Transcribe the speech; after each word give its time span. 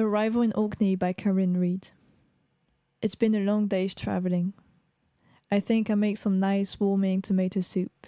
Arrival 0.00 0.40
in 0.40 0.52
Orkney 0.54 0.96
by 0.96 1.12
Karen 1.12 1.58
Reed. 1.58 1.88
It's 3.02 3.14
been 3.14 3.34
a 3.34 3.40
long 3.40 3.66
day's 3.66 3.94
traveling. 3.94 4.54
I 5.50 5.60
think 5.60 5.90
I 5.90 5.94
make 5.94 6.16
some 6.16 6.40
nice 6.40 6.80
warming 6.80 7.20
tomato 7.20 7.60
soup. 7.60 8.06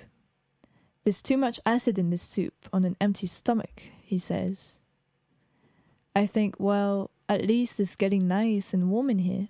There's 1.04 1.20
too 1.20 1.36
much 1.36 1.60
acid 1.66 1.98
in 1.98 2.08
this 2.08 2.22
soup 2.22 2.54
on 2.72 2.84
an 2.84 2.96
empty 2.98 3.26
stomach, 3.26 3.82
he 4.02 4.16
says. 4.16 4.80
I 6.16 6.24
think, 6.24 6.56
well, 6.58 7.10
at 7.28 7.46
least 7.46 7.78
it's 7.78 7.94
getting 7.94 8.26
nice 8.26 8.72
and 8.72 8.90
warm 8.90 9.10
in 9.10 9.18
here. 9.18 9.48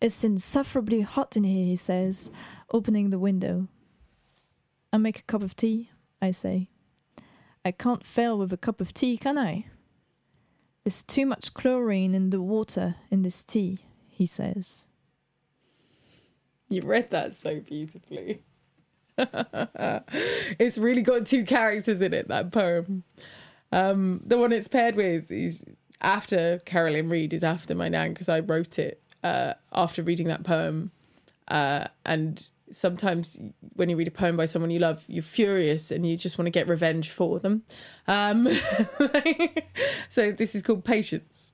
It's 0.00 0.22
insufferably 0.22 1.00
hot 1.00 1.36
in 1.36 1.42
here, 1.42 1.64
he 1.64 1.76
says, 1.76 2.30
opening 2.72 3.10
the 3.10 3.18
window. 3.18 3.66
I'll 4.92 5.00
make 5.00 5.18
a 5.18 5.24
cup 5.24 5.42
of 5.42 5.56
tea, 5.56 5.90
I 6.22 6.30
say. 6.30 6.68
I 7.64 7.72
can't 7.72 8.04
fail 8.04 8.38
with 8.38 8.52
a 8.52 8.56
cup 8.56 8.80
of 8.80 8.94
tea, 8.94 9.16
can 9.16 9.36
I? 9.36 9.66
There's 10.84 11.02
too 11.02 11.24
much 11.24 11.54
chlorine 11.54 12.14
in 12.14 12.30
the 12.30 12.42
water 12.42 12.96
in 13.10 13.22
this 13.22 13.42
tea, 13.42 13.78
he 14.10 14.26
says. 14.26 14.86
You 16.68 16.82
read 16.82 17.10
that 17.10 17.32
so 17.32 17.60
beautifully. 17.60 18.42
it's 19.16 20.76
really 20.76 21.02
got 21.02 21.26
two 21.26 21.44
characters 21.44 22.02
in 22.02 22.12
it, 22.12 22.28
that 22.28 22.52
poem. 22.52 23.04
Um, 23.72 24.20
the 24.24 24.36
one 24.36 24.52
it's 24.52 24.68
paired 24.68 24.94
with 24.94 25.30
is 25.30 25.64
after 26.02 26.58
Carolyn 26.66 27.08
Reed, 27.08 27.32
is 27.32 27.44
after 27.44 27.74
my 27.74 27.88
nan, 27.88 28.12
because 28.12 28.28
I 28.28 28.40
wrote 28.40 28.78
it 28.78 29.00
uh, 29.22 29.54
after 29.72 30.02
reading 30.02 30.28
that 30.28 30.44
poem. 30.44 30.90
Uh, 31.48 31.86
and 32.04 32.48
sometimes 32.70 33.40
when 33.74 33.88
you 33.88 33.96
read 33.96 34.08
a 34.08 34.12
poem 34.12 34.36
by 34.36 34.46
someone 34.46 34.70
you 34.70 34.78
love, 34.78 35.04
you're 35.06 35.22
furious 35.22 35.90
and 35.90 36.06
you 36.06 36.16
just 36.16 36.38
want 36.38 36.46
to 36.46 36.50
get 36.50 36.68
revenge 36.68 37.10
for 37.10 37.38
them. 37.38 37.62
Um, 38.06 38.48
so 40.08 40.32
this 40.32 40.54
is 40.54 40.62
called 40.62 40.84
Patience. 40.84 41.52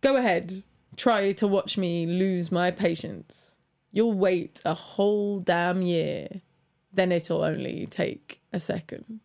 Go 0.00 0.16
ahead, 0.16 0.62
try 0.96 1.32
to 1.32 1.46
watch 1.46 1.78
me 1.78 2.06
lose 2.06 2.52
my 2.52 2.70
patience. 2.70 3.58
You'll 3.90 4.12
wait 4.12 4.60
a 4.64 4.74
whole 4.74 5.40
damn 5.40 5.80
year, 5.82 6.42
then 6.92 7.12
it'll 7.12 7.42
only 7.42 7.86
take 7.86 8.40
a 8.52 8.60
second. 8.60 9.20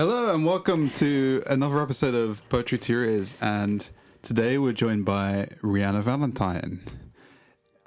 Hello 0.00 0.34
and 0.34 0.46
welcome 0.46 0.88
to 0.92 1.42
another 1.46 1.78
episode 1.82 2.14
of 2.14 2.40
Poetry 2.48 2.78
to 2.78 2.92
Your 2.94 3.04
Ears. 3.04 3.36
And 3.38 3.86
today 4.22 4.56
we're 4.56 4.72
joined 4.72 5.04
by 5.04 5.48
Reanna 5.62 6.00
Valentine. 6.00 6.80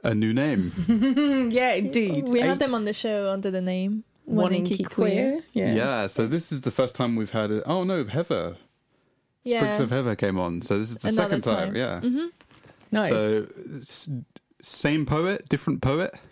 A 0.04 0.14
new 0.14 0.32
name. 0.32 0.72
Yeah, 1.52 1.74
indeed. 1.74 2.30
We 2.30 2.40
had 2.42 2.60
them 2.60 2.76
on 2.76 2.86
the 2.86 2.94
show 2.94 3.32
under 3.32 3.50
the 3.50 3.62
name 3.62 4.04
Wanting 4.28 4.68
Inky 4.68 4.84
Queer. 4.84 5.42
Yeah. 5.54 5.74
yeah. 5.74 6.06
so 6.06 6.28
this 6.28 6.52
is 6.52 6.62
the 6.62 6.70
first 6.70 6.94
time 6.94 7.16
we've 7.16 7.32
had 7.32 7.50
it. 7.50 7.64
Oh 7.66 7.84
no, 7.84 8.06
Heather. 8.06 8.58
Yeah. 9.44 9.62
Sprigs 9.62 9.80
of 9.80 9.90
Heather 9.90 10.16
came 10.16 10.38
on. 10.38 10.62
So 10.62 10.78
this 10.78 10.92
is 10.92 10.98
the 10.98 11.08
Another 11.08 11.30
second 11.30 11.42
time. 11.42 11.74
time. 11.74 12.02
Mm-hmm. 12.04 12.18
Yeah. 12.18 12.28
Nice. 12.92 13.10
So 13.10 13.48
s- 13.80 14.10
same 14.62 15.08
poet, 15.08 15.50
different 15.50 15.82
poet. 15.82 16.14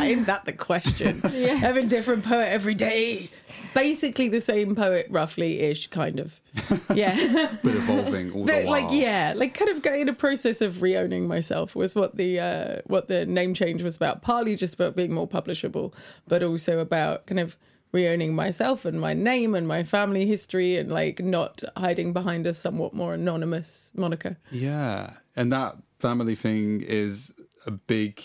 Isn't 0.00 0.24
that 0.26 0.44
the 0.44 0.52
question? 0.52 1.20
Yeah. 1.32 1.54
Having 1.54 1.88
different 1.88 2.24
poet 2.24 2.48
every 2.48 2.74
day. 2.74 3.28
Basically 3.74 4.28
the 4.28 4.40
same 4.40 4.74
poet, 4.76 5.06
roughly 5.10 5.60
ish, 5.60 5.86
kind 5.88 6.20
of. 6.20 6.40
Yeah. 6.94 7.48
but 7.62 7.74
evolving 7.74 8.32
all 8.32 8.44
But, 8.44 8.60
the 8.62 8.66
while. 8.66 8.82
like 8.82 8.92
yeah, 8.92 9.32
like 9.36 9.54
kind 9.54 9.70
of 9.70 9.82
going 9.82 10.02
in 10.02 10.08
a 10.08 10.12
process 10.14 10.60
of 10.60 10.74
reowning 10.76 11.26
myself 11.26 11.74
was 11.74 11.94
what 11.94 12.16
the 12.16 12.38
uh, 12.40 12.76
what 12.86 13.08
the 13.08 13.24
name 13.26 13.54
change 13.54 13.82
was 13.82 13.96
about. 13.96 14.22
Partly 14.22 14.56
just 14.56 14.74
about 14.74 14.94
being 14.96 15.12
more 15.12 15.26
publishable, 15.28 15.94
but 16.28 16.42
also 16.42 16.78
about 16.78 17.26
kind 17.26 17.40
of 17.40 17.56
reowning 17.94 18.32
myself 18.32 18.84
and 18.84 19.00
my 19.00 19.12
name 19.14 19.54
and 19.54 19.66
my 19.68 19.84
family 19.84 20.26
history 20.26 20.76
and 20.76 20.90
like 20.90 21.20
not 21.20 21.62
hiding 21.76 22.12
behind 22.12 22.46
a 22.46 22.54
somewhat 22.54 22.94
more 22.94 23.14
anonymous 23.14 23.92
moniker. 23.94 24.36
Yeah, 24.50 25.14
and 25.36 25.50
that 25.52 25.76
family 25.98 26.34
thing 26.34 26.80
is 26.82 27.32
a 27.66 27.70
big 27.70 28.22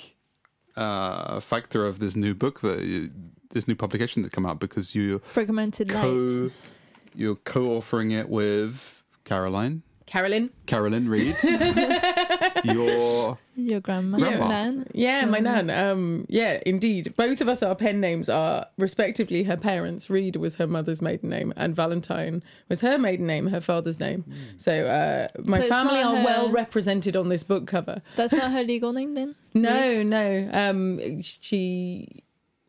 uh, 0.78 1.40
factor 1.40 1.86
of 1.86 2.00
this 2.00 2.16
new 2.16 2.34
book 2.34 2.62
that 2.62 2.84
you, 2.84 3.12
this 3.50 3.68
new 3.68 3.76
publication 3.76 4.24
that 4.24 4.32
come 4.32 4.46
out 4.46 4.60
because 4.60 4.96
you 4.96 5.20
Fragmented 5.20 5.92
Light. 5.92 6.02
co 6.02 6.52
you're 7.16 7.36
co-authoring 7.36 8.12
it 8.12 8.30
with 8.30 9.04
Caroline 9.26 9.82
Carolyn. 10.06 10.52
Carolyn 10.66 11.10
Reed. 11.10 11.36
your 12.66 13.38
Your 13.56 13.80
grandma. 13.80 14.18
Grandma. 14.20 14.48
Nan. 14.50 14.88
Yeah, 14.94 15.26
my 15.26 15.40
nan. 15.40 15.70
Um, 15.72 16.26
yeah, 16.30 16.62
indeed. 16.66 17.14
Both 17.18 17.42
of 17.42 17.48
us, 17.48 17.64
our 17.64 17.74
pen 17.74 18.00
names 18.00 18.30
are 18.30 18.68
respectively 18.78 19.44
her 19.44 19.58
parents. 19.58 20.10
Reed 20.12 20.36
was 20.36 20.58
her 20.58 20.68
mother's 20.68 21.02
maiden 21.02 21.30
name, 21.30 21.54
and 21.58 21.76
Valentine 21.76 22.44
was 22.70 22.82
her 22.82 23.00
maiden 23.00 23.26
name, 23.26 23.48
her 23.48 23.60
father's 23.62 24.00
name. 24.00 24.26
So 24.58 24.86
uh, 24.86 25.28
my 25.44 25.58
So 25.58 25.64
it's 25.64 25.70
family 25.70 26.02
not 26.02 26.14
are 26.14 26.18
her- 26.20 26.24
well 26.26 26.50
represented 26.52 27.16
on 27.16 27.30
this 27.30 27.44
book 27.44 27.66
cover. 27.66 28.02
That's 28.16 28.34
not 28.34 28.52
her 28.52 28.64
legal 28.64 28.94
name 28.94 29.16
then? 29.16 29.36
No, 29.56 29.88
Reed? 29.90 30.08
no. 30.08 30.50
Um, 30.54 31.22
she, 31.24 32.24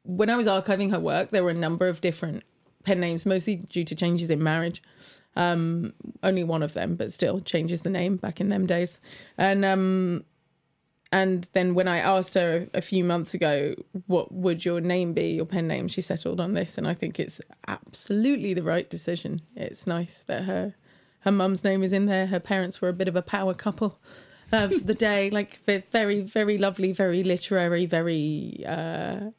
when 0.04 0.30
I 0.30 0.36
was 0.36 0.46
archiving 0.46 0.90
her 0.92 1.00
work, 1.00 1.30
there 1.30 1.44
were 1.44 1.50
a 1.50 1.54
number 1.54 1.86
of 1.86 2.00
different 2.00 2.44
pen 2.84 2.98
names, 3.00 3.26
mostly 3.26 3.56
due 3.56 3.84
to 3.84 3.94
changes 3.94 4.30
in 4.30 4.42
marriage. 4.42 4.82
Um, 5.36 5.92
only 6.22 6.42
one 6.42 6.64
of 6.64 6.74
them, 6.74 6.96
but 6.96 7.12
still 7.12 7.38
changes 7.38 7.82
the 7.82 7.90
name 7.90 8.16
back 8.16 8.40
in 8.40 8.48
them 8.48 8.66
days. 8.66 8.98
And 9.36 9.64
um, 9.64 10.24
and 11.10 11.48
then 11.52 11.74
when 11.74 11.88
I 11.88 11.98
asked 11.98 12.34
her 12.34 12.68
a 12.74 12.82
few 12.82 13.02
months 13.02 13.32
ago, 13.32 13.74
what 14.06 14.32
would 14.32 14.64
your 14.64 14.80
name 14.80 15.14
be, 15.14 15.30
your 15.30 15.46
pen 15.46 15.66
name, 15.66 15.88
she 15.88 16.02
settled 16.02 16.40
on 16.40 16.52
this, 16.52 16.76
and 16.76 16.86
I 16.86 16.92
think 16.92 17.18
it's 17.18 17.40
absolutely 17.66 18.52
the 18.52 18.62
right 18.62 18.88
decision. 18.88 19.40
It's 19.56 19.86
nice 19.86 20.22
that 20.24 20.44
her 20.44 20.74
her 21.20 21.32
mum's 21.32 21.64
name 21.64 21.82
is 21.82 21.92
in 21.92 22.06
there. 22.06 22.26
Her 22.26 22.40
parents 22.40 22.80
were 22.80 22.88
a 22.88 22.92
bit 22.94 23.08
of 23.08 23.16
a 23.16 23.22
power 23.22 23.54
couple 23.54 23.98
of 24.52 24.86
the 24.86 24.94
day, 24.94 25.30
like 25.38 25.60
ve- 25.64 25.84
very, 25.90 26.20
very 26.20 26.58
lovely, 26.58 26.92
very 26.92 27.24
literary, 27.24 27.86
very, 27.86 28.64
uh, 28.66 29.30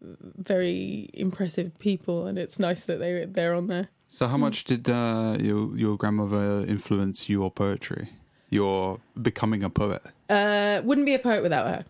very 0.00 1.10
impressive 1.12 1.78
people, 1.78 2.26
and 2.26 2.38
it's 2.38 2.58
nice 2.58 2.84
that 2.84 2.98
they 2.98 3.26
they're 3.26 3.54
on 3.54 3.66
there. 3.66 3.88
So 4.14 4.28
how 4.28 4.36
much 4.36 4.64
did 4.64 4.88
uh, 4.88 5.36
your 5.40 5.76
your 5.76 5.96
grandmother 5.96 6.64
influence 6.68 7.28
your 7.28 7.50
poetry? 7.50 8.10
Your 8.50 9.00
becoming 9.20 9.64
a 9.64 9.70
poet 9.70 10.02
Uh, 10.28 10.80
wouldn't 10.84 11.06
be 11.06 11.14
a 11.14 11.18
poet 11.18 11.42
without 11.42 11.66
her, 11.66 11.84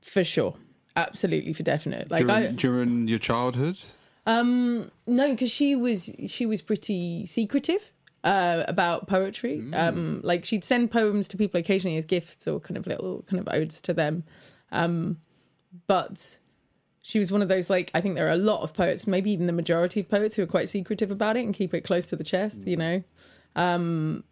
for 0.00 0.24
sure, 0.24 0.54
absolutely 0.96 1.52
for 1.52 1.62
definite. 1.62 2.10
Like 2.10 2.26
during, 2.26 2.46
I, 2.46 2.52
during 2.52 3.08
your 3.08 3.18
childhood. 3.18 3.78
Um, 4.26 4.90
no, 5.06 5.32
because 5.32 5.50
she 5.50 5.76
was 5.76 6.10
she 6.26 6.46
was 6.46 6.62
pretty 6.62 7.26
secretive 7.26 7.92
uh, 8.24 8.64
about 8.66 9.06
poetry. 9.06 9.62
Um, 9.74 10.20
like 10.24 10.44
she'd 10.46 10.64
send 10.64 10.90
poems 10.90 11.28
to 11.28 11.36
people 11.36 11.60
occasionally 11.60 11.98
as 11.98 12.06
gifts 12.06 12.48
or 12.48 12.60
kind 12.60 12.78
of 12.78 12.86
little 12.86 13.24
kind 13.28 13.40
of 13.40 13.48
odes 13.52 13.80
to 13.82 13.92
them. 13.92 14.24
Um, 14.72 15.18
but 15.86 16.38
she 17.08 17.18
was 17.18 17.32
one 17.32 17.40
of 17.40 17.48
those 17.48 17.70
like 17.70 17.90
I 17.94 18.02
think 18.02 18.16
there 18.16 18.26
are 18.26 18.32
a 18.32 18.36
lot 18.36 18.60
of 18.60 18.74
poets, 18.74 19.06
maybe 19.06 19.30
even 19.30 19.46
the 19.46 19.52
majority 19.54 20.00
of 20.00 20.10
poets 20.10 20.36
who 20.36 20.42
are 20.42 20.46
quite 20.46 20.68
secretive 20.68 21.10
about 21.10 21.38
it 21.38 21.44
and 21.46 21.54
keep 21.54 21.72
it 21.72 21.80
close 21.80 22.04
to 22.06 22.16
the 22.16 22.22
chest. 22.22 22.66
You 22.66 22.76
know. 22.76 23.02
Um, 23.56 24.24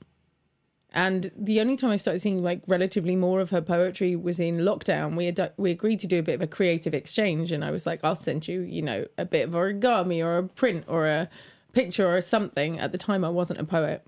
and 0.92 1.30
the 1.34 1.62
only 1.62 1.76
time 1.76 1.90
I 1.90 1.96
started 1.96 2.20
seeing 2.20 2.42
like 2.42 2.60
relatively 2.66 3.16
more 3.16 3.40
of 3.40 3.48
her 3.48 3.62
poetry 3.62 4.14
was 4.14 4.38
in 4.38 4.58
lockdown. 4.58 5.16
We 5.16 5.24
had 5.24 5.52
we 5.56 5.70
agreed 5.70 6.00
to 6.00 6.06
do 6.06 6.18
a 6.18 6.22
bit 6.22 6.34
of 6.34 6.42
a 6.42 6.46
creative 6.46 6.92
exchange, 6.92 7.50
and 7.50 7.64
I 7.64 7.70
was 7.70 7.86
like, 7.86 8.00
"I'll 8.04 8.14
send 8.14 8.46
you, 8.46 8.60
you 8.60 8.82
know, 8.82 9.06
a 9.16 9.24
bit 9.24 9.48
of 9.48 9.54
origami 9.54 10.22
or 10.22 10.36
a 10.36 10.42
print 10.42 10.84
or 10.86 11.06
a 11.06 11.30
picture 11.72 12.06
or 12.06 12.20
something." 12.20 12.78
At 12.78 12.92
the 12.92 12.98
time, 12.98 13.24
I 13.24 13.30
wasn't 13.30 13.58
a 13.58 13.64
poet, 13.64 14.06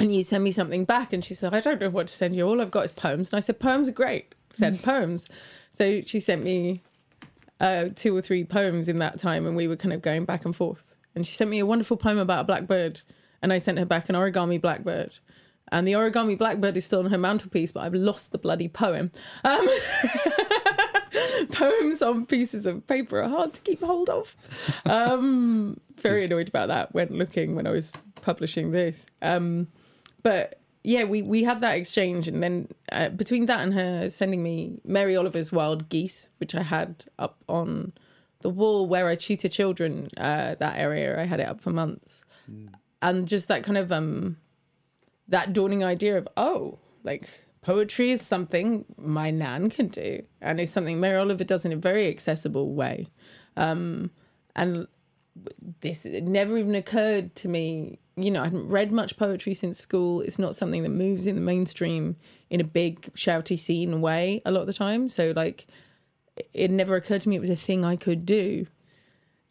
and 0.00 0.14
you 0.14 0.22
send 0.22 0.42
me 0.42 0.52
something 0.52 0.86
back, 0.86 1.12
and 1.12 1.22
she 1.22 1.34
said, 1.34 1.52
"I 1.52 1.60
don't 1.60 1.82
know 1.82 1.90
what 1.90 2.06
to 2.06 2.14
send 2.14 2.34
you. 2.34 2.48
All 2.48 2.62
I've 2.62 2.70
got 2.70 2.86
is 2.86 2.92
poems." 2.92 3.30
And 3.30 3.36
I 3.36 3.40
said, 3.40 3.60
"Poems 3.60 3.90
are 3.90 3.92
great. 3.92 4.34
Send 4.54 4.82
poems." 4.82 5.28
So 5.70 6.00
she 6.00 6.18
sent 6.18 6.44
me 6.44 6.80
uh, 7.64 7.88
two 7.94 8.14
or 8.14 8.20
three 8.20 8.44
poems 8.44 8.88
in 8.88 8.98
that 8.98 9.18
time, 9.18 9.46
and 9.46 9.56
we 9.56 9.66
were 9.66 9.76
kind 9.76 9.94
of 9.94 10.02
going 10.02 10.26
back 10.26 10.44
and 10.44 10.54
forth. 10.54 10.94
And 11.14 11.26
she 11.26 11.32
sent 11.32 11.48
me 11.48 11.58
a 11.60 11.66
wonderful 11.66 11.96
poem 11.96 12.18
about 12.18 12.42
a 12.42 12.44
blackbird, 12.44 13.00
and 13.40 13.54
I 13.54 13.58
sent 13.58 13.78
her 13.78 13.86
back 13.86 14.10
an 14.10 14.14
origami 14.14 14.60
blackbird. 14.60 15.18
And 15.72 15.88
the 15.88 15.92
origami 15.92 16.36
blackbird 16.36 16.76
is 16.76 16.84
still 16.84 16.98
on 16.98 17.06
her 17.06 17.16
mantelpiece, 17.16 17.72
but 17.72 17.80
I've 17.80 17.94
lost 17.94 18.32
the 18.32 18.38
bloody 18.38 18.68
poem. 18.68 19.10
Um, 19.44 19.66
poems 21.52 22.02
on 22.02 22.26
pieces 22.26 22.66
of 22.66 22.86
paper 22.86 23.22
are 23.22 23.30
hard 23.30 23.54
to 23.54 23.62
keep 23.62 23.80
hold 23.80 24.10
of. 24.10 24.36
Um, 24.84 25.78
very 25.94 26.24
annoyed 26.24 26.48
about 26.50 26.68
that 26.68 26.94
when 26.94 27.16
looking 27.16 27.54
when 27.54 27.66
I 27.66 27.70
was 27.70 27.94
publishing 28.20 28.72
this. 28.72 29.06
Um, 29.22 29.68
but 30.22 30.60
yeah, 30.86 31.04
we, 31.04 31.22
we 31.22 31.44
had 31.44 31.62
that 31.62 31.78
exchange, 31.78 32.28
and 32.28 32.42
then 32.42 32.68
uh, 32.92 33.08
between 33.08 33.46
that 33.46 33.60
and 33.60 33.72
her 33.72 34.10
sending 34.10 34.42
me 34.42 34.80
Mary 34.84 35.16
Oliver's 35.16 35.50
Wild 35.50 35.88
Geese, 35.88 36.28
which 36.36 36.54
I 36.54 36.62
had 36.62 37.06
up 37.18 37.38
on 37.48 37.94
the 38.42 38.50
wall 38.50 38.86
where 38.86 39.08
I 39.08 39.16
tutor 39.16 39.48
children, 39.48 40.08
uh, 40.18 40.54
that 40.56 40.78
area, 40.78 41.18
I 41.18 41.24
had 41.24 41.40
it 41.40 41.48
up 41.48 41.62
for 41.62 41.70
months, 41.70 42.22
and 43.00 43.26
just 43.26 43.48
that 43.48 43.64
kind 43.64 43.78
of 43.78 43.90
um, 43.90 44.36
that 45.26 45.54
dawning 45.54 45.82
idea 45.82 46.18
of 46.18 46.28
oh, 46.36 46.78
like 47.02 47.28
poetry 47.62 48.10
is 48.10 48.20
something 48.20 48.84
my 48.98 49.30
nan 49.30 49.70
can 49.70 49.88
do, 49.88 50.22
and 50.42 50.60
it's 50.60 50.70
something 50.70 51.00
Mary 51.00 51.16
Oliver 51.16 51.44
does 51.44 51.64
in 51.64 51.72
a 51.72 51.76
very 51.76 52.08
accessible 52.08 52.74
way. 52.74 53.08
Um, 53.56 54.10
and 54.54 54.86
this 55.80 56.04
it 56.04 56.24
never 56.24 56.58
even 56.58 56.74
occurred 56.74 57.34
to 57.36 57.48
me. 57.48 58.00
You 58.16 58.30
know, 58.30 58.42
I 58.42 58.44
hadn't 58.44 58.68
read 58.68 58.92
much 58.92 59.16
poetry 59.16 59.54
since 59.54 59.78
school. 59.78 60.20
It's 60.20 60.38
not 60.38 60.54
something 60.54 60.82
that 60.84 60.90
moves 60.90 61.26
in 61.26 61.34
the 61.34 61.40
mainstream 61.40 62.16
in 62.48 62.60
a 62.60 62.64
big 62.64 63.12
shouty 63.14 63.58
scene 63.58 64.00
way 64.00 64.40
a 64.44 64.50
lot 64.50 64.60
of 64.60 64.66
the 64.66 64.72
time. 64.72 65.08
So 65.08 65.32
like, 65.34 65.66
it 66.52 66.70
never 66.70 66.96
occurred 66.96 67.22
to 67.22 67.28
me 67.28 67.36
it 67.36 67.40
was 67.40 67.50
a 67.50 67.56
thing 67.56 67.84
I 67.84 67.96
could 67.96 68.24
do. 68.24 68.66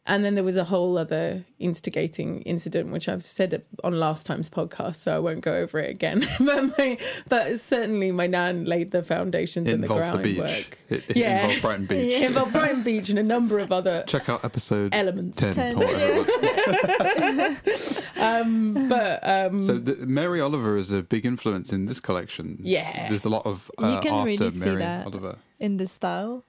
And 0.05 0.25
then 0.25 0.35
there 0.35 0.43
was 0.43 0.57
a 0.57 0.65
whole 0.65 0.97
other 0.97 1.45
instigating 1.59 2.41
incident, 2.41 2.91
which 2.91 3.07
I've 3.07 3.25
said 3.25 3.63
on 3.85 3.97
last 3.97 4.25
time's 4.25 4.49
podcast, 4.49 4.97
so 4.97 5.15
I 5.15 5.19
won't 5.19 5.39
go 5.39 5.53
over 5.53 5.79
it 5.79 5.89
again. 5.89 6.27
but, 6.39 6.77
my, 6.77 6.97
but 7.29 7.57
certainly 7.57 8.11
my 8.11 8.27
nan 8.27 8.65
laid 8.65 8.91
the 8.91 9.01
foundations 9.01 9.69
It 9.69 9.75
and 9.75 9.83
the 9.83 9.87
involved 9.93 10.19
the 10.19 10.23
beach. 10.23 10.67
It, 10.89 11.03
it 11.07 11.15
Yeah. 11.15 11.43
involved 11.43 11.61
Brighton 11.61 11.85
Beach. 11.91 12.13
It 12.15 12.23
involved 12.23 12.51
Brighton 12.51 12.83
Beach 12.83 13.07
and 13.09 13.17
a 13.17 13.23
number 13.23 13.59
of 13.59 13.71
other 13.71 14.03
Check 14.05 14.27
out 14.27 14.43
episode 14.43 14.93
elements. 14.93 15.37
10 15.37 15.53
Ten, 15.55 15.75
or 15.77 15.85
whatever 15.85 16.11
it 16.11 17.57
was. 17.65 18.03
Um, 18.17 18.87
but 18.89 19.19
um, 19.27 19.57
So 19.59 19.73
the, 19.77 20.05
Mary 20.05 20.39
Oliver 20.39 20.77
is 20.77 20.91
a 20.91 21.01
big 21.01 21.25
influence 21.25 21.71
in 21.73 21.85
this 21.87 21.99
collection. 21.99 22.57
Yeah. 22.61 23.07
There's 23.09 23.25
a 23.25 23.29
lot 23.29 23.45
of 23.45 23.69
You 23.79 23.85
uh, 23.85 24.01
can 24.01 24.13
after 24.13 24.27
really 24.27 24.49
see 24.51 24.59
Mary 24.65 24.79
that. 24.79 25.05
Oliver. 25.05 25.37
in 25.59 25.77
this 25.77 25.91
style. 25.91 26.43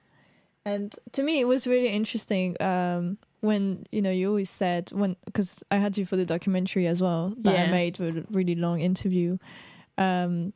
And 0.65 0.93
to 1.13 1.21
me, 1.23 1.39
it 1.39 1.47
was 1.47 1.67
really 1.67 1.89
interesting 1.89 2.55
um, 2.61 3.17
when 3.45 3.85
you 3.91 4.01
know 4.01 4.11
you 4.11 4.27
always 4.27 4.49
said 4.49 4.91
when 4.91 5.15
because 5.25 5.63
I 5.71 5.77
had 5.77 5.97
you 5.97 6.05
for 6.05 6.15
the 6.17 6.25
documentary 6.25 6.87
as 6.87 7.01
well 7.01 7.33
that 7.37 7.67
I 7.67 7.71
made 7.71 7.99
with 7.99 8.17
a 8.17 8.25
really 8.31 8.55
long 8.55 8.79
interview, 8.79 9.37
um, 9.97 10.53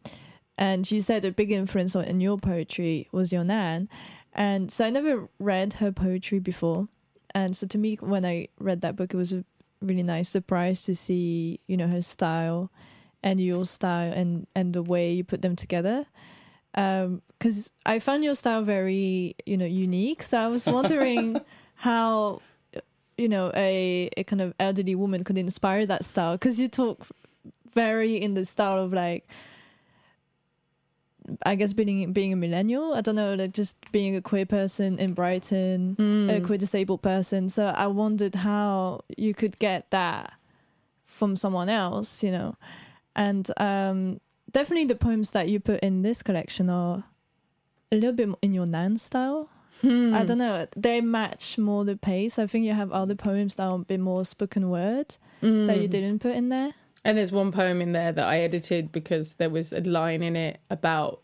and 0.57 0.89
you 0.89 0.99
said 0.99 1.23
a 1.25 1.31
big 1.31 1.51
influence 1.51 1.95
on, 1.95 2.05
in 2.05 2.19
your 2.19 2.37
poetry 2.37 3.07
was 3.11 3.31
your 3.31 3.43
nan, 3.43 3.89
and 4.33 4.71
so 4.71 4.85
I 4.85 4.89
never 4.89 5.29
read 5.39 5.73
her 5.73 5.91
poetry 5.91 6.39
before, 6.39 6.87
and 7.33 7.55
so 7.55 7.67
to 7.67 7.77
me 7.77 7.95
when 7.95 8.25
I 8.25 8.47
read 8.59 8.81
that 8.81 8.95
book, 8.95 9.13
it 9.13 9.17
was 9.17 9.33
a 9.33 9.45
really 9.81 10.03
nice 10.03 10.29
surprise 10.29 10.83
to 10.83 10.95
see 10.95 11.59
you 11.67 11.77
know 11.77 11.87
her 11.87 12.01
style, 12.01 12.71
and 13.23 13.39
your 13.39 13.65
style 13.65 14.11
and 14.11 14.47
and 14.55 14.73
the 14.73 14.83
way 14.83 15.13
you 15.13 15.23
put 15.23 15.41
them 15.41 15.55
together. 15.55 16.05
Because 16.73 17.71
I 17.85 17.99
found 17.99 18.23
your 18.23 18.35
style 18.35 18.61
very, 18.61 19.35
you 19.45 19.57
know, 19.57 19.65
unique. 19.65 20.21
So 20.21 20.37
I 20.37 20.47
was 20.47 20.67
wondering 20.77 21.41
how, 21.75 22.41
you 23.19 23.27
know, 23.29 23.51
a, 23.55 24.09
a 24.17 24.23
kind 24.23 24.41
of 24.41 24.53
elderly 24.59 24.95
woman 24.95 25.23
could 25.23 25.37
inspire 25.37 25.85
that 25.85 26.05
style. 26.05 26.33
Because 26.33 26.59
you 26.59 26.67
talk 26.67 27.05
very 27.73 28.15
in 28.15 28.33
the 28.33 28.45
style 28.45 28.79
of 28.83 28.93
like, 28.93 29.27
I 31.45 31.53
guess 31.55 31.73
being 31.73 32.11
being 32.11 32.33
a 32.33 32.35
millennial. 32.35 32.93
I 32.93 33.01
don't 33.01 33.15
know, 33.15 33.35
like 33.35 33.53
just 33.53 33.77
being 33.91 34.15
a 34.15 34.21
queer 34.21 34.45
person 34.47 34.97
in 34.97 35.13
Brighton, 35.13 35.95
Hmm. 35.95 36.29
a 36.29 36.41
queer 36.41 36.57
disabled 36.57 37.01
person. 37.03 37.49
So 37.49 37.67
I 37.67 37.87
wondered 37.87 38.35
how 38.35 39.01
you 39.15 39.33
could 39.35 39.59
get 39.59 39.91
that 39.91 40.33
from 41.03 41.35
someone 41.35 41.69
else, 41.69 42.23
you 42.23 42.31
know, 42.31 42.55
and 43.15 43.51
um, 43.57 44.19
definitely 44.49 44.85
the 44.85 44.95
poems 44.95 45.31
that 45.31 45.49
you 45.49 45.59
put 45.59 45.81
in 45.81 46.01
this 46.01 46.23
collection 46.23 46.69
are 46.69 47.03
a 47.91 47.95
little 47.95 48.13
bit 48.13 48.27
more 48.29 48.37
in 48.41 48.53
your 48.53 48.65
Nan 48.65 48.97
style. 48.97 49.49
Hmm. 49.81 50.13
I 50.13 50.25
don't 50.25 50.37
know. 50.37 50.67
They 50.75 51.01
match 51.01 51.57
more 51.57 51.85
the 51.85 51.95
pace. 51.95 52.37
I 52.39 52.47
think 52.47 52.65
you 52.65 52.73
have 52.73 52.91
other 52.91 53.15
poems 53.15 53.55
that 53.55 53.63
are 53.63 53.75
a 53.75 53.79
bit 53.79 53.99
more 53.99 54.25
spoken 54.25 54.69
word 54.69 55.15
that 55.41 55.77
you 55.81 55.87
Mm. 55.87 55.89
didn't 55.89 56.19
put 56.19 56.35
in 56.35 56.49
there. 56.49 56.73
And 57.05 57.17
there's 57.17 57.31
one 57.31 57.51
poem 57.51 57.81
in 57.81 57.93
there 57.93 58.11
that 58.11 58.27
I 58.27 58.39
edited 58.39 58.91
because 58.91 59.35
there 59.35 59.49
was 59.49 59.71
a 59.71 59.79
line 59.81 60.21
in 60.21 60.35
it 60.35 60.59
about 60.69 61.21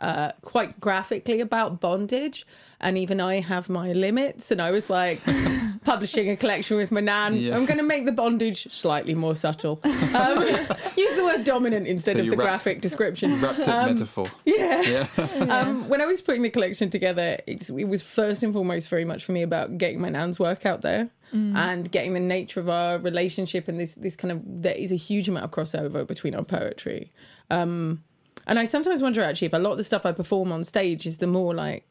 uh, 0.00 0.32
quite 0.42 0.80
graphically 0.80 1.40
about 1.40 1.80
bondage. 1.80 2.46
And 2.80 2.96
even 2.96 3.20
I 3.20 3.40
have 3.40 3.68
my 3.68 3.92
limits. 3.92 4.50
And 4.50 4.60
I 4.60 4.70
was 4.70 4.88
like, 4.88 5.20
publishing 5.84 6.30
a 6.30 6.36
collection 6.36 6.76
with 6.78 6.90
my 6.90 7.00
nan. 7.00 7.34
Yeah. 7.36 7.54
I'm 7.56 7.66
going 7.66 7.78
to 7.78 7.84
make 7.84 8.06
the 8.06 8.12
bondage 8.12 8.72
slightly 8.72 9.14
more 9.14 9.34
subtle. 9.34 9.80
Um, 10.10 10.38
use 10.96 11.16
the 11.16 11.22
word 11.24 11.44
dominant 11.44 11.86
instead 11.86 12.16
So 12.16 12.20
of 12.20 12.26
the 12.26 12.36
wrap- 12.36 12.46
graphic 12.46 12.80
description. 12.80 13.40
Wrapped 13.40 13.60
it 13.60 13.66
metaphor. 13.68 14.28
Yeah. 14.44 14.82
Yeah. 14.82 15.06
Um, 15.48 15.88
when 15.88 16.00
I 16.00 16.06
was 16.06 16.20
putting 16.20 16.42
the 16.42 16.50
collection 16.50 16.90
together, 16.90 17.36
it's, 17.46 17.70
it 17.70 17.84
was 17.84 18.02
first 18.02 18.42
and 18.42 18.52
foremost 18.52 18.88
very 18.88 19.04
much 19.04 19.24
for 19.24 19.30
me 19.30 19.42
about 19.42 19.78
getting 19.78 20.00
my 20.00 20.08
nan's 20.08 20.40
work 20.40 20.66
out 20.66 20.80
there 20.80 21.10
and 21.32 21.90
getting 21.92 22.14
the 22.14 22.20
nature 22.20 22.58
of 22.58 22.68
our 22.68 22.98
relationship 22.98 23.68
and 23.68 23.78
this 23.78 23.94
this 23.94 24.16
kind 24.16 24.32
of 24.32 24.42
there 24.62 24.74
is 24.74 24.90
a 24.90 24.96
huge 24.96 25.28
amount 25.28 25.44
of 25.44 25.52
crossover 25.52 26.04
between 26.04 26.34
our 26.34 26.42
poetry. 26.42 27.12
Um, 27.50 28.02
and 28.50 28.58
I 28.58 28.64
sometimes 28.66 29.00
wonder 29.00 29.22
actually 29.22 29.46
if 29.46 29.54
a 29.54 29.58
lot 29.58 29.70
of 29.70 29.78
the 29.78 29.84
stuff 29.84 30.04
I 30.04 30.12
perform 30.12 30.52
on 30.52 30.64
stage 30.64 31.06
is 31.06 31.16
the 31.18 31.26
more 31.26 31.54
like 31.54 31.86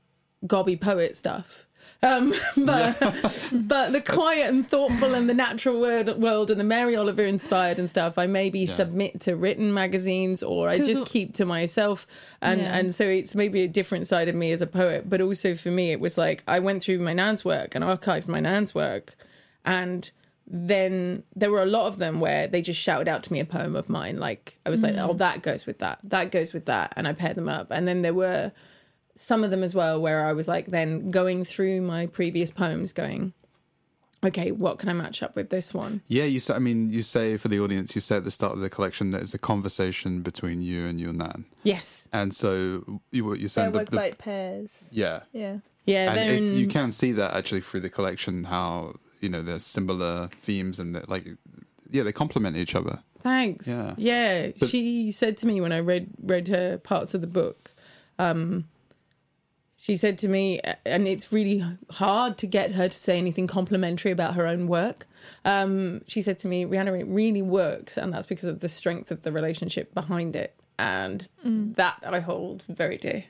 gobby 0.45 0.75
poet 0.75 1.17
stuff. 1.17 1.65
Um, 2.03 2.33
but 2.57 2.99
but 3.51 3.91
the 3.93 4.01
quiet 4.01 4.49
and 4.49 4.67
thoughtful 4.67 5.13
and 5.13 5.27
the 5.29 5.33
natural 5.33 5.79
world, 5.79 6.21
world 6.21 6.51
and 6.51 6.59
the 6.59 6.63
Mary 6.65 6.95
Oliver 6.95 7.23
inspired 7.23 7.79
and 7.79 7.89
stuff, 7.89 8.17
I 8.17 8.27
maybe 8.27 8.65
submit 8.65 9.21
to 9.21 9.35
written 9.35 9.73
magazines 9.73 10.43
or 10.43 10.69
I 10.69 10.77
just 10.77 11.05
keep 11.05 11.33
to 11.35 11.45
myself. 11.45 12.05
And 12.41 12.61
Yeah. 12.61 12.77
and 12.77 12.93
so 12.93 13.05
it's 13.05 13.35
maybe 13.35 13.63
a 13.63 13.67
different 13.67 14.07
side 14.07 14.27
of 14.29 14.35
me 14.35 14.51
as 14.51 14.61
a 14.61 14.67
poet. 14.67 15.09
But 15.09 15.21
also 15.21 15.55
for 15.55 15.71
me, 15.71 15.91
it 15.91 15.99
was 15.99 16.17
like 16.17 16.43
I 16.47 16.59
went 16.59 16.83
through 16.83 16.99
my 16.99 17.13
nan's 17.13 17.43
work 17.43 17.73
and 17.73 17.83
archived 17.83 18.27
my 18.27 18.39
nan's 18.41 18.75
work, 18.75 19.15
and 19.65 20.11
then 20.49 21.23
there 21.35 21.51
were 21.51 21.61
a 21.61 21.67
lot 21.67 21.87
of 21.87 21.99
them 21.99 22.19
where 22.19 22.47
they 22.47 22.61
just 22.61 22.81
shouted 22.81 23.07
out 23.07 23.21
to 23.23 23.33
me 23.33 23.39
a 23.39 23.45
poem 23.45 23.75
of 23.75 23.87
mine. 23.87 24.17
Like 24.17 24.57
I 24.65 24.71
was 24.71 24.81
like, 24.81 24.95
oh, 24.95 25.13
mm. 25.13 25.17
that 25.19 25.43
goes 25.43 25.65
with 25.65 25.77
that, 25.79 25.99
that 26.03 26.31
goes 26.31 26.53
with 26.53 26.65
that, 26.65 26.93
and 26.97 27.07
I 27.07 27.13
paired 27.13 27.35
them 27.35 27.47
up. 27.47 27.67
And 27.69 27.87
then 27.87 28.01
there 28.01 28.13
were 28.13 28.51
some 29.13 29.43
of 29.43 29.51
them 29.51 29.63
as 29.63 29.75
well 29.75 30.01
where 30.01 30.25
I 30.25 30.33
was 30.33 30.47
like 30.47 30.67
then 30.67 31.11
going 31.11 31.43
through 31.43 31.81
my 31.81 32.07
previous 32.07 32.49
poems, 32.49 32.93
going, 32.93 33.33
okay, 34.23 34.51
what 34.51 34.79
can 34.79 34.89
I 34.89 34.93
match 34.93 35.21
up 35.21 35.35
with 35.35 35.49
this 35.51 35.71
one? 35.73 36.01
Yeah, 36.07 36.23
you 36.23 36.39
say. 36.39 36.55
I 36.55 36.59
mean, 36.59 36.89
you 36.89 37.03
say 37.03 37.37
for 37.37 37.47
the 37.47 37.59
audience, 37.59 37.93
you 37.93 38.01
say 38.01 38.17
at 38.17 38.23
the 38.23 38.31
start 38.31 38.53
of 38.53 38.59
the 38.59 38.69
collection 38.71 39.11
that 39.11 39.21
it's 39.21 39.35
a 39.35 39.39
conversation 39.39 40.21
between 40.21 40.63
you 40.63 40.87
and 40.87 40.99
your 40.99 41.13
nan, 41.13 41.45
Yes, 41.63 42.07
and 42.11 42.33
so 42.33 43.01
you 43.11 43.23
what 43.23 43.39
you're 43.39 43.43
They 43.43 43.47
saying. 43.47 43.71
The, 43.71 43.77
work 43.77 43.89
the, 43.91 43.95
like 43.97 44.17
pairs. 44.17 44.89
yeah, 44.91 45.21
Yeah. 45.31 45.57
yeah, 45.85 46.11
and 46.11 46.19
it, 46.19 46.43
in, 46.43 46.57
you 46.57 46.67
can 46.67 46.91
see 46.91 47.11
that 47.11 47.35
actually 47.35 47.61
through 47.61 47.81
the 47.81 47.89
collection 47.89 48.45
how 48.45 48.95
you 49.19 49.29
know 49.29 49.41
there's 49.41 49.65
similar 49.65 50.29
themes 50.39 50.79
and 50.79 50.95
that 50.95 51.09
like 51.09 51.27
yeah 51.89 52.03
they 52.03 52.11
complement 52.11 52.57
each 52.57 52.75
other. 52.75 52.99
Thanks. 53.21 53.67
Yeah. 53.67 53.95
Yeah. 53.97 54.51
But- 54.59 54.69
she 54.69 55.11
said 55.11 55.37
to 55.39 55.47
me 55.47 55.59
when 55.61 55.71
I 55.73 55.79
read 55.79 56.09
read 56.21 56.47
her 56.47 56.77
parts 56.77 57.13
of 57.13 57.21
the 57.21 57.27
book, 57.27 57.71
um, 58.17 58.65
she 59.75 59.95
said 59.95 60.17
to 60.19 60.27
me, 60.27 60.59
and 60.85 61.07
it's 61.07 61.31
really 61.31 61.63
hard 61.91 62.37
to 62.39 62.47
get 62.47 62.73
her 62.73 62.89
to 62.89 62.97
say 62.97 63.17
anything 63.17 63.47
complimentary 63.47 64.11
about 64.11 64.35
her 64.35 64.45
own 64.45 64.67
work. 64.67 65.05
Um, 65.45 66.01
she 66.05 66.21
said 66.21 66.37
to 66.39 66.47
me, 66.49 66.65
Reanna, 66.65 66.99
it 66.99 67.07
really 67.07 67.41
works, 67.41 67.97
and 67.97 68.11
that's 68.13 68.25
because 68.27 68.43
of 68.49 68.59
the 68.59 68.67
strength 68.69 69.09
of 69.09 69.23
the 69.23 69.31
relationship 69.31 69.93
behind 69.93 70.35
it, 70.35 70.53
and 70.77 71.27
that 71.43 71.99
I 72.05 72.19
hold 72.19 72.63
very 72.67 72.97
dear. 72.97 73.23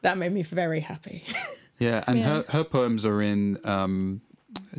That 0.00 0.16
made 0.18 0.32
me 0.32 0.42
very 0.42 0.80
happy. 0.80 1.24
Yeah, 1.78 2.04
and 2.06 2.18
Yeah. 2.18 2.24
her 2.28 2.44
her 2.50 2.64
poems 2.64 3.04
are 3.04 3.20
in 3.20 3.58
um, 3.66 4.20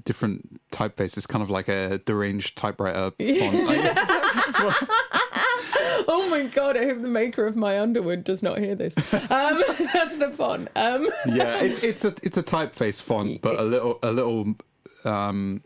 different 0.06 0.62
typefaces, 0.72 1.28
kind 1.28 1.42
of 1.44 1.50
like 1.50 1.68
a 1.68 2.00
deranged 2.00 2.58
typewriter 2.58 3.12
font. 3.18 4.90
Oh 6.06 6.28
my 6.30 6.44
god! 6.44 6.78
I 6.78 6.86
hope 6.86 7.02
the 7.02 7.08
maker 7.08 7.46
of 7.46 7.56
my 7.56 7.80
Underwood 7.80 8.24
does 8.24 8.44
not 8.44 8.58
hear 8.58 8.76
this. 8.76 8.96
Um, 9.14 9.64
that's 9.94 10.18
the 10.18 10.32
font. 10.34 10.70
Um, 10.76 11.08
yeah, 11.28 11.62
it's 11.62 11.84
it's 11.84 12.06
a 12.06 12.14
it's 12.24 12.38
a 12.38 12.44
typeface 12.44 13.02
font, 13.02 13.42
but 13.42 13.60
a 13.60 13.64
little 13.74 14.00
a 14.04 14.12
little 14.12 14.56
um, 15.06 15.64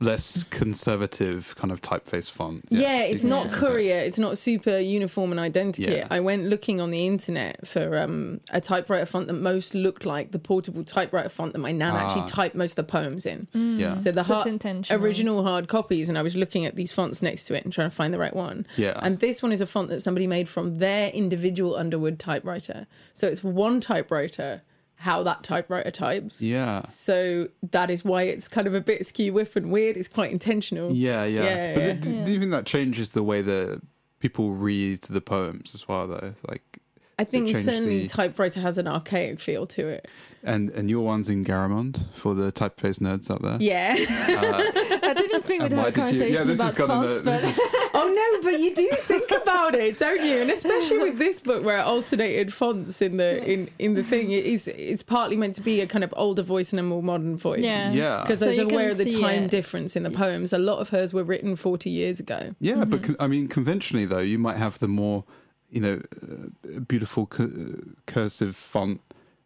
less 0.00 0.44
conservative 0.44 1.54
kind 1.56 1.70
of 1.70 1.82
typeface 1.82 2.30
font. 2.30 2.64
Yeah, 2.70 3.02
it's 3.02 3.22
not 3.22 3.50
courier. 3.52 3.96
It's 3.98 4.18
not 4.18 4.38
super 4.38 4.78
uniform 4.78 5.30
and 5.36 5.40
identikit. 5.54 5.94
Yeah. 5.96 6.06
I 6.10 6.20
went 6.20 6.44
looking 6.46 6.80
on 6.80 6.90
the 6.90 7.06
internet 7.06 7.66
for 7.66 7.98
um, 7.98 8.40
a 8.50 8.60
typewriter 8.62 9.04
font 9.04 9.26
that 9.28 9.34
most 9.34 9.74
looked 9.74 10.06
like 10.06 10.30
the 10.32 10.38
portable 10.38 10.82
typewriter 10.84 11.28
font 11.28 11.52
that 11.52 11.58
my 11.58 11.72
nan 11.72 11.94
actually 11.96 12.22
Ah. 12.22 12.26
typed 12.26 12.54
most 12.54 12.72
of 12.78 12.86
the 12.86 12.90
poems 12.90 13.26
in. 13.26 13.46
Yeah, 13.52 13.94
So 13.94 14.10
the 14.10 14.22
hard, 14.22 14.62
original 14.90 15.44
hard 15.44 15.68
copies, 15.68 16.08
and 16.08 16.16
I 16.16 16.22
was 16.22 16.34
looking 16.34 16.64
at 16.64 16.76
these 16.76 16.92
fonts 16.92 17.20
next 17.20 17.44
to 17.46 17.54
it 17.54 17.64
and 17.64 17.72
trying 17.72 17.90
to 17.90 17.94
find 17.94 18.14
the 18.14 18.18
right 18.18 18.34
one. 18.34 18.66
Yeah. 18.76 18.98
And 19.02 19.18
this 19.18 19.42
one 19.42 19.52
is 19.52 19.60
a 19.60 19.66
font 19.66 19.88
that 19.90 20.00
somebody 20.00 20.26
made 20.26 20.48
from 20.48 20.78
their 20.78 21.10
individual 21.10 21.76
Underwood 21.76 22.18
typewriter. 22.18 22.86
So 23.12 23.26
it's 23.28 23.44
one 23.44 23.80
typewriter, 23.80 24.62
how 25.00 25.22
that 25.22 25.42
typewriter 25.42 25.90
types. 25.90 26.42
yeah. 26.42 26.82
So 26.86 27.48
that 27.70 27.88
is 27.88 28.04
why 28.04 28.24
it's 28.24 28.48
kind 28.48 28.66
of 28.66 28.74
a 28.74 28.82
bit 28.82 29.06
skew 29.06 29.32
whiff 29.32 29.56
and 29.56 29.70
weird. 29.72 29.96
It's 29.96 30.08
quite 30.08 30.30
intentional. 30.30 30.92
Yeah, 30.92 31.24
yeah. 31.24 31.42
Yeah, 31.42 31.74
but 31.74 31.82
yeah. 31.82 31.92
Do, 31.94 32.24
do 32.24 32.32
you 32.32 32.38
think 32.38 32.50
that 32.50 32.66
changes 32.66 33.08
the 33.10 33.22
way 33.22 33.40
that 33.40 33.80
people 34.18 34.50
read 34.50 35.00
the 35.04 35.22
poems 35.22 35.74
as 35.74 35.88
well, 35.88 36.06
though? 36.06 36.34
Like, 36.46 36.79
I 37.20 37.24
think 37.24 37.48
change 37.48 37.64
certainly 37.64 38.02
the- 38.02 38.08
typewriter 38.08 38.60
has 38.60 38.78
an 38.78 38.86
archaic 38.88 39.40
feel 39.40 39.66
to 39.66 39.88
it. 39.88 40.08
and 40.42 40.70
and 40.70 40.88
your 40.88 41.04
one's 41.04 41.28
in 41.28 41.44
Garamond 41.44 42.02
for 42.12 42.32
the 42.34 42.50
typeface 42.50 42.98
nerds 42.98 43.30
out 43.30 43.42
there. 43.42 43.58
Yeah. 43.60 43.94
Uh, 43.98 44.98
I 45.10 45.14
didn't 45.14 45.42
think 45.42 45.62
we'd 45.62 45.72
have 45.72 45.86
a 45.88 45.90
did 45.90 45.96
you- 45.96 46.02
conversation 46.02 46.34
yeah, 46.34 46.44
this 46.44 46.58
about 46.58 46.64
has 46.64 46.74
gone 46.76 46.90
in 47.04 47.08
fonts, 47.08 47.24
but 47.24 47.44
is- 47.44 47.60
Oh 47.92 48.08
no, 48.42 48.50
but 48.50 48.58
you 48.58 48.74
do 48.74 48.88
think 48.92 49.30
about 49.42 49.74
it, 49.74 49.98
don't 49.98 50.24
you? 50.24 50.36
And 50.40 50.50
especially 50.50 50.98
with 51.00 51.18
this 51.18 51.40
book 51.40 51.62
where 51.64 51.78
it 51.78 51.82
alternated 51.84 52.54
fonts 52.54 53.02
in 53.02 53.18
the 53.18 53.44
in 53.44 53.68
in 53.78 53.94
the 53.94 54.02
thing, 54.02 54.30
it 54.30 54.44
is 54.44 54.66
it's 54.68 55.02
partly 55.02 55.36
meant 55.36 55.56
to 55.56 55.60
be 55.62 55.80
a 55.82 55.86
kind 55.86 56.04
of 56.04 56.14
older 56.16 56.42
voice 56.42 56.72
and 56.72 56.80
a 56.80 56.82
more 56.82 57.02
modern 57.02 57.36
voice. 57.36 57.60
Yeah. 57.62 57.92
Yeah. 57.92 58.20
Because 58.22 58.38
So 58.38 58.46
I 58.46 58.50
was 58.50 58.58
aware 58.58 58.88
of 58.88 58.96
the 58.96 59.10
time 59.20 59.44
it. 59.44 59.50
difference 59.50 59.96
in 59.96 60.04
the 60.04 60.10
poems. 60.10 60.52
A 60.54 60.58
lot 60.58 60.78
of 60.78 60.88
hers 60.90 61.12
were 61.12 61.24
written 61.24 61.56
40 61.56 61.90
years 61.90 62.18
ago. 62.20 62.54
Yeah, 62.60 62.76
but 62.84 62.88
mm-hmm. 63.02 63.04
con- 63.04 63.16
I 63.20 63.26
mean, 63.26 63.46
conventionally 63.48 64.06
though, 64.06 64.18
you 64.32 64.38
might 64.38 64.56
have 64.56 64.78
the 64.78 64.88
more, 64.88 65.24
you 65.70 65.80
know, 65.80 66.00
uh, 66.22 66.80
beautiful 66.80 67.26
cu- 67.26 67.94
cursive 68.06 68.56
font. 68.56 69.00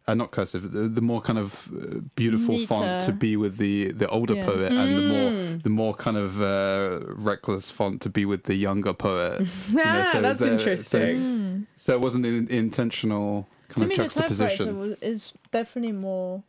Uh, 0.07 0.13
not 0.13 0.29
cursive, 0.29 0.71
the, 0.71 0.81
the 0.87 1.01
more 1.01 1.19
kind 1.19 1.39
of 1.39 1.67
uh, 1.75 1.99
beautiful 2.15 2.59
font 2.67 3.03
to 3.05 3.11
be 3.11 3.35
with 3.35 3.57
the, 3.57 3.91
the 3.91 4.07
older 4.09 4.35
Yeah. 4.35 4.45
poet, 4.45 4.71
and 4.71 4.95
the 4.95 5.01
more 5.01 5.31
Mm. 5.31 5.63
the 5.63 5.69
more 5.69 5.95
kind 5.95 6.15
of 6.17 6.39
uh, 6.43 6.99
reckless 7.15 7.71
font 7.71 8.01
to 8.01 8.09
be 8.09 8.23
with 8.23 8.43
the 8.43 8.53
younger 8.53 8.93
poet. 8.93 9.41
You 9.69 9.77
know, 9.77 9.83
Ah, 9.83 10.09
so 10.11 10.21
that's 10.21 10.37
there- 10.39 10.51
interesting. 10.51 11.15
Mm. 11.17 11.65
So 11.75 11.95
it 11.95 12.01
wasn't 12.01 12.25
an 12.27 12.47
intentional 12.49 13.47
To 13.69 13.75
kind 13.75 13.87
me, 13.87 13.93
of 13.95 13.97
the 13.97 14.03
typewriter 14.03 14.33
juxtaposition. 14.35 14.77
was, 14.79 14.99
is 15.01 15.33
definitely 15.49 15.93
more 15.93 16.43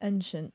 ancient. 0.00 0.54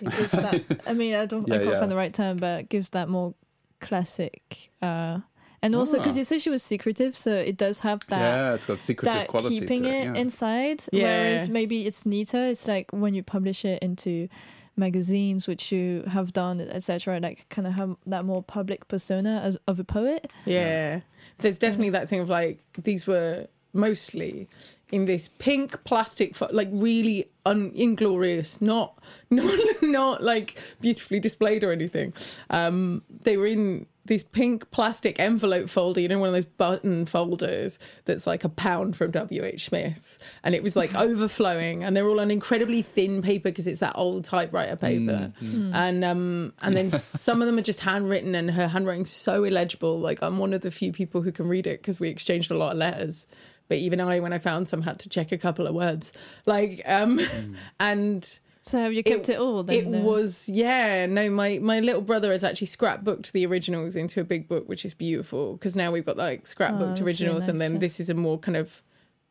It 0.00 0.10
gives 0.16 0.32
that. 0.44 0.62
I 0.88 0.94
mean, 0.94 1.14
I 1.14 1.26
don't. 1.26 1.44
I 1.52 1.56
Yeah, 1.56 1.60
can't 1.60 1.72
yeah. 1.74 1.78
find 1.80 1.90
the 1.92 1.96
right 1.96 2.14
term, 2.14 2.38
but 2.38 2.60
it 2.60 2.68
gives 2.70 2.88
that 2.90 3.10
more 3.10 3.34
classic. 3.80 4.70
Uh, 4.80 5.20
and 5.62 5.74
also 5.74 5.98
because 5.98 6.16
Ah. 6.16 6.18
you 6.18 6.24
said 6.24 6.40
she 6.40 6.50
was 6.50 6.62
secretive, 6.62 7.14
so 7.16 7.30
it 7.32 7.56
does 7.56 7.80
have 7.80 8.00
that. 8.08 8.20
yeah, 8.20 8.54
it's 8.54 8.66
got 8.66 8.78
secretive 8.78 9.14
that 9.14 9.28
quality 9.28 9.60
keeping 9.60 9.82
to 9.84 9.88
it 9.88 10.04
yeah. 10.04 10.14
inside 10.14 10.84
Yeah. 10.92 11.02
whereas 11.02 11.48
maybe 11.48 11.86
it's 11.86 12.04
neater 12.04 12.46
it's 12.46 12.66
like 12.68 12.90
when 12.92 13.14
you 13.14 13.22
publish 13.22 13.64
it 13.64 13.82
into 13.82 14.28
magazines 14.76 15.46
which 15.46 15.70
you 15.70 16.02
have 16.08 16.32
done 16.32 16.60
etc 16.60 17.20
like 17.20 17.46
kind 17.50 17.66
of 17.68 17.74
have 17.74 17.94
that 18.06 18.24
more 18.24 18.42
public 18.42 18.88
persona 18.88 19.40
as 19.44 19.56
of 19.66 19.78
a 19.78 19.84
poet 19.84 20.30
Yeah. 20.46 21.00
There's 21.38 21.58
definitely 21.58 21.90
that 21.90 22.08
thing 22.08 22.20
of 22.20 22.28
like, 22.28 22.58
these 22.82 23.06
were 23.06 23.46
mostly 23.72 24.48
in 24.92 25.06
this 25.06 25.28
pink 25.38 25.82
plastic, 25.84 26.36
fo- 26.36 26.50
like 26.52 26.68
really 26.70 27.26
un- 27.46 27.72
inglorious, 27.74 28.60
not, 28.60 28.96
not, 29.30 29.58
not 29.82 30.22
like 30.22 30.58
beautifully 30.80 31.18
displayed 31.20 31.64
or 31.64 31.72
anything. 31.72 32.12
Um, 32.50 33.02
they 33.24 33.36
were 33.36 33.46
in 33.46 33.86
this 34.04 34.22
pink 34.22 34.70
plastic 34.70 35.18
envelope 35.20 35.68
folder, 35.68 36.00
you 36.00 36.08
know, 36.08 36.18
one 36.18 36.28
of 36.28 36.34
those 36.34 36.46
button 36.46 37.06
folders 37.06 37.78
that's 38.04 38.26
like 38.26 38.42
a 38.42 38.48
pound 38.48 38.96
from 38.96 39.12
WH 39.12 39.60
Smith's. 39.60 40.18
And 40.42 40.54
it 40.54 40.62
was 40.62 40.74
like 40.74 40.94
overflowing 40.96 41.84
and 41.84 41.96
they're 41.96 42.08
all 42.08 42.20
on 42.20 42.30
incredibly 42.30 42.82
thin 42.82 43.22
paper 43.22 43.50
because 43.50 43.66
it's 43.66 43.80
that 43.80 43.92
old 43.94 44.24
typewriter 44.24 44.76
paper. 44.76 45.32
And 45.72 46.04
um 46.04 46.52
and 46.62 46.76
then 46.76 46.90
some 46.90 47.40
of 47.40 47.46
them 47.46 47.58
are 47.58 47.62
just 47.62 47.80
handwritten 47.80 48.34
and 48.34 48.50
her 48.50 48.68
handwriting's 48.68 49.10
so 49.10 49.44
illegible. 49.44 49.98
Like 49.98 50.22
I'm 50.22 50.38
one 50.38 50.52
of 50.52 50.62
the 50.62 50.70
few 50.70 50.92
people 50.92 51.22
who 51.22 51.30
can 51.30 51.48
read 51.48 51.66
it 51.66 51.80
because 51.80 52.00
we 52.00 52.08
exchanged 52.08 52.50
a 52.50 52.56
lot 52.56 52.72
of 52.72 52.78
letters. 52.78 53.26
But 53.68 53.78
even 53.78 54.00
I, 54.00 54.20
when 54.20 54.32
I 54.32 54.38
found 54.38 54.68
some, 54.68 54.82
had 54.82 54.98
to 54.98 55.08
check 55.08 55.32
a 55.32 55.38
couple 55.38 55.66
of 55.66 55.74
words. 55.74 56.12
Like 56.44 56.82
um 56.86 57.20
and 57.80 58.38
so 58.64 58.78
have 58.78 58.92
you 58.92 59.02
kept 59.02 59.28
it, 59.28 59.38
all 59.38 59.62
then 59.64 59.92
it 59.94 60.02
was 60.02 60.48
yeah 60.48 61.04
no 61.06 61.28
my 61.28 61.58
my 61.58 61.80
little 61.80 62.00
brother 62.00 62.30
has 62.30 62.44
actually 62.44 62.68
scrapbooked 62.68 63.32
the 63.32 63.44
originals 63.44 63.96
into 63.96 64.20
a 64.20 64.24
big 64.24 64.46
book 64.48 64.68
which 64.68 64.84
is 64.84 64.94
beautiful 64.94 65.54
because 65.54 65.74
now 65.76 65.90
we've 65.90 66.06
got 66.06 66.16
like 66.16 66.44
scrapbooked 66.44 66.80
Oh, 66.80 66.86
that's 66.86 67.00
really 67.00 67.10
originals 67.12 67.48
and 67.48 67.60
then 67.60 67.72
yeah. 67.74 67.78
this 67.80 67.98
is 68.00 68.08
a 68.08 68.14
more 68.14 68.38
kind 68.38 68.56
of 68.56 68.80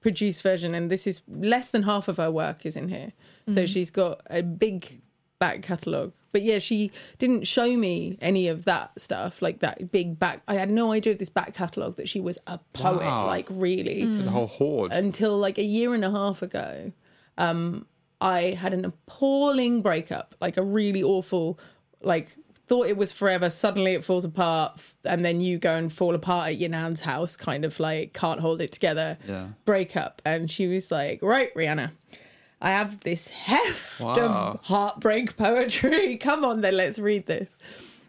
produced 0.02 0.42
version 0.44 0.76
and 0.76 0.92
this 0.92 1.08
is 1.08 1.22
less 1.28 1.70
than 1.72 1.84
half 1.84 2.08
of 2.08 2.18
her 2.18 2.30
work 2.32 2.66
is 2.66 2.76
in 2.76 2.90
here 2.90 3.14
Mm-hmm. 3.48 3.54
so 3.56 3.66
she's 3.66 3.90
got 3.90 4.22
a 4.30 4.44
big 4.44 5.02
back 5.40 5.64
catalogue 5.64 6.12
but 6.32 6.44
yeah 6.44 6.60
she 6.60 6.92
didn't 7.18 7.48
show 7.48 7.76
me 7.76 8.20
any 8.22 8.48
of 8.48 8.66
that 8.66 8.92
stuff 9.02 9.42
like 9.42 9.60
that 9.62 9.92
big 9.92 10.20
back 10.20 10.44
i 10.48 10.54
had 10.54 10.70
no 10.70 10.92
idea 10.92 11.14
of 11.14 11.18
this 11.20 11.30
back 11.30 11.56
catalogue 11.56 11.96
that 11.96 12.08
she 12.08 12.20
was 12.20 12.38
a 12.46 12.60
poet 12.74 13.02
Wow. 13.02 13.26
like 13.26 13.48
really 13.50 14.04
Mm. 14.04 14.26
the 14.26 14.30
whole 14.30 14.46
horde. 14.46 14.92
until 14.92 15.36
like 15.40 15.58
a 15.58 15.64
year 15.64 15.96
and 15.96 16.06
a 16.06 16.12
half 16.12 16.44
ago 16.44 16.92
um 17.40 17.88
i 18.22 18.52
had 18.52 18.74
an 18.74 18.86
appalling 18.86 19.82
breakup 19.82 20.34
like 20.40 20.56
a 20.58 20.64
really 20.64 21.04
awful 21.04 21.60
like 22.02 22.30
thought 22.68 22.88
it 22.88 22.96
was 22.96 23.12
forever 23.12 23.50
suddenly 23.50 23.94
it 23.94 24.04
falls 24.04 24.24
apart 24.24 24.82
and 25.04 25.26
then 25.26 25.42
you 25.42 25.58
go 25.58 25.76
and 25.76 25.92
fall 25.92 26.16
apart 26.16 26.48
at 26.48 26.58
your 26.58 26.70
nan's 26.70 27.02
house 27.02 27.36
kind 27.36 27.66
of 27.66 27.78
like 27.80 28.14
can't 28.14 28.40
hold 28.40 28.62
it 28.62 28.72
together 28.72 29.18
Yeah. 29.28 29.48
breakup 29.66 30.22
and 30.26 30.50
she 30.50 30.68
was 30.68 30.90
like 30.92 31.22
right 31.22 31.54
reanna 31.56 31.92
i 32.62 32.70
have 32.70 33.02
this 33.02 33.28
heft 33.28 34.00
Wow. 34.00 34.14
of 34.54 34.60
heartbreak 34.66 35.36
poetry 35.36 36.16
come 36.30 36.46
on 36.46 36.62
then 36.62 36.78
let's 36.78 36.98
read 37.00 37.26
this 37.26 37.58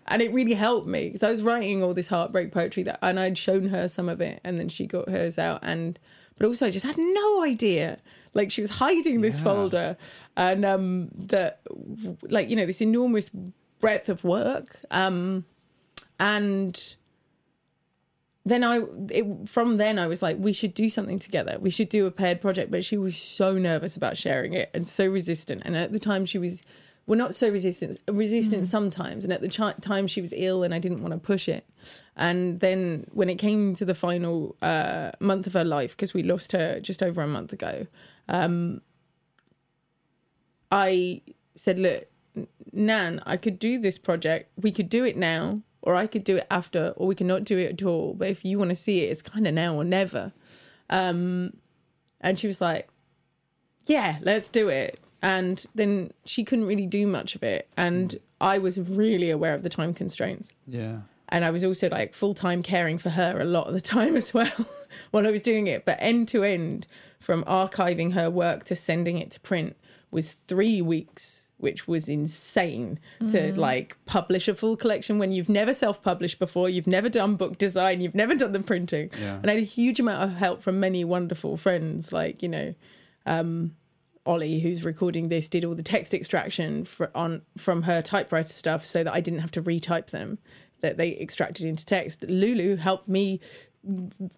and 0.07 0.21
it 0.21 0.33
really 0.33 0.55
helped 0.55 0.87
me 0.89 1.05
because 1.07 1.23
I 1.23 1.31
was 1.31 1.43
writing 1.43 1.81
all 1.83 1.95
this 1.95 2.09
heartbreak 2.09 2.51
poetry 2.51 2.83
that, 2.83 2.99
and 3.03 3.21
I'd 3.21 3.39
shown 3.39 3.69
her 3.69 3.87
some 3.87 4.09
of 4.09 4.21
it, 4.21 4.41
and 4.43 4.59
then 4.59 4.69
she 4.69 4.85
got 4.85 5.09
hers 5.09 5.39
out, 5.39 5.61
and 5.63 5.97
but 6.37 6.45
also 6.45 6.67
I 6.67 6.71
just 6.71 6.85
had 6.85 6.99
no 6.99 7.45
idea. 7.45 7.99
Like 8.35 8.51
she 8.51 8.61
was 8.61 8.71
hiding 8.71 9.21
this 9.21 9.37
Yeah. 9.39 9.45
folder, 9.45 9.97
and 10.37 10.65
um, 10.65 11.09
that 11.15 11.61
like 12.23 12.49
you 12.51 12.57
know 12.57 12.67
this 12.67 12.81
enormous 12.81 13.31
breadth 13.81 14.09
of 14.09 14.25
work, 14.25 14.81
um, 14.91 15.45
and 16.19 16.97
then 18.45 18.65
I 18.65 18.81
it, 19.11 19.49
from 19.49 19.77
then 19.77 19.99
I 19.99 20.07
was 20.07 20.23
like, 20.23 20.37
we 20.39 20.53
should 20.53 20.75
do 20.75 20.89
something 20.89 21.19
together. 21.19 21.59
We 21.61 21.71
should 21.71 21.89
do 21.89 22.07
a 22.07 22.11
paired 22.11 22.41
project. 22.41 22.71
But 22.71 22.85
she 22.85 22.97
was 22.97 23.17
so 23.17 23.57
nervous 23.57 23.97
about 23.97 24.17
sharing 24.17 24.53
it 24.53 24.71
and 24.75 24.87
so 24.87 25.07
resistant. 25.07 25.63
And 25.65 25.77
at 25.77 25.93
the 25.93 26.01
time, 26.01 26.27
she 26.27 26.39
was 26.39 26.63
well, 27.07 27.19
not 27.19 27.35
so 27.35 27.49
resistant, 27.49 27.99
resistant 28.09 28.69
sometimes. 28.69 29.25
And 29.25 29.33
at 29.33 29.41
the 29.43 29.49
chi- 29.49 29.75
time, 29.81 30.07
she 30.07 30.21
was 30.21 30.33
ill, 30.37 30.63
and 30.63 30.73
I 30.73 30.79
didn't 30.79 31.03
want 31.03 31.13
to 31.13 31.19
push 31.19 31.49
it. 31.49 31.67
And 32.17 32.61
then 32.61 33.07
when 33.13 33.29
it 33.29 33.37
came 33.37 33.75
to 33.75 33.85
the 33.85 33.95
final 33.95 34.55
uh, 34.63 35.11
month 35.19 35.47
of 35.49 35.53
her 35.55 35.65
life, 35.65 35.97
because 35.97 36.15
we 36.15 36.23
lost 36.23 36.53
her 36.53 36.79
just 36.81 37.03
over 37.03 37.21
a 37.21 37.27
month 37.27 37.53
ago, 37.53 37.87
um, 38.29 38.81
I 40.71 41.23
said, 41.55 41.79
"Look, 41.79 42.07
Nan, 42.73 43.23
I 43.27 43.37
could 43.37 43.59
do 43.59 43.79
this 43.79 43.99
project. 43.99 44.51
We 44.61 44.71
could 44.71 44.89
do 44.89 45.05
it 45.05 45.17
now, 45.17 45.61
or 45.83 45.95
I 45.95 46.07
could 46.07 46.25
do 46.25 46.37
it 46.37 46.47
after, 46.51 46.95
or 46.97 47.07
we 47.07 47.15
could 47.15 47.27
not 47.27 47.45
do 47.45 47.59
it 47.59 47.73
at 47.73 47.83
all. 47.87 48.15
But 48.15 48.29
if 48.29 48.45
you 48.45 48.59
want 48.59 48.71
to 48.71 48.75
see 48.77 49.01
it, 49.03 49.11
it's 49.11 49.23
kind 49.23 49.47
of 49.47 49.55
now 49.55 49.75
or 49.75 49.85
never. 49.85 50.33
Um, 50.89 51.55
and 52.21 52.39
she 52.39 52.47
was 52.47 52.61
like, 52.61 52.89
Yeah, 53.87 54.19
let's 54.23 54.49
do 54.49 54.69
it. 54.69 54.99
And 55.21 55.65
then 55.75 56.13
she 56.25 56.43
couldn't 56.45 56.67
really 56.67 56.87
do 56.87 57.07
much 57.07 57.35
of 57.37 57.43
it. 57.43 57.69
And 57.77 58.17
I 58.41 58.59
was 58.59 58.81
really 58.81 59.31
aware 59.31 59.55
of 59.55 59.63
the 59.63 59.69
time 59.69 59.95
constraints. 59.95 60.49
yeah. 60.67 61.01
And 61.33 61.47
I 61.47 61.51
was 61.51 61.65
also 61.65 61.89
like 61.89 62.15
full 62.15 62.35
time 62.35 62.63
caring 62.63 62.99
for 62.99 63.11
her 63.11 63.41
a 63.41 63.45
lot 63.45 63.67
of 63.67 63.73
the 63.73 63.81
time 63.97 64.17
as 64.17 64.33
well 64.33 64.53
while 65.11 65.27
I 65.27 65.31
was 65.31 65.43
doing 65.43 65.67
it. 65.67 65.85
But 65.85 65.97
end 65.99 66.29
to 66.29 66.45
end, 66.45 66.87
from 67.19 67.43
archiving 67.45 68.13
her 68.13 68.31
work 68.31 68.65
to 68.65 68.77
sending 68.77 69.19
it 69.19 69.31
to 69.33 69.41
print, 69.41 69.77
was 70.11 70.33
three 70.33 70.83
weeks, 70.83 71.49
which 71.57 71.89
was 71.89 72.09
insane 72.09 73.01
to 73.29 73.59
like 73.59 73.97
publish 74.05 74.47
a 74.47 74.55
full 74.55 74.77
collection 74.77 75.19
when 75.19 75.33
you've 75.33 75.49
never 75.49 75.73
self 75.73 76.03
published 76.03 76.39
before, 76.39 76.69
you've 76.69 76.87
never 76.87 77.09
done 77.09 77.37
book 77.37 77.57
design, 77.57 78.03
you've 78.03 78.15
never 78.15 78.35
done 78.35 78.53
the 78.53 78.61
printing. 78.61 79.11
Yeah. 79.19 79.37
And 79.37 79.51
I 79.51 79.55
had 79.55 79.63
a 79.63 79.67
huge 79.67 79.99
amount 79.99 80.23
of 80.23 80.37
help 80.37 80.63
from 80.63 80.81
many 80.81 81.03
wonderful 81.03 81.57
friends, 81.57 82.13
like, 82.13 82.43
you 82.43 82.49
know, 82.51 82.75
um, 83.25 83.75
Ollie, 84.27 84.61
who's 84.61 84.85
recording 84.85 85.29
this, 85.29 85.49
did 85.49 85.65
all 85.65 85.75
the 85.75 85.83
text 85.83 86.13
extraction 86.13 86.85
for, 86.85 87.11
on 87.15 87.43
from 87.57 87.83
her 87.83 88.03
typewriter 88.03 88.49
stuff, 88.49 88.85
so 88.85 89.03
that 89.03 89.13
I 89.13 89.21
didn't 89.21 89.41
have 89.41 89.51
to 89.53 89.63
retype 89.63 90.11
them. 90.11 90.39
That 90.83 90.97
they 90.99 91.17
extracted 91.19 91.65
into 91.67 91.87
text. 91.87 92.23
Lulu 92.29 92.77
helped 92.77 93.09
me 93.09 93.41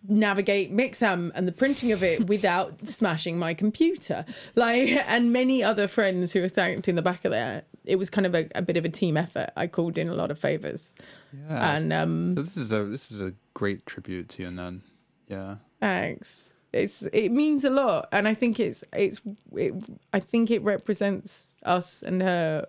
navigate 0.09 0.75
Mixam 0.75 1.31
and 1.35 1.47
the 1.47 1.53
printing 1.53 1.93
of 1.93 2.03
it 2.03 2.27
without 2.29 2.87
smashing 2.89 3.39
my 3.39 3.55
computer. 3.55 4.25
Like, 4.55 4.89
and 5.07 5.33
many 5.33 5.63
other 5.63 5.87
friends 5.89 6.33
who 6.33 6.43
are 6.43 6.49
thanked 6.49 6.89
in 6.89 6.95
the 6.97 7.03
back 7.03 7.25
of 7.25 7.31
there. 7.31 7.63
It 7.87 7.97
was 7.97 8.09
kind 8.09 8.27
of 8.27 8.35
a, 8.35 8.49
a 8.55 8.63
bit 8.63 8.77
of 8.79 8.85
a 8.85 8.89
team 8.89 9.17
effort. 9.17 9.51
I 9.57 9.67
called 9.67 9.99
in 9.99 10.09
a 10.09 10.15
lot 10.15 10.31
of 10.31 10.39
favors, 10.39 10.95
Yeah. 11.33 11.77
and 11.77 11.93
um, 11.93 12.35
so 12.35 12.43
this 12.43 12.57
is 12.57 12.73
a 12.73 12.85
this 12.85 13.11
is 13.13 13.21
a 13.21 13.35
great 13.53 13.85
tribute 13.85 14.31
to 14.31 14.43
your 14.43 14.51
nun. 14.51 14.83
Yeah. 15.29 15.57
Thanks. 15.81 16.55
It's 16.73 17.03
it 17.13 17.29
means 17.31 17.63
a 17.65 17.71
lot, 17.71 18.09
and 18.11 18.27
I 18.27 18.33
think 18.33 18.59
it's 18.59 18.83
it's 18.95 19.21
it, 19.53 19.75
I 20.15 20.21
think 20.21 20.51
it 20.51 20.63
represents 20.63 21.59
us 21.63 22.03
and 22.03 22.23
her 22.23 22.67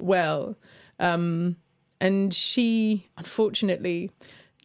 well. 0.00 0.56
Um, 1.00 1.56
and 2.00 2.32
she 2.34 3.08
unfortunately 3.16 4.10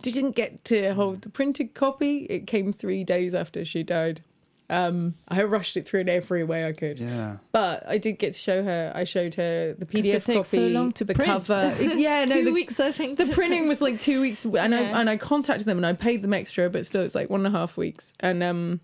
didn't 0.01 0.35
get 0.35 0.63
to 0.65 0.93
hold 0.93 1.21
the 1.21 1.29
printed 1.29 1.73
copy. 1.73 2.25
It 2.29 2.47
came 2.47 2.71
three 2.71 3.03
days 3.03 3.35
after 3.35 3.63
she 3.63 3.83
died. 3.83 4.21
Um, 4.69 5.15
I 5.27 5.43
rushed 5.43 5.75
it 5.75 5.85
through 5.85 5.99
in 5.99 6.09
every 6.09 6.45
way 6.45 6.65
I 6.65 6.71
could. 6.71 6.97
Yeah. 6.97 7.37
But 7.51 7.83
I 7.87 7.97
did 7.97 8.13
get 8.19 8.33
to 8.33 8.39
show 8.39 8.63
her. 8.63 8.93
I 8.95 9.03
showed 9.03 9.35
her 9.35 9.73
the 9.77 9.85
PDF 9.85 10.05
it 10.05 10.23
takes 10.25 10.47
so 10.47 10.57
copy, 10.57 10.69
long 10.73 10.93
to 10.93 11.03
the 11.03 11.13
print. 11.13 11.27
cover. 11.29 11.73
It- 11.79 11.99
yeah, 11.99 12.23
no, 12.23 12.35
two 12.35 12.45
the, 12.45 12.53
weeks 12.53 12.79
I 12.79 12.91
think 12.93 13.17
the 13.17 13.25
printing 13.27 13.67
was 13.67 13.81
like 13.81 13.99
two 13.99 14.21
weeks 14.21 14.45
and 14.45 14.53
Yeah. 14.53 14.61
I 14.79 15.01
and 15.01 15.09
I 15.09 15.17
contacted 15.17 15.67
them 15.67 15.77
and 15.77 15.85
I 15.85 15.91
paid 15.91 16.21
them 16.21 16.33
extra, 16.33 16.69
but 16.69 16.85
still 16.85 17.01
it's 17.01 17.15
like 17.15 17.29
one 17.29 17.45
and 17.45 17.53
a 17.53 17.57
half 17.59 17.75
weeks. 17.75 18.13
And 18.21 18.41
um 18.41 18.79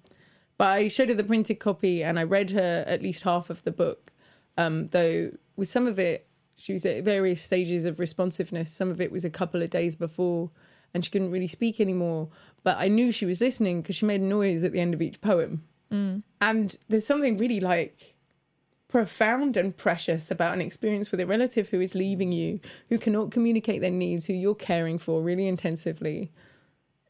but 0.57 0.67
I 0.67 0.87
showed 0.89 1.07
her 1.07 1.15
the 1.15 1.23
printed 1.23 1.59
copy 1.59 2.03
and 2.03 2.19
I 2.19 2.23
read 2.23 2.51
her 2.51 2.83
at 2.85 3.01
least 3.01 3.23
half 3.23 3.49
of 3.49 3.63
the 3.63 3.71
book. 3.71 4.11
Um, 4.57 4.87
though 4.87 5.31
with 5.55 5.69
some 5.69 5.87
of 5.87 5.97
it 5.99 6.26
she 6.57 6.73
was 6.73 6.85
at 6.85 7.03
various 7.03 7.41
stages 7.41 7.85
of 7.85 7.99
responsiveness. 7.99 8.71
Some 8.71 8.89
of 8.89 8.99
it 8.99 9.11
was 9.11 9.23
a 9.23 9.29
couple 9.29 9.61
of 9.61 9.69
days 9.69 9.95
before 9.95 10.49
and 10.93 11.05
she 11.05 11.11
couldn't 11.11 11.31
really 11.31 11.47
speak 11.47 11.79
anymore. 11.79 12.29
But 12.63 12.77
I 12.79 12.87
knew 12.87 13.11
she 13.11 13.25
was 13.25 13.39
listening 13.39 13.81
because 13.81 13.95
she 13.95 14.05
made 14.05 14.21
a 14.21 14.25
noise 14.25 14.63
at 14.63 14.71
the 14.71 14.79
end 14.79 14.93
of 14.93 15.01
each 15.01 15.21
poem. 15.21 15.63
Mm. 15.91 16.23
And 16.41 16.77
there's 16.89 17.05
something 17.05 17.37
really 17.37 17.59
like 17.59 18.15
profound 18.87 19.55
and 19.55 19.75
precious 19.75 20.31
about 20.31 20.53
an 20.53 20.61
experience 20.61 21.11
with 21.11 21.19
a 21.19 21.27
relative 21.27 21.69
who 21.69 21.79
is 21.79 21.93
leaving 21.93 22.31
you, 22.31 22.59
who 22.89 22.97
cannot 22.97 23.31
communicate 23.31 23.81
their 23.81 23.91
needs, 23.91 24.25
who 24.25 24.33
you're 24.33 24.55
caring 24.55 24.97
for 24.97 25.21
really 25.21 25.47
intensively. 25.47 26.31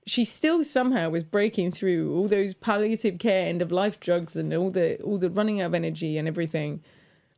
She 0.05 0.25
still 0.25 0.63
somehow 0.63 1.09
was 1.09 1.23
breaking 1.23 1.71
through 1.71 2.15
all 2.15 2.27
those 2.27 2.53
palliative 2.53 3.19
care 3.19 3.47
end 3.47 3.61
of 3.61 3.71
life 3.71 3.99
drugs 3.99 4.35
and 4.35 4.53
all 4.53 4.71
the 4.71 5.01
all 5.01 5.17
the 5.17 5.29
running 5.29 5.61
out 5.61 5.67
of 5.67 5.75
energy 5.75 6.17
and 6.17 6.27
everything. 6.27 6.81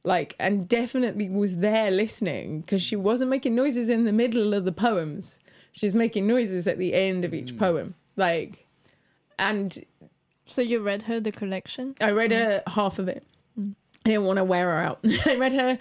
Like 0.09 0.35
and 0.39 0.67
definitely 0.67 1.29
was 1.29 1.57
there 1.57 1.91
listening 1.91 2.61
because 2.61 2.81
she 2.81 2.95
wasn't 2.95 3.29
making 3.29 3.53
noises 3.53 3.89
in 3.89 4.05
the 4.05 4.11
middle 4.11 4.55
of 4.55 4.65
the 4.65 4.71
poems. 4.71 5.39
She's 5.71 5.93
making 5.93 6.25
noises 6.25 6.65
at 6.65 6.79
the 6.79 6.95
end 6.95 7.23
of 7.23 7.31
each 7.31 7.51
hmm. 7.51 7.59
poem. 7.59 7.93
Like 8.15 8.65
and 9.37 9.85
So 10.47 10.63
you 10.63 10.79
read 10.79 11.03
her 11.03 11.19
the 11.19 11.31
collection? 11.31 11.93
I 12.01 12.09
read 12.09 12.31
her 12.31 12.63
mm. 12.65 12.71
half 12.73 12.97
of 12.97 13.07
it. 13.07 13.23
Mm. 13.57 13.75
I 14.03 14.09
didn't 14.09 14.25
want 14.25 14.37
to 14.37 14.43
wear 14.43 14.71
her 14.71 14.79
out. 14.79 14.99
I 15.27 15.35
read 15.35 15.53
her 15.53 15.77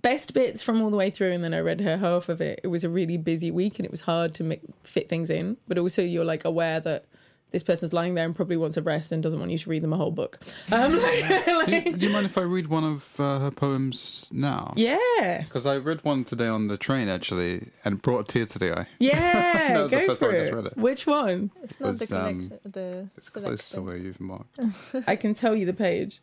best 0.00 0.32
bits 0.32 0.62
from 0.62 0.80
all 0.80 0.90
the 0.90 0.96
way 0.96 1.10
through, 1.10 1.32
and 1.32 1.42
then 1.42 1.52
I 1.52 1.58
read 1.58 1.80
her 1.80 1.96
half 1.96 2.28
of 2.28 2.40
it. 2.40 2.60
It 2.62 2.68
was 2.68 2.84
a 2.84 2.88
really 2.88 3.16
busy 3.16 3.50
week, 3.50 3.80
and 3.80 3.84
it 3.84 3.90
was 3.90 4.02
hard 4.02 4.32
to 4.36 4.44
make, 4.44 4.60
fit 4.84 5.08
things 5.08 5.28
in. 5.28 5.56
But 5.66 5.76
also, 5.76 6.02
you're 6.02 6.24
like 6.24 6.44
aware 6.44 6.78
that 6.78 7.04
this 7.52 7.62
person's 7.62 7.92
lying 7.92 8.14
there 8.14 8.24
and 8.24 8.34
probably 8.34 8.56
wants 8.56 8.76
a 8.76 8.82
rest 8.82 9.12
and 9.12 9.22
doesn't 9.22 9.38
want 9.38 9.50
you 9.52 9.58
to 9.58 9.70
read 9.70 9.82
them 9.82 9.92
a 9.92 9.96
whole 9.96 10.10
book. 10.10 10.38
Um, 10.72 10.92
Do 10.92 11.72
you, 11.76 11.92
do 11.96 12.06
you 12.06 12.12
mind 12.12 12.26
if 12.26 12.36
I 12.38 12.42
read 12.42 12.66
one 12.68 12.82
of 12.84 13.20
uh, 13.20 13.38
her 13.40 13.50
poems 13.50 14.28
now? 14.32 14.72
yeah, 14.76 15.42
Because 15.44 15.66
I 15.66 15.76
read 15.78 16.02
one 16.02 16.24
today 16.24 16.48
on 16.48 16.68
the 16.68 16.76
train 16.78 17.08
actually, 17.08 17.68
and 17.84 18.00
brought 18.00 18.20
a 18.20 18.24
tear 18.32 18.46
to 18.46 18.58
the 18.58 18.78
eye. 18.80 18.86
yeah, 18.98 19.74
That 19.74 19.82
was 19.82 19.90
the 19.92 19.98
go 19.98 20.06
first 20.06 20.20
for 20.20 20.26
time 20.32 20.34
I 20.34 20.38
just 20.40 20.52
it. 20.52 20.54
read 20.56 20.66
it. 20.66 20.76
Which 20.78 21.06
one? 21.06 21.50
It's 21.62 21.78
not 21.80 21.86
the 21.98 22.00
Was, 22.00 22.12
um, 22.12 22.18
collection- 22.48 22.58
the 22.64 23.08
It's 23.16 23.28
close 23.28 23.68
to 23.70 23.82
where 23.82 23.96
you've 23.96 24.20
marked. 24.20 24.58
I 25.06 25.14
can 25.16 25.34
tell 25.34 25.54
you 25.54 25.66
the 25.66 25.72
page. 25.74 26.20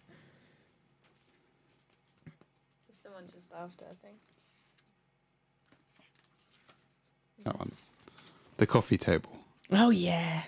It's 2.89 3.00
the 3.00 3.12
one 3.12 3.25
just 3.31 3.53
after, 3.53 3.86
I 3.86 3.93
think. 3.93 4.17
That 7.45 7.57
one. 7.57 7.71
The 8.57 8.65
coffee 8.67 8.98
table. 8.98 9.31
Oh 9.71 9.89
yeah, 9.91 10.43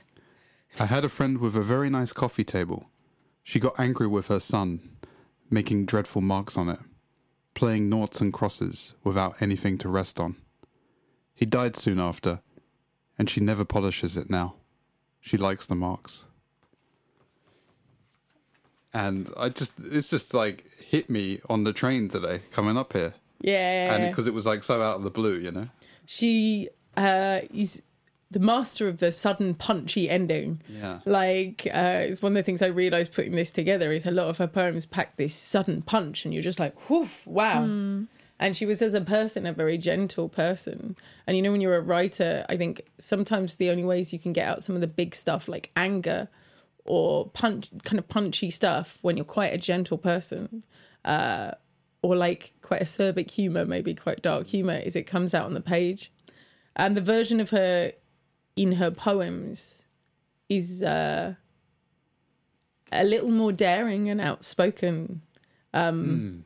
I 0.81 0.85
had 0.85 1.05
a 1.05 1.09
friend 1.09 1.37
with 1.37 1.55
a 1.55 1.61
very 1.61 1.91
nice 1.91 2.11
coffee 2.11 2.43
table. 2.43 2.89
She 3.43 3.59
got 3.59 3.79
angry 3.79 4.07
with 4.07 4.29
her 4.29 4.39
son, 4.39 4.97
making 5.47 5.85
dreadful 5.85 6.23
marks 6.23 6.57
on 6.57 6.69
it, 6.69 6.79
playing 7.53 7.87
noughts 7.87 8.19
and 8.19 8.33
crosses 8.33 8.95
without 9.03 9.39
anything 9.43 9.77
to 9.77 9.89
rest 9.89 10.19
on. 10.19 10.37
He 11.35 11.45
died 11.45 11.75
soon 11.75 11.99
after, 11.99 12.41
and 13.19 13.29
she 13.29 13.41
never 13.41 13.63
polishes 13.63 14.17
it 14.17 14.31
now. 14.31 14.55
She 15.19 15.37
likes 15.37 15.67
the 15.67 15.75
marks. 15.75 16.25
And 18.91 19.29
I 19.37 19.49
just, 19.49 19.73
it's 19.79 20.09
just 20.09 20.33
like 20.33 20.65
hit 20.79 21.11
me 21.11 21.41
on 21.47 21.63
the 21.63 21.73
train 21.73 22.07
today 22.07 22.41
coming 22.51 22.75
up 22.75 22.93
here. 22.93 23.13
yeah. 23.39 23.93
And 23.93 24.09
because 24.11 24.25
it 24.25 24.33
was 24.33 24.47
like 24.47 24.63
so 24.63 24.81
out 24.81 24.95
of 24.95 25.03
the 25.03 25.11
blue, 25.11 25.37
you 25.37 25.51
know? 25.51 25.67
she 26.07 26.69
uh 26.97 27.41
is 27.53 27.83
the 28.31 28.39
master 28.39 28.87
of 28.87 28.97
the 28.99 29.11
sudden 29.11 29.53
punchy 29.53 30.09
ending 30.09 30.61
Yeah. 30.69 30.99
like 31.05 31.67
uh 31.73 31.99
it's 32.09 32.21
one 32.21 32.31
of 32.31 32.35
the 32.35 32.43
things 32.43 32.61
i 32.61 32.67
realized 32.67 33.13
putting 33.13 33.35
this 33.35 33.51
together 33.51 33.91
is 33.91 34.05
a 34.05 34.11
lot 34.11 34.27
of 34.27 34.37
her 34.37 34.47
poems 34.47 34.85
pack 34.85 35.17
this 35.17 35.35
sudden 35.35 35.81
punch 35.81 36.23
and 36.25 36.33
you're 36.33 36.41
just 36.43 36.59
like 36.59 36.89
whoof 36.89 37.27
wow 37.27 37.61
and 38.39 38.55
she 38.57 38.65
was 38.65 38.81
as 38.81 38.93
a 38.93 39.01
person 39.01 39.45
a 39.45 39.53
very 39.53 39.77
gentle 39.77 40.29
person 40.29 40.95
and 41.27 41.35
you 41.35 41.43
know 41.43 41.51
when 41.51 41.61
you're 41.61 41.75
a 41.77 41.81
writer 41.81 42.45
i 42.49 42.55
think 42.57 42.81
sometimes 42.97 43.57
the 43.57 43.69
only 43.69 43.83
ways 43.83 44.13
you 44.13 44.19
can 44.19 44.33
get 44.33 44.47
out 44.47 44.63
some 44.63 44.75
of 44.75 44.81
the 44.81 44.87
big 44.87 45.13
stuff 45.13 45.47
like 45.47 45.69
anger 45.75 46.27
or 46.85 47.27
punch 47.29 47.69
kind 47.83 47.99
of 47.99 48.07
punchy 48.07 48.49
stuff 48.49 48.97
when 49.01 49.15
you're 49.17 49.25
quite 49.25 49.53
a 49.53 49.57
gentle 49.57 49.97
person 49.97 50.63
uh 51.05 51.51
or 52.03 52.15
like 52.15 52.53
quite 52.63 52.81
acerbic 52.81 53.29
humor, 53.29 53.63
maybe 53.63 53.93
quite 53.93 54.23
dark 54.23 54.47
humor, 54.47 54.73
is 54.73 54.95
it 54.95 55.03
comes 55.03 55.35
out 55.35 55.45
on 55.45 55.53
the 55.53 55.61
page. 55.61 56.11
And 56.75 56.97
the 56.97 57.01
version 57.01 57.39
of 57.39 57.51
her 57.51 57.91
in 58.55 58.73
her 58.73 58.91
poems 58.91 59.85
is 60.49 60.83
uh, 60.83 61.35
a 62.91 63.03
little 63.03 63.29
more 63.31 63.51
daring 63.51 64.09
and 64.09 64.19
outspoken 64.19 65.21
um, 65.73 66.43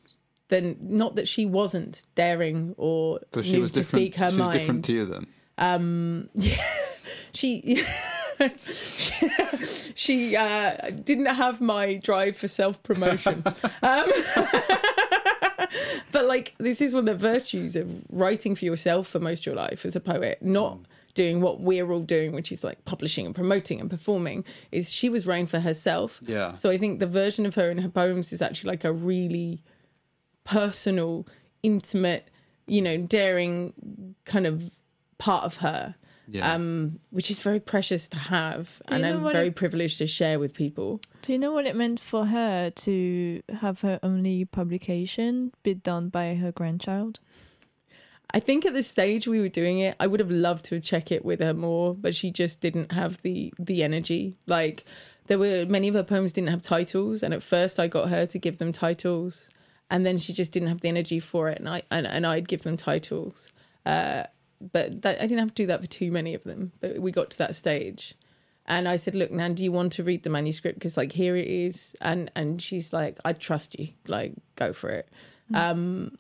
than 0.50 0.78
not 0.82 1.16
that 1.16 1.28
she 1.28 1.46
wasn't 1.46 2.04
daring 2.14 2.76
or 2.78 3.20
So 3.34 3.42
she 3.42 3.60
was 3.60 3.72
to 3.72 3.84
speak 3.84 4.16
her 4.16 4.30
she 4.30 4.38
was 4.38 4.40
mind. 4.40 4.54
different 4.54 4.86
to 4.86 4.94
you 4.94 5.06
then. 5.06 6.30
she 7.34 7.84
she, 8.68 9.30
she 9.96 10.36
uh, 10.36 10.92
didn't 11.04 11.28
have 11.28 11.62
my 11.62 11.96
drive 11.96 12.38
for 12.38 12.48
self 12.48 12.82
promotion. 12.84 13.44
um, 13.82 14.06
but 16.12 16.26
like, 16.26 16.56
this 16.58 16.82
is 16.82 16.94
one 16.94 17.08
of 17.08 17.20
the 17.20 17.30
virtues 17.30 17.76
of 17.76 18.04
writing 18.10 18.56
for 18.56 18.66
yourself 18.66 19.08
for 19.08 19.20
most 19.20 19.42
of 19.42 19.46
your 19.48 19.56
life 19.56 19.86
as 19.86 19.96
a 19.96 20.02
poet, 20.02 20.40
not 20.42 20.80
doing 21.16 21.42
what 21.42 21.60
we're 21.62 21.92
all 21.92 22.02
doing, 22.04 22.32
which 22.34 22.52
is 22.52 22.64
like 22.64 22.86
publishing 22.86 23.26
and 23.26 23.34
promoting 23.34 23.82
and 23.82 23.90
performing. 23.90 24.46
Is 24.72 24.92
she 24.92 25.10
was 25.10 25.26
writing 25.26 25.48
for 25.48 25.60
herself. 25.62 26.22
Yeah. 26.26 26.54
So 26.56 26.70
I 26.70 26.78
think 26.78 27.00
the 27.00 27.08
version 27.08 27.46
of 27.48 27.56
her 27.56 27.70
in 27.72 27.80
her 27.80 27.90
poems 27.90 28.32
is 28.32 28.42
actually 28.42 28.70
like 28.70 28.84
a 28.84 28.94
really 28.94 29.64
personal, 30.44 31.28
intimate, 31.64 32.30
you 32.68 32.82
know, 32.82 32.98
daring 32.98 33.74
kind 34.26 34.46
of 34.46 34.72
part 35.18 35.44
of 35.46 35.58
her 35.58 35.96
Yeah. 36.28 36.54
um, 36.54 37.00
which 37.12 37.30
is 37.32 37.40
very 37.42 37.60
precious 37.60 38.08
to 38.10 38.18
have, 38.18 38.82
Do 38.88 38.96
you 38.98 39.04
and 39.06 39.20
know 39.22 39.28
I'm 39.28 39.32
very 39.34 39.48
it- 39.48 39.56
privileged 39.56 39.98
to 40.00 40.08
share 40.08 40.40
with 40.40 40.54
people. 40.54 41.00
Do 41.22 41.34
you 41.34 41.40
know 41.40 41.52
what 41.52 41.66
it 41.66 41.76
meant 41.76 42.00
for 42.00 42.26
her 42.26 42.70
to 42.72 43.42
have 43.62 43.82
her 43.82 44.00
only 44.04 44.46
publication 44.46 45.54
be 45.64 45.74
done 45.74 46.10
by 46.10 46.36
her 46.36 46.52
grandchild? 46.52 47.20
I 48.36 48.42
think 48.42 48.66
at 48.66 48.74
the 48.74 48.84
stage 48.84 49.30
we 49.30 49.40
were 49.40 49.48
doing 49.48 49.80
it, 49.80 49.96
I 49.98 50.08
would 50.08 50.20
have 50.20 50.30
loved 50.30 50.66
to 50.66 50.82
check 50.82 51.10
it 51.10 51.24
with 51.24 51.40
her 51.40 51.54
more, 51.54 51.96
but 51.96 52.14
she 52.14 52.32
just 52.32 52.60
didn't 52.60 52.92
have 52.92 53.22
the 53.22 53.54
the 53.58 53.82
energy. 53.82 54.36
Like 54.46 54.84
there 55.28 55.40
were 55.40 55.66
many 55.66 55.88
of 55.88 55.96
her 55.96 56.04
poems 56.04 56.34
didn't 56.34 56.50
have 56.50 56.62
titles, 56.62 57.24
and 57.24 57.34
at 57.34 57.42
first 57.42 57.80
I 57.80 57.88
got 57.88 58.10
her 58.10 58.26
to 58.26 58.38
give 58.38 58.58
them 58.58 58.74
titles, 58.74 59.50
and 59.90 60.06
then 60.06 60.18
she 60.18 60.34
just 60.34 60.52
didn't 60.52 60.68
have 60.68 60.82
the 60.82 60.90
energy 60.90 61.22
for 61.22 61.48
it, 61.48 61.60
and 61.60 61.70
I 61.70 61.84
and, 61.90 62.06
and 62.06 62.28
I'd 62.28 62.50
give 62.50 62.64
them 62.64 62.76
titles. 62.76 63.54
Uh, 63.86 64.24
but 64.60 65.02
that, 65.04 65.18
I 65.20 65.28
didn't 65.28 65.40
have 65.40 65.56
to 65.56 65.64
do 65.64 65.68
that 65.68 65.80
for 65.80 65.88
too 65.88 66.12
many 66.12 66.34
of 66.34 66.44
them. 66.44 66.74
But 66.82 67.00
we 67.00 67.12
got 67.12 67.30
to 67.30 67.38
that 67.38 67.56
stage, 67.56 68.16
and 68.66 68.86
I 68.86 68.98
said, 68.98 69.16
"Look, 69.16 69.32
Nan, 69.32 69.54
do 69.54 69.64
you 69.64 69.72
want 69.72 69.94
to 69.94 70.04
read 70.04 70.24
the 70.24 70.30
manuscript? 70.30 70.78
Because 70.78 70.98
like 70.98 71.14
here 71.14 71.38
it 71.38 71.48
is." 71.48 71.96
And 72.02 72.30
and 72.36 72.62
she's 72.62 72.92
like, 72.92 73.18
"I 73.24 73.32
trust 73.32 73.80
you. 73.80 73.94
Like 74.10 74.34
go 74.58 74.74
for 74.74 74.90
it." 74.90 75.08
Um, 75.54 76.18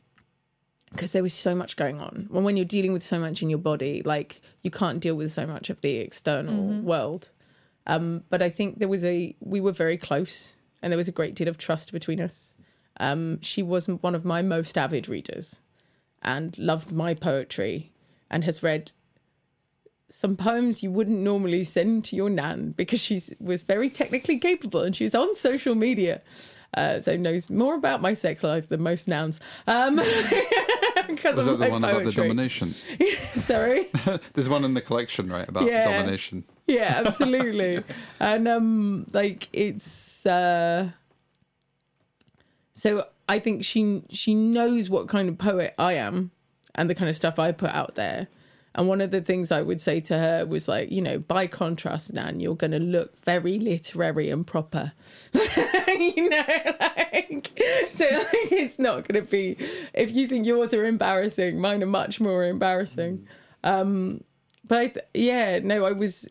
because 0.95 1.11
there 1.11 1.23
was 1.23 1.33
so 1.33 1.53
much 1.53 1.75
going 1.75 1.99
on. 1.99 2.27
When 2.29 2.43
when 2.43 2.57
you're 2.57 2.65
dealing 2.65 2.93
with 2.93 3.03
so 3.03 3.19
much 3.19 3.41
in 3.41 3.49
your 3.49 3.59
body, 3.59 4.01
like 4.03 4.41
you 4.61 4.71
can't 4.71 4.99
deal 4.99 5.15
with 5.15 5.31
so 5.31 5.45
much 5.45 5.69
of 5.69 5.81
the 5.81 5.97
external 5.97 6.81
world. 6.81 7.29
Um, 7.87 8.23
but 8.29 8.41
I 8.41 8.49
think 8.49 8.79
there 8.79 8.87
was 8.87 9.03
a 9.03 9.35
we 9.39 9.61
were 9.61 9.71
very 9.71 9.97
close, 9.97 10.53
and 10.81 10.91
there 10.91 10.97
was 10.97 11.07
a 11.07 11.11
great 11.11 11.35
deal 11.35 11.47
of 11.47 11.57
trust 11.57 11.91
between 11.91 12.19
us. 12.19 12.53
Um, 12.99 13.41
she 13.41 13.61
was 13.61 13.87
one 13.87 14.15
of 14.15 14.23
my 14.23 14.41
most 14.41 14.77
avid 14.77 15.07
readers, 15.07 15.59
and 16.21 16.57
loved 16.57 16.91
my 16.91 17.13
poetry, 17.13 17.91
and 18.31 18.43
has 18.43 18.63
read 18.63 18.91
some 20.07 20.35
poems 20.35 20.83
you 20.83 20.91
wouldn't 20.91 21.19
normally 21.19 21.63
send 21.63 22.05
to 22.05 22.15
your 22.15 22.29
nan 22.29 22.71
because 22.77 23.01
she 23.01 23.19
was 23.39 23.63
very 23.63 23.89
technically 23.89 24.37
capable 24.37 24.81
and 24.81 24.95
she 24.95 25.03
was 25.03 25.15
on 25.15 25.35
social 25.35 25.73
media. 25.73 26.21
Uh, 26.75 26.99
so 26.99 27.15
knows 27.15 27.49
more 27.49 27.73
about 27.75 28.01
my 28.01 28.13
sex 28.13 28.43
life 28.43 28.67
than 28.69 28.81
most 28.83 29.07
nouns. 29.07 29.39
Um, 29.65 29.95
because 31.07 31.37
Was 31.37 31.45
that 31.45 31.57
the 31.59 31.69
one 31.69 31.83
about 31.83 32.03
the 32.03 32.11
domination? 32.11 32.71
Sorry. 33.31 33.87
There's 34.33 34.49
one 34.49 34.63
in 34.65 34.73
the 34.73 34.81
collection, 34.81 35.29
right? 35.31 35.47
About 35.47 35.65
Yeah. 35.65 35.83
domination. 35.85 36.43
yeah 36.67 37.03
absolutely 37.05 37.83
and 38.19 38.47
um 38.47 39.05
like 39.13 39.47
it's 39.53 40.25
uh 40.25 40.89
so 42.73 43.05
i 43.29 43.37
think 43.37 43.63
she 43.63 44.01
she 44.09 44.33
knows 44.33 44.89
what 44.89 45.07
kind 45.07 45.29
of 45.29 45.37
poet 45.37 45.75
i 45.77 45.93
am 45.93 46.31
and 46.73 46.89
the 46.89 46.95
kind 46.95 47.07
of 47.07 47.15
stuff 47.15 47.37
i 47.37 47.51
put 47.51 47.69
out 47.69 47.93
there 47.93 48.27
and 48.75 48.87
one 48.87 49.01
of 49.01 49.09
the 49.09 49.21
things 49.21 49.51
i 49.51 49.61
would 49.61 49.81
say 49.81 49.99
to 49.99 50.17
her 50.17 50.45
was 50.45 50.67
like 50.67 50.91
you 50.91 51.01
know 51.01 51.17
by 51.17 51.47
contrast 51.47 52.13
nan 52.13 52.39
you're 52.39 52.55
going 52.55 52.71
to 52.71 52.79
look 52.79 53.17
very 53.23 53.57
literary 53.59 54.29
and 54.29 54.45
proper. 54.45 54.93
You 55.87 56.29
know 56.29 56.43
like 56.79 57.51
so 57.95 58.05
like 58.05 58.51
it's 58.51 58.77
not 58.77 59.07
going 59.07 59.23
to 59.23 59.29
be 59.29 59.55
if 59.93 60.11
you 60.11 60.27
think 60.27 60.45
yours 60.45 60.73
are 60.73 60.85
embarrassing 60.85 61.59
mine 61.59 61.81
are 61.81 61.87
much 61.87 62.19
more 62.19 62.43
embarrassing. 62.43 63.25
Um 63.63 64.23
but 64.67 64.77
I 64.79 64.87
th- 64.87 65.05
yeah 65.13 65.59
no 65.59 65.85
i 65.85 65.91
was 65.91 66.27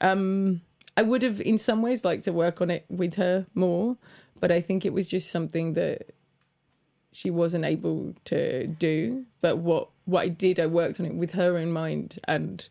um 0.00 0.62
I 0.96 1.02
would 1.02 1.22
have 1.22 1.40
in 1.40 1.58
some 1.58 1.82
ways 1.82 2.04
liked 2.04 2.24
to 2.24 2.32
work 2.32 2.60
on 2.62 2.70
it 2.70 2.86
with 2.88 3.14
her 3.14 3.46
more, 3.54 3.98
but 4.40 4.50
I 4.50 4.62
think 4.62 4.86
it 4.86 4.94
was 4.94 5.10
just 5.10 5.30
something 5.30 5.74
that 5.74 6.12
she 7.16 7.30
wasn't 7.30 7.64
able 7.64 8.14
to 8.26 8.66
do. 8.66 9.24
But 9.40 9.56
what 9.56 9.88
what 10.04 10.20
I 10.20 10.28
did, 10.28 10.60
I 10.60 10.66
worked 10.66 11.00
on 11.00 11.06
it 11.06 11.14
with 11.14 11.32
her 11.32 11.56
in 11.56 11.72
mind 11.72 12.18
and 12.28 12.68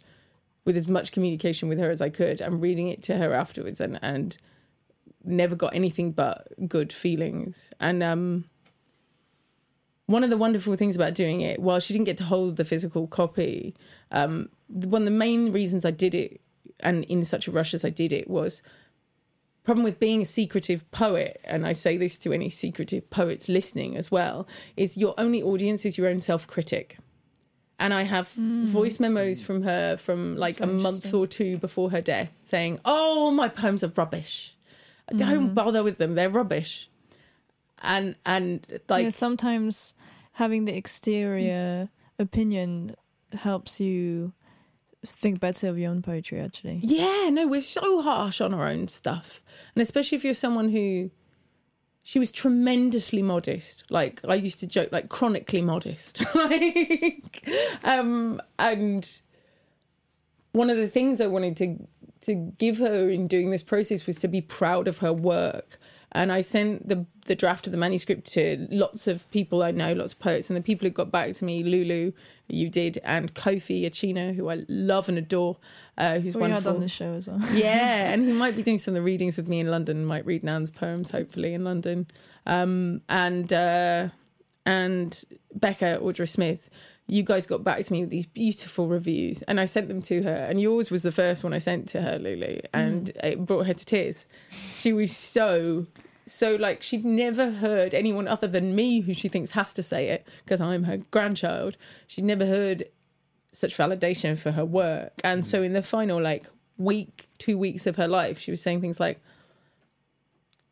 with 0.66 0.78
as 0.78 0.88
much 0.88 1.12
communication 1.12 1.68
with 1.68 1.80
her 1.80 1.90
as 1.90 2.00
I 2.00 2.10
could 2.10 2.42
and 2.42 2.62
reading 2.62 2.88
it 2.88 3.02
to 3.04 3.18
her 3.18 3.34
afterwards 3.34 3.82
and 3.82 3.98
and 4.04 4.38
never 5.24 5.56
got 5.56 5.74
anything 5.74 6.12
but 6.12 6.48
good 6.68 6.94
feelings 6.94 7.72
and 7.80 8.04
um 8.04 8.46
one 10.06 10.24
of 10.24 10.30
the 10.30 10.38
wonderful 10.38 10.76
things 10.76 10.96
about 10.96 11.16
doing 11.16 11.42
it 11.42 11.60
while 11.60 11.80
she 11.80 11.94
didn't 11.94 12.06
get 12.06 12.18
to 12.18 12.24
hold 12.26 12.58
the 12.58 12.66
physical 12.66 13.08
copy 13.08 13.74
um 14.12 14.50
one 14.68 15.02
of 15.02 15.06
the 15.08 15.12
main 15.12 15.52
reasons 15.52 15.84
I 15.86 15.90
did 15.90 16.14
it 16.14 16.40
and 16.82 17.04
in 17.06 17.26
such 17.26 17.48
a 17.48 17.52
rush 17.52 17.74
as 17.74 17.84
I 17.84 17.90
did 17.90 18.14
it 18.14 18.30
was 18.30 18.62
problem 19.66 19.84
with 19.84 20.00
being 20.00 20.22
a 20.22 20.26
secretive 20.26 20.90
poet 20.92 21.42
and 21.44 21.66
I 21.66 21.74
say 21.74 21.98
this 21.98 22.18
to 22.20 22.32
any 22.32 22.50
secretive 22.50 23.10
poets 23.10 23.50
listening 23.50 23.98
as 23.98 24.12
well 24.12 24.48
is 24.78 24.96
your 24.96 25.14
only 25.18 25.42
audience 25.42 25.86
is 25.86 25.98
your 25.98 26.08
own 26.08 26.22
self-critic 26.22 26.98
and 27.80 27.94
I 27.94 28.04
have 28.04 28.30
voice 28.30 29.00
memos 29.00 29.42
from 29.44 29.64
her 29.64 29.98
from 29.98 30.38
like 30.38 30.60
a 30.62 30.68
Hmm. 30.68 30.82
month 30.82 31.14
or 31.14 31.28
two 31.28 31.58
before 31.58 31.92
her 31.92 32.00
death 32.02 32.40
saying, 32.44 32.80
"Oh, 32.86 33.32
my 33.32 33.50
poems 33.50 33.84
are 33.84 33.92
rubbish. 33.98 34.56
Don't 35.14 35.48
Hmm. 35.50 35.54
bother 35.54 35.84
with 35.84 35.98
them. 35.98 36.16
They're 36.16 36.30
rubbish." 36.30 36.90
And 37.84 38.16
and 38.26 38.66
like 38.88 39.04
yeah, 39.04 39.10
sometimes 39.10 39.94
having 40.34 40.64
the 40.66 40.76
exterior 40.78 41.90
opinion 42.18 42.96
helps 43.34 43.82
you 43.82 44.32
think 45.12 45.40
better 45.40 45.68
of 45.68 45.78
your 45.78 45.92
own 45.92 46.02
poetry. 46.02 46.40
Actually, 46.40 46.80
Yeah, 46.84 47.30
no, 47.32 47.48
we're 47.48 47.62
so 47.62 48.02
harsh 48.02 48.42
on 48.42 48.54
our 48.54 48.68
own 48.68 48.88
stuff. 48.88 49.42
And 49.76 49.82
especially 49.82 50.16
if 50.16 50.24
you're 50.24 50.34
someone 50.34 50.70
who 50.70 51.12
she 52.08 52.20
was 52.20 52.32
tremendously 52.32 53.24
modest. 53.24 53.84
Like 53.90 54.22
I 54.28 54.36
used 54.36 54.60
to 54.60 54.68
joke 54.68 54.90
like 54.92 55.10
chronically 55.10 55.62
modest. 55.62 56.24
like 56.36 57.48
um 57.84 58.40
and 58.60 59.20
one 60.52 60.70
of 60.70 60.78
the 60.78 60.88
things 60.88 61.20
I 61.20 61.28
wanted 61.28 61.58
to 61.58 61.88
to 62.22 62.36
give 62.36 62.78
her 62.78 63.10
in 63.10 63.28
doing 63.28 63.50
this 63.50 63.64
process 63.64 64.06
was 64.06 64.18
to 64.18 64.28
be 64.28 64.42
proud 64.42 64.88
of 64.88 65.00
her 65.00 65.12
work. 65.12 65.78
And 66.16 66.32
I 66.32 66.42
sent 66.42 66.88
the 66.88 67.06
the 67.26 67.36
draft 67.36 67.66
of 67.66 67.72
the 67.72 67.78
manuscript 67.78 68.32
to 68.34 68.68
lots 68.70 69.08
of 69.08 69.30
people 69.32 69.64
I 69.64 69.72
know, 69.72 69.94
lots 69.94 70.14
of 70.14 70.20
poets, 70.20 70.50
and 70.50 70.56
the 70.56 70.62
people 70.62 70.88
who 70.88 70.92
got 70.92 71.12
back 71.12 71.34
to 71.34 71.46
me, 71.46 71.64
Lulu, 71.64 72.12
you 72.48 72.70
did, 72.70 73.00
and 73.04 73.34
Kofi 73.34 73.84
Achina, 73.84 74.36
who 74.36 74.50
I 74.50 74.64
love 74.70 75.10
and 75.10 75.18
adore, 75.18 75.58
uh, 75.98 76.20
who's 76.20 76.36
we 76.36 76.50
had 76.50 76.66
on 76.68 76.80
the 76.80 76.88
show 76.88 77.14
as 77.14 77.28
well. 77.28 77.40
yeah, 77.54 78.10
and 78.14 78.24
he 78.24 78.32
might 78.32 78.56
be 78.56 78.64
doing 78.64 78.78
some 78.78 78.94
of 78.94 78.96
the 78.96 79.02
readings 79.02 79.38
with 79.38 79.48
me 79.48 79.60
in 79.60 79.68
London. 79.68 80.06
Might 80.06 80.26
read 80.26 80.44
Nan's 80.44 80.72
poems, 80.72 81.12
hopefully 81.12 81.54
in 81.54 81.64
London. 81.64 82.08
Um, 82.46 83.02
and 83.10 83.52
uh, 83.52 84.10
and 84.66 85.24
Becca 85.54 86.00
Audra 86.02 86.30
Smith, 86.30 86.70
you 87.08 87.24
guys 87.24 87.46
got 87.46 87.64
back 87.64 87.84
to 87.84 87.94
me 87.94 88.02
with 88.02 88.10
these 88.10 88.26
beautiful 88.26 88.88
reviews, 88.88 89.42
and 89.44 89.60
I 89.60 89.66
sent 89.66 89.88
them 89.90 90.02
to 90.04 90.24
her. 90.24 90.48
And 90.50 90.60
yours 90.60 90.90
was 90.90 91.04
the 91.04 91.12
first 91.12 91.44
one 91.44 91.54
I 91.54 91.60
sent 91.60 91.88
to 91.90 92.02
her, 92.02 92.18
Lulu, 92.18 92.60
and 92.74 93.14
mm. 93.14 93.24
it 93.24 93.46
brought 93.46 93.68
her 93.68 93.74
to 93.74 93.86
tears. 93.86 94.26
She 94.50 94.94
was 94.94 95.16
so. 95.16 95.88
So, 96.28 96.56
like, 96.56 96.82
she'd 96.82 97.06
never 97.06 97.52
heard 97.52 97.94
anyone 97.94 98.28
other 98.28 98.48
than 98.48 98.76
me, 98.76 99.02
who 99.02 99.14
she 99.14 99.28
thinks 99.28 99.52
has 99.52 99.74
to 99.74 99.84
say 99.84 100.08
it 100.08 100.28
because 100.44 100.60
I'm 100.60 100.86
her 100.86 100.98
grandchild. 101.12 101.78
She'd 102.08 102.26
never 102.26 102.48
heard 102.48 102.86
such 103.52 103.78
validation 103.78 104.38
for 104.38 104.52
her 104.52 104.66
work. 104.66 105.14
And 105.24 105.46
so 105.46 105.62
mm. 105.62 105.66
in 105.66 105.74
the 105.74 105.84
final 105.84 106.22
like 106.22 106.48
week, 106.78 107.28
two 107.38 107.58
weeks 107.58 107.88
of 107.88 107.96
her 107.96 108.08
life, 108.08 108.40
she 108.40 108.52
was 108.52 108.62
saying 108.62 108.82
things 108.82 109.00
like, 109.00 109.20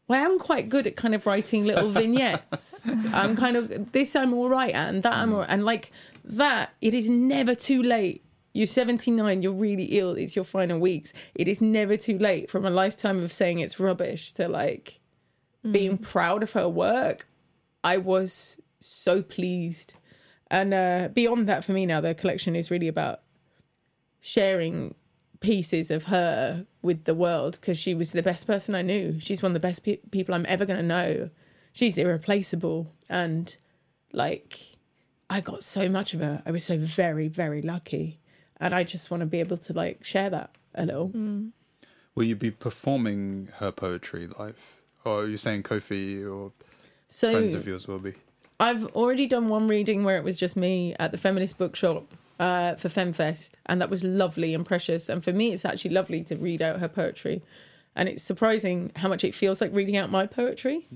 well, 0.08 0.26
I'm 0.26 0.38
quite 0.38 0.70
good 0.70 0.86
at 0.86 0.96
kind 0.96 1.16
of 1.16 1.26
writing 1.26 1.64
little 1.64 1.88
vignettes. 1.88 2.90
I'm 3.14 3.36
kind 3.36 3.56
of 3.56 3.92
this 3.94 4.16
I'm 4.16 4.34
all 4.34 4.50
right 4.50 4.74
at, 4.74 4.90
and 4.90 5.04
that 5.04 5.14
I'm 5.14 5.32
all 5.32 5.38
mm. 5.38 5.42
right. 5.42 5.50
And 5.50 5.64
like 5.64 5.92
that, 6.24 6.74
it 6.82 6.94
is 6.94 7.10
never 7.10 7.56
too 7.56 7.82
late. 7.82 8.24
You're 8.54 8.68
79, 8.68 9.42
you're 9.42 9.52
really 9.52 9.86
ill, 9.98 10.12
it's 10.12 10.36
your 10.36 10.46
final 10.46 10.80
weeks. 10.80 11.12
It 11.34 11.48
is 11.48 11.60
never 11.60 11.98
too 11.98 12.20
late 12.20 12.52
from 12.52 12.66
a 12.66 12.70
lifetime 12.70 13.24
of 13.24 13.34
saying 13.34 13.60
it's 13.60 13.80
rubbish 13.80 14.32
to 14.34 14.48
like 14.48 15.00
being 15.70 15.98
proud 15.98 16.44
of 16.44 16.54
her 16.54 16.70
work. 16.70 17.28
I 17.84 17.98
was 17.98 18.60
so 18.80 19.22
pleased. 19.22 19.96
And 20.52 20.74
uh, 20.74 21.10
beyond 21.14 21.48
that, 21.50 21.66
for 21.66 21.72
me 21.72 21.86
now, 21.86 22.00
the 22.00 22.14
collection 22.14 22.56
is 22.56 22.70
really 22.70 22.88
about 22.88 23.22
sharing 24.20 24.96
pieces 25.40 25.92
of 25.92 26.06
her 26.06 26.66
with 26.82 27.06
the 27.06 27.16
world 27.16 27.58
because 27.60 27.78
she 27.78 27.94
was 27.94 28.12
the 28.12 28.24
best 28.24 28.48
person 28.48 28.76
I 28.76 28.82
knew. 28.82 29.20
She's 29.20 29.42
one 29.42 29.52
of 29.52 29.54
the 29.54 29.60
best 29.60 29.84
pe- 29.84 29.98
people 30.12 30.36
I'm 30.36 30.46
ever 30.48 30.66
going 30.66 30.80
to 30.80 30.86
know. 30.86 31.30
She's 31.74 31.98
irreplaceable. 31.98 32.94
And 33.10 33.56
like, 34.12 34.73
I 35.30 35.42
got 35.42 35.64
so 35.64 35.90
much 35.90 36.14
of 36.14 36.20
her. 36.20 36.42
I 36.46 36.52
was 36.52 36.64
so 36.64 36.78
very, 36.78 37.28
very 37.28 37.62
lucky. 37.62 38.20
And 38.60 38.74
I 38.74 38.84
just 38.84 39.12
want 39.12 39.22
to 39.22 39.26
be 39.28 39.40
able 39.40 39.58
to 39.58 39.74
like 39.74 40.04
share 40.04 40.30
that 40.30 40.52
a 40.76 40.86
little. 40.86 41.12
Will 42.16 42.24
you 42.24 42.36
be 42.36 42.52
performing 42.52 43.50
her 43.58 43.72
poetry 43.72 44.28
live? 44.40 44.82
Or 45.06 45.24
are 45.24 45.28
you 45.28 45.38
saying 45.38 45.64
Kofi 45.64 46.24
or 46.26 46.52
So 47.08 47.32
friends 47.32 47.54
of 47.54 47.68
yours 47.68 47.88
will 47.88 48.00
be? 48.00 48.14
I've 48.60 48.86
already 48.96 49.28
done 49.28 49.50
one 49.50 49.68
reading 49.68 50.04
where 50.04 50.18
it 50.18 50.24
was 50.24 50.38
just 50.38 50.56
me 50.56 50.96
at 51.00 51.12
the 51.12 51.18
feminist 51.18 51.58
bookshop 51.58 52.14
uh, 52.40 52.76
for 52.76 52.88
FemFest, 52.88 53.52
and 53.66 53.82
that 53.82 53.90
was 53.90 54.04
lovely 54.04 54.54
and 54.54 54.66
precious. 54.66 55.10
And 55.10 55.24
for 55.24 55.34
me, 55.34 55.52
it's 55.52 55.66
actually 55.66 55.92
lovely 55.92 56.24
to 56.26 56.38
read 56.38 56.62
out 56.62 56.80
her 56.80 56.88
poetry. 56.88 57.42
And 57.96 58.10
it's 58.10 58.24
surprising 58.24 58.92
how 58.96 59.08
much 59.08 59.24
it 59.24 59.36
feels 59.36 59.62
like 59.62 59.72
reading 59.74 59.96
out 59.96 60.10
my 60.10 60.26
poetry. 60.26 60.88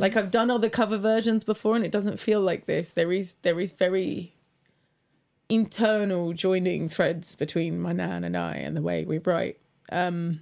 Like 0.00 0.16
I've 0.16 0.30
done 0.30 0.50
other 0.50 0.68
cover 0.68 0.98
versions 0.98 1.44
before, 1.44 1.76
and 1.76 1.84
it 1.84 1.92
doesn't 1.92 2.18
feel 2.18 2.40
like 2.40 2.66
this. 2.66 2.92
There 2.92 3.12
is 3.12 3.34
there 3.42 3.60
is 3.60 3.72
very 3.72 4.34
internal 5.48 6.32
joining 6.32 6.88
threads 6.88 7.34
between 7.34 7.80
my 7.80 7.92
nan 7.92 8.24
and 8.24 8.36
I, 8.36 8.54
and 8.56 8.76
the 8.76 8.82
way 8.82 9.04
we 9.04 9.18
write. 9.18 9.58
Um, 9.92 10.40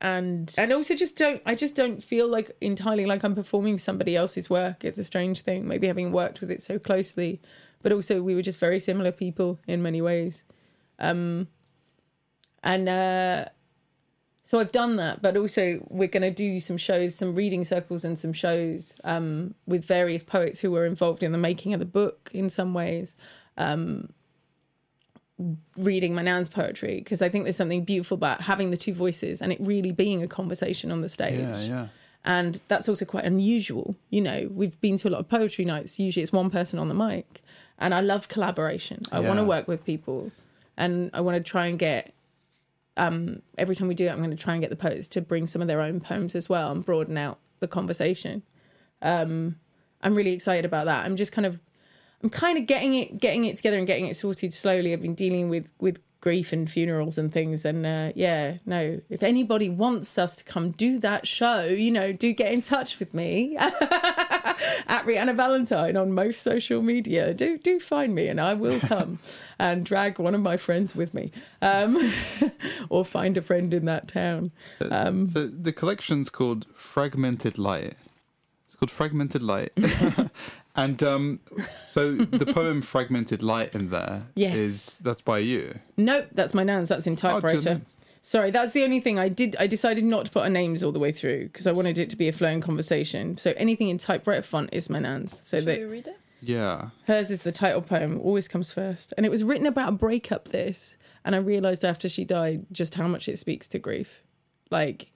and 0.00 0.54
and 0.58 0.72
also 0.72 0.94
just 0.94 1.16
don't 1.16 1.40
I 1.46 1.54
just 1.54 1.74
don't 1.74 2.02
feel 2.02 2.28
like 2.28 2.54
entirely 2.60 3.06
like 3.06 3.24
I'm 3.24 3.34
performing 3.34 3.78
somebody 3.78 4.14
else's 4.14 4.50
work. 4.50 4.84
It's 4.84 4.98
a 4.98 5.04
strange 5.04 5.40
thing, 5.40 5.66
maybe 5.66 5.86
having 5.86 6.12
worked 6.12 6.40
with 6.40 6.50
it 6.50 6.62
so 6.62 6.78
closely, 6.78 7.40
but 7.82 7.92
also 7.92 8.22
we 8.22 8.34
were 8.34 8.42
just 8.42 8.58
very 8.58 8.78
similar 8.78 9.10
people 9.12 9.58
in 9.66 9.82
many 9.82 10.02
ways. 10.02 10.44
Um 10.98 11.48
and 12.62 12.88
uh 12.88 13.46
so 14.46 14.60
I've 14.60 14.70
done 14.70 14.94
that, 14.94 15.22
but 15.22 15.36
also 15.36 15.84
we're 15.90 16.06
going 16.06 16.22
to 16.22 16.30
do 16.30 16.60
some 16.60 16.76
shows, 16.76 17.16
some 17.16 17.34
reading 17.34 17.64
circles 17.64 18.04
and 18.04 18.16
some 18.16 18.32
shows 18.32 18.94
um 19.02 19.56
with 19.66 19.84
various 19.84 20.22
poets 20.22 20.60
who 20.60 20.70
were 20.70 20.86
involved 20.86 21.24
in 21.24 21.32
the 21.32 21.38
making 21.38 21.74
of 21.74 21.80
the 21.80 21.84
book 22.00 22.30
in 22.32 22.48
some 22.48 22.72
ways. 22.72 23.16
Um 23.56 24.10
reading 25.76 26.14
my 26.14 26.22
nan's 26.22 26.48
poetry 26.48 26.98
because 26.98 27.20
I 27.22 27.28
think 27.28 27.42
there's 27.42 27.56
something 27.56 27.82
beautiful 27.84 28.14
about 28.14 28.42
having 28.42 28.70
the 28.70 28.76
two 28.76 28.94
voices 28.94 29.42
and 29.42 29.52
it 29.52 29.58
really 29.60 29.90
being 29.90 30.22
a 30.22 30.28
conversation 30.28 30.92
on 30.92 31.00
the 31.00 31.08
stage. 31.08 31.40
Yeah, 31.40 31.60
yeah. 31.62 31.88
And 32.24 32.60
that's 32.68 32.88
also 32.88 33.04
quite 33.04 33.24
unusual. 33.24 33.96
You 34.10 34.20
know, 34.20 34.48
we've 34.52 34.80
been 34.80 34.96
to 34.98 35.08
a 35.08 35.10
lot 35.10 35.18
of 35.18 35.28
poetry 35.28 35.64
nights. 35.64 35.98
Usually 35.98 36.22
it's 36.22 36.32
one 36.32 36.50
person 36.50 36.78
on 36.78 36.86
the 36.86 36.94
mic. 36.94 37.42
And 37.80 37.92
I 37.92 38.00
love 38.00 38.28
collaboration. 38.28 39.02
I 39.10 39.18
want 39.18 39.38
to 39.40 39.44
work 39.44 39.66
with 39.66 39.84
people 39.84 40.30
and 40.76 41.10
I 41.12 41.20
want 41.20 41.36
to 41.36 41.42
try 41.42 41.66
and 41.66 41.78
get 41.78 42.14
um 42.96 43.42
every 43.58 43.76
time 43.76 43.88
we 43.88 43.94
do 43.94 44.06
it 44.06 44.10
I'm 44.10 44.18
going 44.18 44.30
to 44.30 44.36
try 44.36 44.54
and 44.54 44.62
get 44.62 44.70
the 44.70 44.76
poets 44.76 45.08
to 45.10 45.20
bring 45.20 45.46
some 45.46 45.62
of 45.62 45.68
their 45.68 45.80
own 45.80 46.00
poems 46.00 46.34
as 46.34 46.48
well 46.48 46.70
and 46.70 46.84
broaden 46.84 47.16
out 47.18 47.38
the 47.60 47.68
conversation. 47.68 48.42
Um 49.02 49.56
I'm 50.02 50.14
really 50.14 50.32
excited 50.32 50.64
about 50.64 50.84
that. 50.86 51.04
I'm 51.04 51.16
just 51.16 51.32
kind 51.32 51.46
of 51.46 51.60
I'm 52.22 52.30
kind 52.30 52.58
of 52.58 52.66
getting 52.66 52.94
it 52.94 53.18
getting 53.20 53.44
it 53.44 53.56
together 53.56 53.78
and 53.78 53.86
getting 53.86 54.06
it 54.06 54.16
sorted 54.16 54.52
slowly. 54.52 54.92
I've 54.92 55.02
been 55.02 55.14
dealing 55.14 55.48
with 55.48 55.72
with 55.78 56.00
grief 56.20 56.52
and 56.52 56.68
funerals 56.68 57.18
and 57.18 57.30
things 57.30 57.64
and 57.64 57.86
uh, 57.86 58.10
yeah 58.16 58.56
no 58.66 59.00
if 59.08 59.22
anybody 59.22 59.68
wants 59.68 60.18
us 60.18 60.34
to 60.34 60.42
come 60.42 60.72
do 60.72 60.98
that 60.98 61.24
show 61.24 61.62
you 61.66 61.90
know 61.90 62.10
do 62.10 62.32
get 62.32 62.52
in 62.52 62.60
touch 62.60 62.98
with 62.98 63.14
me 63.14 63.56
at 64.86 65.04
Reanna 65.06 65.34
Valentine 65.34 65.96
on 65.96 66.12
most 66.12 66.42
social 66.42 66.82
media 66.82 67.32
do 67.34 67.58
do 67.58 67.78
find 67.80 68.14
me 68.14 68.28
and 68.28 68.40
I 68.40 68.54
will 68.54 68.80
come 68.80 69.18
and 69.58 69.84
drag 69.84 70.18
one 70.18 70.34
of 70.34 70.40
my 70.42 70.56
friends 70.56 70.94
with 70.96 71.14
me 71.14 71.30
um, 71.62 71.96
or 72.88 73.04
find 73.04 73.36
a 73.36 73.42
friend 73.42 73.72
in 73.74 73.84
that 73.86 74.08
town 74.08 74.50
um, 74.90 75.26
So 75.26 75.46
the 75.46 75.72
collection's 75.72 76.30
called 76.30 76.66
Fragmented 76.74 77.58
Light. 77.58 77.94
It's 78.66 78.74
called 78.74 78.90
Fragmented 78.90 79.42
Light. 79.42 79.70
and 80.74 81.02
um, 81.02 81.40
so 81.58 82.14
the 82.16 82.46
poem 82.46 82.82
Fragmented 82.82 83.42
Light 83.42 83.74
in 83.74 83.90
there 83.90 84.26
is 84.36 84.52
Yes. 84.64 84.96
that's 84.96 85.22
by 85.22 85.38
you. 85.38 85.78
Nope, 85.96 86.28
that's 86.32 86.52
my 86.54 86.62
nan's. 86.64 86.88
That's 86.88 87.06
in 87.06 87.14
Oh, 87.14 87.16
typewriter. 87.16 87.70
nan's. 87.74 87.92
Sorry, 88.26 88.50
that's 88.50 88.72
the 88.72 88.82
only 88.82 88.98
thing 88.98 89.20
I 89.20 89.28
did. 89.28 89.54
I 89.60 89.68
decided 89.68 90.02
not 90.02 90.24
to 90.24 90.32
put 90.32 90.42
our 90.42 90.50
names 90.50 90.82
all 90.82 90.90
the 90.90 90.98
way 90.98 91.12
through 91.12 91.44
because 91.44 91.64
I 91.64 91.70
wanted 91.70 91.96
it 91.96 92.10
to 92.10 92.16
be 92.16 92.26
a 92.26 92.32
flowing 92.32 92.60
conversation. 92.60 93.36
So 93.36 93.54
anything 93.56 93.88
in 93.88 93.98
typewriter 93.98 94.42
font 94.42 94.70
is 94.72 94.90
my 94.90 94.98
nan's. 94.98 95.40
So 95.44 95.60
Should 95.60 95.68
we 95.68 95.84
read 95.84 96.08
it? 96.08 96.18
Yeah. 96.42 96.90
hers 97.06 97.30
is 97.30 97.44
the 97.44 97.52
title 97.52 97.82
poem. 97.82 98.20
Always 98.20 98.48
comes 98.48 98.72
first, 98.72 99.14
and 99.16 99.24
it 99.24 99.28
was 99.28 99.44
written 99.44 99.64
about 99.64 99.90
a 99.90 99.92
breakup. 99.92 100.48
This, 100.48 100.96
and 101.24 101.36
I 101.36 101.38
realized 101.38 101.84
after 101.84 102.08
she 102.08 102.24
died 102.24 102.66
just 102.72 102.96
how 102.96 103.06
much 103.06 103.28
it 103.28 103.38
speaks 103.38 103.68
to 103.68 103.78
grief. 103.78 104.24
Like, 104.72 105.12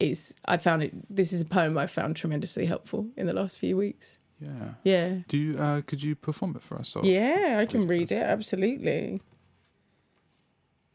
it's. 0.00 0.32
I 0.46 0.56
found 0.56 0.82
it. 0.82 0.94
This 1.14 1.34
is 1.34 1.42
a 1.42 1.44
poem 1.44 1.76
I 1.76 1.86
found 1.86 2.16
tremendously 2.16 2.64
helpful 2.64 3.10
in 3.18 3.26
the 3.26 3.34
last 3.34 3.58
few 3.58 3.76
weeks. 3.76 4.18
Yeah. 4.40 4.70
Yeah. 4.82 5.14
Do 5.28 5.36
you 5.36 5.58
uh, 5.58 5.82
could 5.82 6.02
you 6.02 6.16
perform 6.16 6.56
it 6.56 6.62
for 6.62 6.78
us? 6.78 6.96
Or? 6.96 7.04
Yeah, 7.04 7.58
I 7.60 7.66
can 7.66 7.86
read 7.86 8.08
please. 8.08 8.14
it 8.16 8.22
absolutely. 8.22 9.20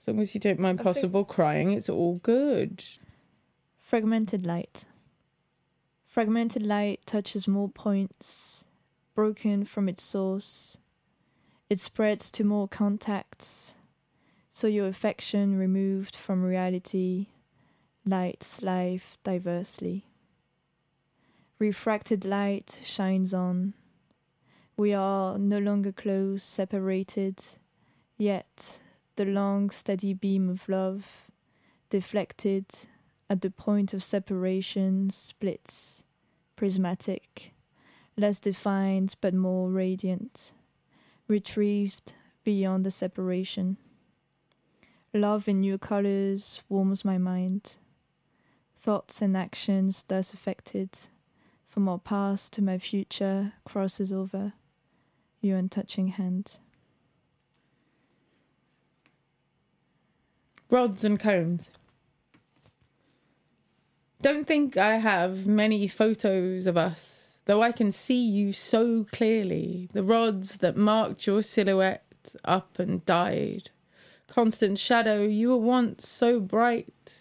As 0.02 0.08
long 0.08 0.20
as 0.20 0.34
you 0.34 0.42
don't 0.42 0.60
mind 0.60 0.80
possible 0.80 1.24
crying, 1.24 1.74
it's 1.74 1.88
all 1.88 2.16
good. 2.24 2.84
Fragmented 3.80 4.48
light. 4.48 4.86
Fragmented 6.08 6.64
light 6.64 7.02
touches 7.06 7.48
more 7.48 7.70
points, 7.70 8.64
broken 9.14 9.64
from 9.64 9.88
its 9.88 10.02
source. 10.02 10.80
It 11.70 11.80
spreads 11.80 12.32
to 12.32 12.44
more 12.44 12.68
contacts, 12.68 13.76
so 14.50 14.66
your 14.66 14.88
affection 14.88 15.56
removed 15.56 16.16
from 16.16 16.42
reality 16.42 17.28
lights 18.04 18.64
life 18.64 19.20
diversely. 19.24 20.08
Refracted 21.60 22.26
light 22.26 22.80
shines 22.84 23.36
on. 23.36 23.76
We 24.76 24.96
are 24.96 25.38
no 25.38 25.60
longer 25.60 25.92
close, 25.92 26.44
separated, 26.44 27.40
yet 28.18 28.81
the 29.16 29.26
long, 29.26 29.70
steady 29.70 30.14
beam 30.14 30.50
of 30.50 30.68
love, 30.70 31.30
deflected, 31.90 32.66
at 33.30 33.42
the 33.42 33.50
point 33.50 33.94
of 33.94 34.04
separation 34.04 35.10
splits, 35.10 36.04
prismatic, 36.56 37.54
less 38.18 38.40
defined 38.40 39.16
but 39.22 39.34
more 39.34 39.70
radiant, 39.70 40.54
retrieved 41.28 42.14
beyond 42.44 42.86
the 42.86 42.92
separation. 42.92 43.78
Love 45.14 45.48
in 45.48 45.62
new 45.62 45.78
colors 45.78 46.64
warms 46.70 47.04
my 47.06 47.18
mind. 47.18 47.78
Thoughts 48.76 49.22
and 49.22 49.38
actions 49.38 50.04
thus 50.04 50.34
affected, 50.34 50.90
from 51.68 51.88
our 51.88 52.00
past 52.00 52.54
to 52.54 52.62
my 52.62 52.78
future, 52.78 53.54
crosses 53.66 54.12
over 54.12 54.54
your 55.42 55.58
untouching 55.58 56.08
hand. 56.08 56.60
Rods 60.72 61.04
and 61.04 61.20
cones. 61.20 61.70
Don't 64.22 64.48
think 64.48 64.78
I 64.78 65.00
have 65.00 65.46
many 65.46 65.86
photos 65.90 66.66
of 66.66 66.78
us, 66.78 67.40
though 67.44 67.62
I 67.62 67.74
can 67.74 67.92
see 67.92 68.26
you 68.26 68.54
so 68.54 69.06
clearly. 69.12 69.90
The 69.92 70.02
rods 70.02 70.60
that 70.60 70.78
marked 70.78 71.28
your 71.28 71.42
silhouette 71.42 72.36
up 72.46 72.80
and 72.80 73.06
died. 73.06 73.72
Constant 74.30 74.80
shadow, 74.80 75.24
you 75.24 75.50
were 75.50 75.58
once 75.58 76.08
so 76.08 76.40
bright. 76.40 77.16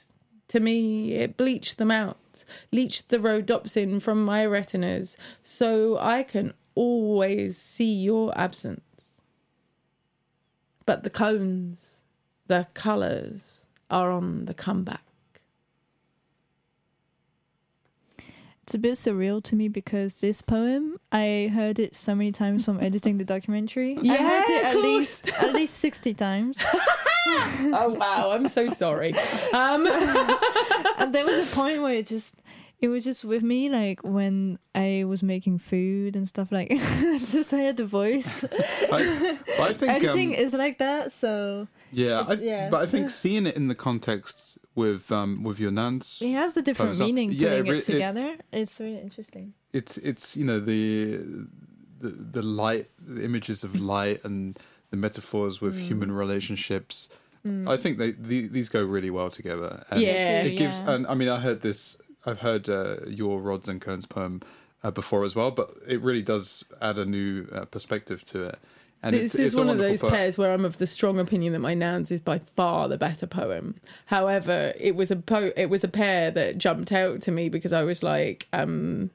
To 0.47 0.61
me, 0.61 1.15
it 1.15 1.37
bleached 1.37 1.79
them 1.79 1.91
out, 1.91 2.45
leached 2.71 3.09
the 3.09 3.19
rhodopsin 3.19 4.01
from 4.01 4.25
my 4.25 4.45
retinas, 4.47 5.17
so 5.43 5.99
I 5.99 6.23
can 6.23 6.55
always 6.77 7.59
see 7.59 7.93
your 7.93 8.33
absence. 8.39 9.23
But 10.87 11.03
the 11.03 11.11
cones, 11.11 12.00
the 12.51 12.67
colours 12.75 13.69
are 13.91 14.11
on 14.11 14.47
the 14.47 14.55
comeback. 14.55 15.05
It's 18.65 18.75
a 18.75 18.79
bit 18.79 18.95
surreal 18.95 19.41
to 19.45 19.55
me 19.55 19.69
because 19.69 20.17
this 20.17 20.43
poem 20.43 20.99
I 21.13 21.51
heard 21.55 21.79
it 21.79 21.95
so 21.95 22.15
many 22.17 22.33
times 22.33 22.65
from 22.65 22.81
editing 22.81 23.19
the 23.19 23.25
documentary. 23.25 23.97
I 23.97 24.01
Yeah, 24.03 24.17
heard 24.17 24.51
it 24.51 24.65
at 24.65 24.77
least 24.77 25.29
at 25.43 25.53
least 25.53 25.75
sixty 25.75 26.13
times. 26.13 26.59
oh 27.29 27.97
wow, 27.99 28.31
I'm 28.33 28.49
so 28.49 28.69
sorry. 28.69 29.13
Um, 29.53 29.87
and 30.99 31.15
there 31.15 31.25
was 31.25 31.53
a 31.53 31.55
point 31.55 31.83
where 31.83 31.95
it 31.95 32.07
just 32.07 32.35
it 32.81 32.89
was 32.89 33.05
just 33.05 33.25
with 33.25 33.43
me 33.43 33.69
like 33.69 34.01
when 34.03 34.59
I 34.75 35.05
was 35.07 35.23
making 35.23 35.59
food 35.59 36.17
and 36.17 36.27
stuff 36.29 36.51
like 36.51 36.69
just 37.33 37.53
I 37.53 37.59
had 37.59 37.77
the 37.77 37.85
voice. 37.85 38.45
I, 38.93 39.39
I 39.61 39.73
think 39.73 39.93
Editing 39.93 40.29
um, 40.35 40.35
is 40.45 40.53
like 40.55 40.79
that, 40.79 41.13
so 41.13 41.69
yeah, 41.93 42.25
I, 42.27 42.33
yeah. 42.35 42.69
but 42.71 42.83
I 42.83 42.87
think 42.87 43.11
seeing 43.11 43.47
it 43.47 43.57
in 43.57 43.69
the 43.69 43.75
context 43.75 44.59
with 44.75 45.11
um 45.13 45.43
with 45.43 45.59
your 45.61 45.71
nans, 45.71 46.19
it 46.23 46.33
has 46.33 46.57
a 46.57 46.63
different 46.63 46.99
meaning 46.99 47.31
Yeah, 47.33 47.51
putting 47.59 47.67
it 47.67 47.71
it 47.75 47.79
it- 47.89 47.93
together. 47.93 48.37
it's 48.53 48.81
really 48.81 49.01
interesting. 49.01 49.55
it's 49.73 49.99
it's 49.99 50.37
you 50.37 50.45
know 50.45 50.61
the 50.61 51.19
the 51.99 52.09
the 52.09 52.43
light, 52.43 52.87
the 52.99 53.23
images 53.25 53.63
of 53.65 53.79
light 53.81 54.25
and 54.25 54.59
the 54.91 54.97
metaphors 54.97 55.61
with 55.61 55.77
Mm. 55.77 55.87
human 55.89 56.13
relationships. 56.13 57.09
I 57.45 57.77
think 57.79 57.97
they 57.99 58.11
the, 58.13 58.49
these 58.49 58.69
go 58.69 58.83
really 58.85 59.11
well 59.11 59.31
together. 59.31 59.83
And 59.91 60.01
Yeah. 60.03 60.43
it 60.43 60.57
gives. 60.59 60.79
Yeah. 60.81 60.91
And 60.93 61.07
I 61.07 61.15
mean, 61.15 61.29
I 61.29 61.39
heard 61.41 61.61
this. 61.63 61.97
I've 62.27 62.41
heard 62.41 62.69
uh, 62.69 62.97
your 63.07 63.41
rods 63.41 63.69
and 63.69 63.81
cones 63.81 64.07
poem 64.07 64.41
uh, 64.83 64.91
before 64.91 65.25
as 65.25 65.35
well, 65.35 65.51
but 65.51 65.71
it 65.87 66.01
really 66.01 66.23
does 66.23 66.65
add 66.81 66.99
a 66.99 67.05
new 67.05 67.47
uh, 67.53 67.65
perspective 67.65 68.25
to 68.27 68.45
it. 68.45 68.59
And 69.03 69.15
this 69.15 69.35
it's, 69.35 69.35
is 69.35 69.47
it's 69.47 69.57
one 69.57 69.71
of 69.71 69.79
those 69.79 70.03
poem. 70.03 70.13
pairs 70.13 70.37
where 70.37 70.53
I'm 70.53 70.65
of 70.65 70.77
the 70.77 70.87
strong 70.87 71.19
opinion 71.19 71.55
that 71.55 71.61
my 71.61 71.73
Nans 71.73 72.11
is 72.11 72.21
by 72.21 72.39
far 72.39 72.87
the 72.87 72.99
better 72.99 73.27
poem. 73.27 73.77
However, 74.07 74.75
it 74.79 74.95
was 74.95 75.11
a 75.11 75.17
po- 75.17 75.53
it 75.57 75.71
was 75.71 75.83
a 75.85 75.89
pair 75.89 76.31
that 76.31 76.59
jumped 76.59 76.93
out 76.93 77.23
to 77.23 77.31
me 77.31 77.49
because 77.49 77.73
I 77.73 77.83
was 77.83 78.03
like, 78.03 78.47
um, 78.53 79.11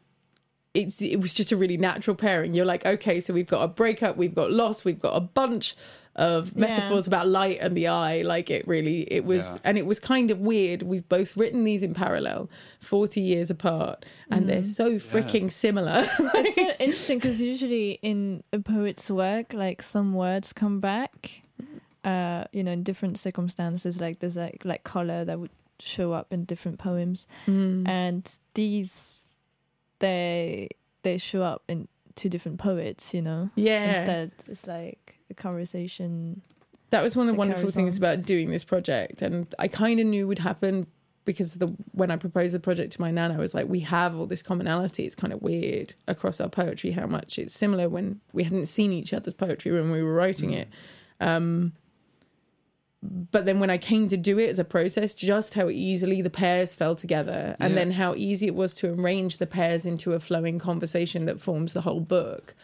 it's 0.73 1.03
it 1.03 1.17
was 1.17 1.33
just 1.33 1.51
a 1.51 1.57
really 1.57 1.77
natural 1.77 2.15
pairing. 2.15 2.55
You're 2.55 2.65
like, 2.65 2.83
okay, 2.83 3.19
so 3.19 3.31
we've 3.31 3.47
got 3.47 3.61
a 3.61 3.67
breakup, 3.67 4.17
we've 4.17 4.33
got 4.33 4.51
loss, 4.51 4.83
we've 4.83 4.99
got 4.99 5.15
a 5.15 5.21
bunch 5.21 5.75
of 6.15 6.53
Yeah. 6.53 6.59
metaphors 6.67 7.07
about 7.07 7.27
light 7.27 7.57
and 7.61 7.75
the 7.75 7.87
eye. 7.87 8.21
Like 8.21 8.49
it 8.49 8.67
really, 8.67 9.01
it 9.11 9.25
was, 9.25 9.43
Yeah. 9.55 9.59
and 9.65 9.77
it 9.77 9.85
was 9.85 9.99
kind 9.99 10.31
of 10.31 10.39
weird. 10.39 10.81
We've 10.83 11.07
both 11.09 11.35
written 11.37 11.63
these 11.65 11.81
in 11.81 11.93
parallel, 11.93 12.49
forty 12.79 13.21
years 13.21 13.49
apart, 13.49 14.05
and 14.31 14.47
they're 14.49 14.63
so 14.63 14.91
freaking 14.95 15.51
similar. 15.51 16.05
it's 16.19 16.55
so 16.55 16.69
interesting 16.79 17.17
because 17.17 17.41
usually 17.41 17.99
in 18.01 18.43
a 18.53 18.59
poet's 18.59 19.09
work, 19.11 19.53
like 19.53 19.81
some 19.81 20.13
words 20.13 20.53
come 20.53 20.79
back, 20.79 21.41
uh, 22.03 22.45
you 22.53 22.63
know, 22.63 22.71
in 22.71 22.83
different 22.83 23.17
circumstances. 23.17 23.99
Like 23.99 24.19
there's 24.19 24.37
like 24.37 24.61
like 24.63 24.83
color 24.83 25.25
that 25.25 25.39
would 25.39 25.51
show 25.79 26.13
up 26.13 26.31
in 26.31 26.45
different 26.45 26.79
poems, 26.79 27.27
Mm. 27.47 27.85
and 27.87 28.39
these 28.53 29.27
they 29.99 30.69
they 31.03 31.17
show 31.17 31.41
up 31.43 31.63
in 31.67 31.87
two 32.15 32.29
different 32.29 32.57
poets. 32.59 33.13
You 33.13 33.21
know, 33.21 33.49
yeah, 33.55 33.97
instead 33.99 34.31
it's 34.47 34.67
like 34.67 35.14
a 35.29 35.33
conversation. 35.33 36.41
that 36.91 37.03
was 37.03 37.15
one 37.15 37.27
of 37.27 37.33
the 37.33 37.37
wonderful 37.37 37.69
things 37.69 37.95
on. 37.95 37.97
about 37.97 38.25
doing 38.25 38.49
this 38.49 38.63
project 38.63 39.21
and 39.21 39.53
i 39.59 39.67
kind 39.67 39.99
of 39.99 40.05
knew 40.05 40.27
would 40.27 40.39
happen 40.39 40.85
because 41.25 41.55
the 41.55 41.67
when 41.93 42.11
i 42.11 42.15
proposed 42.15 42.53
the 42.53 42.59
project 42.59 42.91
to 42.93 43.01
my 43.01 43.09
nan 43.11 43.31
i 43.31 43.37
was 43.37 43.53
like 43.55 43.67
we 43.67 43.79
have 43.81 44.15
all 44.15 44.27
this 44.27 44.43
commonality 44.43 45.03
it's 45.05 45.15
kind 45.15 45.33
of 45.33 45.41
weird 45.41 45.93
across 46.07 46.39
our 46.39 46.49
poetry 46.49 46.91
how 46.91 47.07
much 47.07 47.39
it's 47.39 47.53
similar 47.55 47.89
when 47.89 48.19
we 48.33 48.43
hadn't 48.43 48.67
seen 48.67 48.91
each 48.91 49.11
other's 49.13 49.33
poetry 49.33 49.71
when 49.71 49.89
we 49.91 50.03
were 50.03 50.13
writing 50.13 50.51
it 50.53 50.67
um 51.19 51.73
but 53.31 53.45
then 53.45 53.59
when 53.59 53.69
I 53.69 53.77
came 53.77 54.07
to 54.07 54.17
do 54.17 54.39
it 54.39 54.49
as 54.49 54.57
a 54.57 54.63
process, 54.63 55.13
just 55.13 55.53
how 55.53 55.69
easily 55.69 56.23
the 56.23 56.31
pairs 56.31 56.73
fell 56.73 56.95
together, 56.95 57.55
and 57.59 57.71
Yeah. 57.73 57.75
then 57.79 57.91
how 57.91 58.15
easy 58.15 58.47
it 58.47 58.55
was 58.55 58.73
to 58.75 58.91
arrange 58.93 59.37
the 59.37 59.45
pairs 59.45 59.85
into 59.85 60.13
a 60.13 60.19
flowing 60.19 60.57
conversation 60.57 61.25
that 61.25 61.39
forms 61.39 61.73
the 61.73 61.81
whole 61.81 61.99
book, 61.99 62.55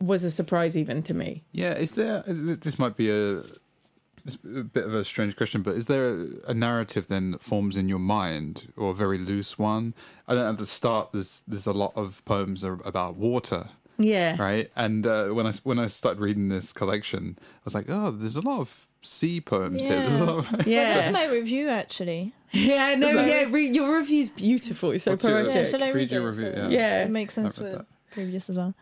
was 0.00 0.24
a 0.24 0.30
surprise 0.30 0.76
even 0.76 1.02
to 1.04 1.14
me. 1.14 1.44
Yeah, 1.52 1.74
is 1.74 1.92
there? 1.92 2.22
This 2.26 2.78
might 2.78 2.96
be 2.96 3.10
a, 3.10 3.38
a 3.40 4.62
bit 4.64 4.84
of 4.84 4.94
a 4.94 5.04
strange 5.04 5.36
question, 5.36 5.62
but 5.62 5.74
is 5.74 5.86
there 5.86 6.10
a, 6.10 6.26
a 6.48 6.54
narrative 6.54 7.06
then 7.08 7.30
that 7.32 7.42
forms 7.42 7.76
in 7.76 7.88
your 7.88 7.98
mind, 7.98 8.72
or 8.76 8.90
a 8.90 8.94
very 8.94 9.18
loose 9.18 9.58
one? 9.58 9.94
I 10.28 10.34
don't 10.34 10.44
know 10.44 10.50
at 10.50 10.58
the 10.58 10.66
start 10.66 11.12
there's 11.12 11.42
there's 11.46 11.66
a 11.66 11.72
lot 11.72 11.92
of 11.96 12.24
poems 12.24 12.62
about 12.64 13.16
water, 13.16 13.68
Yeah, 13.98 14.36
right? 14.40 14.70
And 14.76 15.06
uh, 15.06 15.28
when 15.28 15.46
I 15.46 15.52
when 15.64 15.78
I 15.78 15.86
started 15.88 16.20
reading 16.20 16.48
this 16.48 16.72
collection, 16.72 17.36
I 17.40 17.60
was 17.64 17.74
like, 17.74 17.86
oh, 17.88 18.10
there's 18.10 18.36
a 18.36 18.40
lot 18.42 18.60
of 18.60 18.86
sea 19.02 19.40
poems 19.40 19.86
here. 19.86 19.96
There's 19.96 20.20
a 20.20 20.24
lot 20.24 20.38
of- 20.40 20.52
Well, 20.52 20.62
yeah. 20.68 20.94
that's 20.94 21.12
my 21.12 21.26
review 21.32 21.68
actually. 21.70 22.32
Yeah, 22.52 22.94
no, 22.96 23.14
that- 23.14 23.26
yeah. 23.26 23.46
Re- 23.48 23.70
your 23.70 23.96
review's 23.96 24.28
beautiful. 24.28 24.90
It's 24.90 25.04
so 25.04 25.12
What's 25.12 25.24
your- 25.24 25.38
Yeah, 25.44 25.52
poetic. 25.52 25.70
shall 25.70 25.82
I 25.82 25.86
Read 25.88 25.94
read 25.96 26.10
your 26.12 26.22
it? 26.22 26.26
review, 26.26 26.52
So 26.54 26.56
yeah. 26.56 26.68
Yeah. 26.68 27.04
it 27.04 27.10
makes 27.10 27.32
sense 27.34 27.58
I've 27.58 27.64
with 27.64 27.72
that. 27.76 27.86
previous 28.10 28.50
as 28.50 28.58
well. 28.58 28.74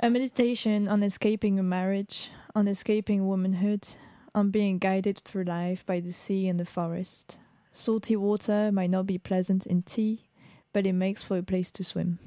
A 0.00 0.10
meditation 0.10 0.86
on 0.86 1.02
escaping 1.02 1.58
a 1.58 1.62
marriage, 1.64 2.30
on 2.54 2.68
escaping 2.68 3.26
womanhood, 3.26 3.84
on 4.32 4.52
being 4.52 4.78
guided 4.78 5.18
through 5.18 5.42
life 5.42 5.84
by 5.84 5.98
the 5.98 6.12
sea 6.12 6.46
and 6.46 6.60
the 6.60 6.64
forest. 6.64 7.40
Salty 7.72 8.14
water 8.14 8.70
might 8.70 8.90
not 8.90 9.08
be 9.08 9.18
pleasant 9.18 9.66
in 9.66 9.82
tea, 9.82 10.28
but 10.72 10.86
it 10.86 10.92
makes 10.92 11.24
for 11.24 11.36
a 11.36 11.42
place 11.42 11.72
to 11.72 11.82
swim. 11.82 12.20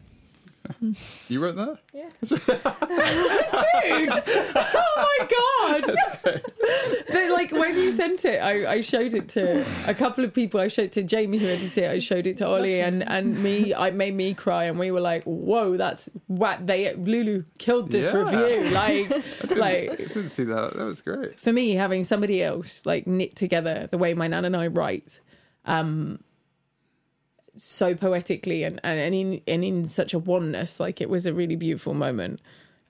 You 1.29 1.43
wrote 1.43 1.55
that? 1.55 1.77
Yeah. 1.93 2.09
Dude, 2.21 4.09
oh 4.55 4.93
my 4.97 5.27
god! 5.83 6.41
Like 7.31 7.51
when 7.51 7.75
you 7.75 7.91
sent 7.91 8.23
it, 8.25 8.41
I, 8.41 8.73
I 8.73 8.81
showed 8.81 9.13
it 9.13 9.29
to 9.29 9.65
a 9.87 9.93
couple 9.93 10.23
of 10.23 10.33
people. 10.33 10.59
I 10.59 10.67
showed 10.67 10.85
it 10.85 10.91
to 10.93 11.03
Jamie 11.03 11.37
who 11.39 11.47
edited 11.47 11.77
it. 11.85 11.89
I 11.91 11.99
showed 11.99 12.27
it 12.27 12.37
to 12.37 12.47
Ollie 12.47 12.79
and 12.81 13.07
and 13.07 13.41
me. 13.41 13.73
I 13.73 13.91
made 13.91 14.13
me 14.15 14.33
cry, 14.33 14.65
and 14.65 14.77
we 14.77 14.91
were 14.91 15.01
like, 15.01 15.23
"Whoa, 15.23 15.77
that's 15.77 16.09
what 16.27 16.67
they 16.67 16.93
Lulu 16.93 17.43
killed 17.57 17.89
this 17.89 18.13
Yeah. 18.13 18.23
review!" 18.23 18.69
Like, 18.71 19.11
I 19.11 19.53
like 19.55 19.91
I 19.91 19.95
didn't 19.95 20.29
see 20.29 20.43
that. 20.45 20.73
That 20.75 20.85
was 20.85 21.01
great. 21.01 21.39
for 21.39 21.51
me, 21.51 21.71
having 21.71 22.03
somebody 22.03 22.43
else 22.43 22.85
like 22.85 23.07
knit 23.07 23.35
together 23.35 23.87
the 23.89 23.97
way 23.97 24.13
my 24.13 24.27
nan 24.27 24.45
and 24.45 24.55
I 24.55 24.67
write, 24.67 25.19
um, 25.65 26.19
so 27.55 27.95
poetically 27.95 28.63
and 28.63 28.79
and, 28.83 29.13
in 29.15 29.41
and 29.47 29.63
in 29.63 29.85
such 29.85 30.13
a 30.13 30.19
oneness, 30.19 30.79
like 30.79 31.01
it 31.01 31.09
was 31.09 31.25
a 31.25 31.33
really 31.33 31.55
beautiful 31.55 31.93
moment. 31.93 32.39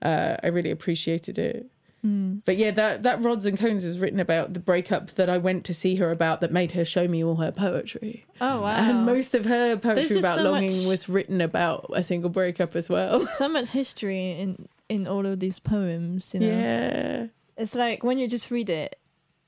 Uh, 0.00 0.36
I 0.42 0.48
really 0.48 0.70
appreciated 0.70 1.38
it. 1.38 1.66
Mm. 2.04 2.42
But 2.44 2.56
yeah, 2.56 2.72
that 2.72 3.04
that 3.04 3.24
rods 3.24 3.46
and 3.46 3.56
cones 3.56 3.84
is 3.84 4.00
written 4.00 4.18
about 4.18 4.54
the 4.54 4.58
breakup 4.60 5.10
that 5.10 5.30
I 5.30 5.38
went 5.38 5.64
to 5.66 5.74
see 5.74 5.96
her 5.96 6.10
about 6.10 6.40
that 6.40 6.50
made 6.50 6.72
her 6.72 6.84
show 6.84 7.06
me 7.06 7.22
all 7.22 7.36
her 7.36 7.52
poetry. 7.52 8.24
Oh 8.40 8.62
wow! 8.62 8.74
And 8.74 9.06
most 9.06 9.36
of 9.36 9.44
her 9.44 9.76
poetry 9.76 10.18
about 10.18 10.38
so 10.38 10.50
longing 10.50 10.78
much- 10.78 10.86
was 10.86 11.08
written 11.08 11.40
about 11.40 11.88
a 11.94 12.02
single 12.02 12.30
breakup 12.30 12.74
as 12.74 12.88
well. 12.88 13.20
so 13.38 13.48
much 13.48 13.68
history 13.68 14.32
in 14.32 14.68
in 14.88 15.06
all 15.06 15.26
of 15.26 15.38
these 15.38 15.60
poems. 15.60 16.34
You 16.34 16.40
know, 16.40 16.46
Yeah. 16.48 17.26
it's 17.56 17.76
like 17.76 18.02
when 18.02 18.18
you 18.18 18.26
just 18.26 18.50
read 18.50 18.68
it, 18.68 18.98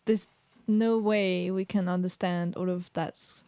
there's 0.05 0.29
no 0.69 0.97
way 0.99 1.51
we 1.51 1.65
can 1.65 1.89
understand 1.89 2.55
all 2.57 2.71
of 2.71 2.89
that's 2.93 3.43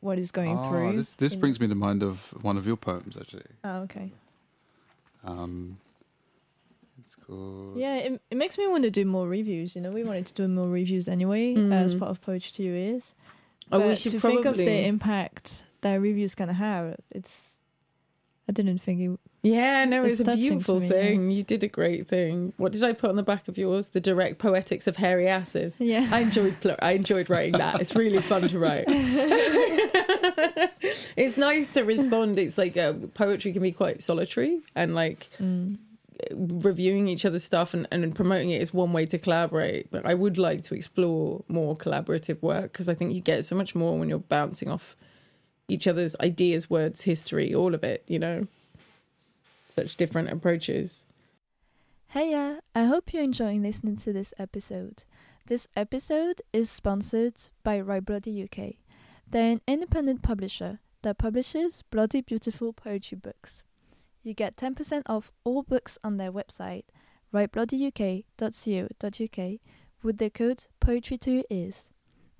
what 0.00 0.18
is 0.18 0.30
going 0.32 0.56
Ah, 0.58 0.68
through. 0.68 0.96
This, 0.96 1.12
this 1.14 1.32
you 1.32 1.36
know? 1.36 1.40
brings 1.40 1.60
me 1.60 1.68
to 1.68 1.74
mind 1.74 2.02
of 2.02 2.34
one 2.42 2.56
of 2.56 2.66
your 2.66 2.76
poems, 2.76 3.16
actually. 3.16 3.44
Oh, 3.64 3.80
okay. 3.82 4.12
Um, 5.24 5.78
it's 6.98 7.14
called. 7.14 7.76
Yeah, 7.76 7.96
it, 7.96 8.20
it 8.30 8.36
makes 8.36 8.56
me 8.58 8.66
want 8.66 8.84
to 8.84 8.90
do 8.90 9.04
more 9.04 9.28
reviews. 9.28 9.76
You 9.76 9.82
know, 9.82 9.90
we 9.92 10.04
wanted 10.04 10.26
to 10.26 10.34
do 10.34 10.48
more 10.48 10.68
reviews 10.68 11.08
anyway 11.08 11.54
as 11.72 11.94
Mm. 11.94 11.98
part 11.98 12.10
of 12.10 12.20
Poetry 12.22 12.50
to 12.52 12.62
Your 12.62 12.74
Ears. 12.76 13.14
Oh, 13.72 13.78
we 13.80 13.88
But 13.88 13.98
should 13.98 14.12
to 14.12 14.20
think 14.20 14.44
of 14.46 14.56
the 14.56 14.84
impact 14.86 15.64
that 15.82 15.94
reviews 16.00 16.34
can 16.34 16.48
have, 16.48 16.96
it's. 17.10 17.58
I 18.50 18.52
didn't 18.52 18.78
think 18.78 19.00
it. 19.00 19.20
Yeah, 19.42 19.84
no, 19.84 20.02
It's 20.02 20.18
it's, 20.18 20.28
a 20.28 20.34
beautiful 20.36 20.80
me, 20.80 20.88
thing. 20.88 21.30
You 21.30 21.44
did 21.44 21.62
a 21.62 21.68
great 21.68 22.08
thing. 22.08 22.52
What 22.56 22.72
did 22.72 22.82
I 22.82 22.92
put 22.92 23.10
on 23.10 23.16
the 23.16 23.22
back 23.22 23.46
of 23.46 23.56
yours? 23.56 23.88
The 23.90 24.00
direct 24.00 24.38
poetics 24.38 24.88
of 24.88 24.96
hairy 24.96 25.28
asses. 25.28 25.80
Yeah. 25.80 26.08
I 26.10 26.20
enjoyed 26.20 26.60
pl- 26.60 26.74
I 26.82 26.92
enjoyed 26.92 27.30
writing 27.30 27.52
that. 27.52 27.80
It's 27.80 27.94
really 27.94 28.20
fun 28.20 28.48
to 28.48 28.58
write. 28.58 28.84
it's 31.16 31.36
nice 31.36 31.72
to 31.74 31.84
respond. 31.84 32.38
It's 32.38 32.58
like 32.58 32.76
uh, 32.76 32.92
poetry 33.14 33.52
can 33.52 33.62
be 33.62 33.72
quite 33.72 34.02
solitary 34.02 34.60
and 34.74 34.94
like 34.94 35.28
Mm. 35.40 35.78
reviewing 36.62 37.08
each 37.08 37.24
other's 37.24 37.44
stuff 37.44 37.72
and, 37.72 37.86
and 37.90 38.14
promoting 38.14 38.50
it 38.50 38.60
is 38.60 38.74
one 38.74 38.92
way 38.92 39.06
to 39.06 39.16
collaborate. 39.18 39.90
But 39.90 40.04
I 40.04 40.12
would 40.14 40.36
like 40.38 40.62
to 40.64 40.74
explore 40.74 41.44
more 41.48 41.74
collaborative 41.76 42.42
work 42.42 42.72
because 42.72 42.88
I 42.90 42.94
think 42.94 43.14
you 43.14 43.20
get 43.22 43.44
so 43.46 43.56
much 43.56 43.74
more 43.74 43.98
when 43.98 44.08
you're 44.10 44.18
bouncing 44.18 44.68
off 44.70 44.96
each 45.70 45.86
other's 45.86 46.16
ideas, 46.20 46.68
words, 46.68 47.02
history, 47.02 47.54
all 47.54 47.74
of 47.74 47.84
it, 47.84 48.04
you 48.08 48.18
know? 48.18 48.48
Such 49.68 49.96
different 49.96 50.30
approaches. 50.30 51.04
Heya! 52.14 52.58
I 52.74 52.84
hope 52.84 53.12
you're 53.12 53.22
enjoying 53.22 53.62
listening 53.62 53.96
to 53.98 54.12
this 54.12 54.34
episode. 54.38 55.04
This 55.46 55.68
episode 55.76 56.42
is 56.52 56.70
sponsored 56.70 57.34
by 57.62 57.80
Write 57.80 58.06
Bloody 58.06 58.42
UK. 58.42 58.74
They're 59.30 59.52
an 59.52 59.60
independent 59.68 60.22
publisher 60.22 60.80
that 61.02 61.18
publishes 61.18 61.84
bloody 61.90 62.20
beautiful 62.20 62.72
poetry 62.72 63.16
books. 63.16 63.62
You 64.22 64.34
get 64.34 64.56
10% 64.56 65.02
off 65.06 65.30
all 65.44 65.62
books 65.62 65.98
on 66.02 66.16
their 66.16 66.32
website, 66.32 66.82
writebloodyuk.co.uk, 67.32 69.60
with 70.02 70.18
the 70.18 70.30
code 70.30 70.66
Poetry 70.80 71.16
to 71.18 71.30
Your 71.30 71.44
Ears. 71.48 71.90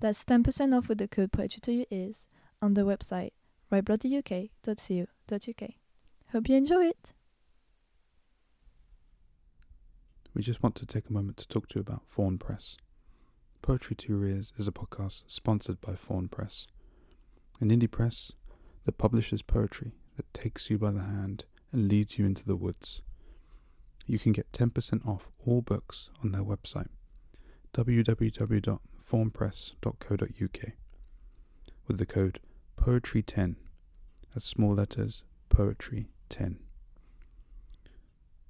That's 0.01 0.25
10% 0.25 0.77
off 0.77 0.89
with 0.89 0.97
the 0.97 1.07
code 1.07 1.31
Poetry 1.31 1.61
to 1.61 1.71
Your 1.71 1.85
Ears 1.89 2.25
on 2.61 2.75
the 2.75 2.81
website, 2.81 3.31
writebloodyuk.co.uk. 3.71 5.69
Hope 6.31 6.49
you 6.49 6.55
enjoy 6.55 6.85
it! 6.85 7.13
We 10.33 10.41
just 10.41 10.63
want 10.63 10.75
to 10.75 10.85
take 10.85 11.09
a 11.09 11.13
moment 11.13 11.35
to 11.37 11.47
talk 11.47 11.67
to 11.69 11.75
you 11.75 11.81
about 11.81 12.03
Fawn 12.07 12.37
Press. 12.37 12.77
Poetry 13.61 13.95
to 13.97 14.13
Your 14.13 14.25
Ears 14.25 14.53
is 14.57 14.67
a 14.67 14.71
podcast 14.71 15.23
sponsored 15.27 15.81
by 15.81 15.95
Fawn 15.95 16.29
Press, 16.29 16.67
an 17.59 17.69
indie 17.69 17.91
press 17.91 18.31
that 18.85 18.97
publishes 18.97 19.41
poetry 19.41 19.91
that 20.15 20.33
takes 20.33 20.69
you 20.69 20.77
by 20.77 20.91
the 20.91 21.03
hand 21.03 21.43
and 21.71 21.89
leads 21.89 22.17
you 22.17 22.25
into 22.25 22.45
the 22.45 22.55
woods. 22.55 23.01
You 24.07 24.19
can 24.19 24.31
get 24.31 24.51
10% 24.51 25.07
off 25.07 25.29
all 25.45 25.61
books 25.61 26.09
on 26.23 26.31
their 26.31 26.43
website, 26.43 26.89
www.fawnpress.co.uk, 27.73 30.71
with 31.87 31.97
the 31.97 32.05
code 32.05 32.39
POETRY10, 32.81 33.57
as 34.35 34.43
small 34.43 34.73
letters 34.73 35.21
POETRY10. 35.51 36.55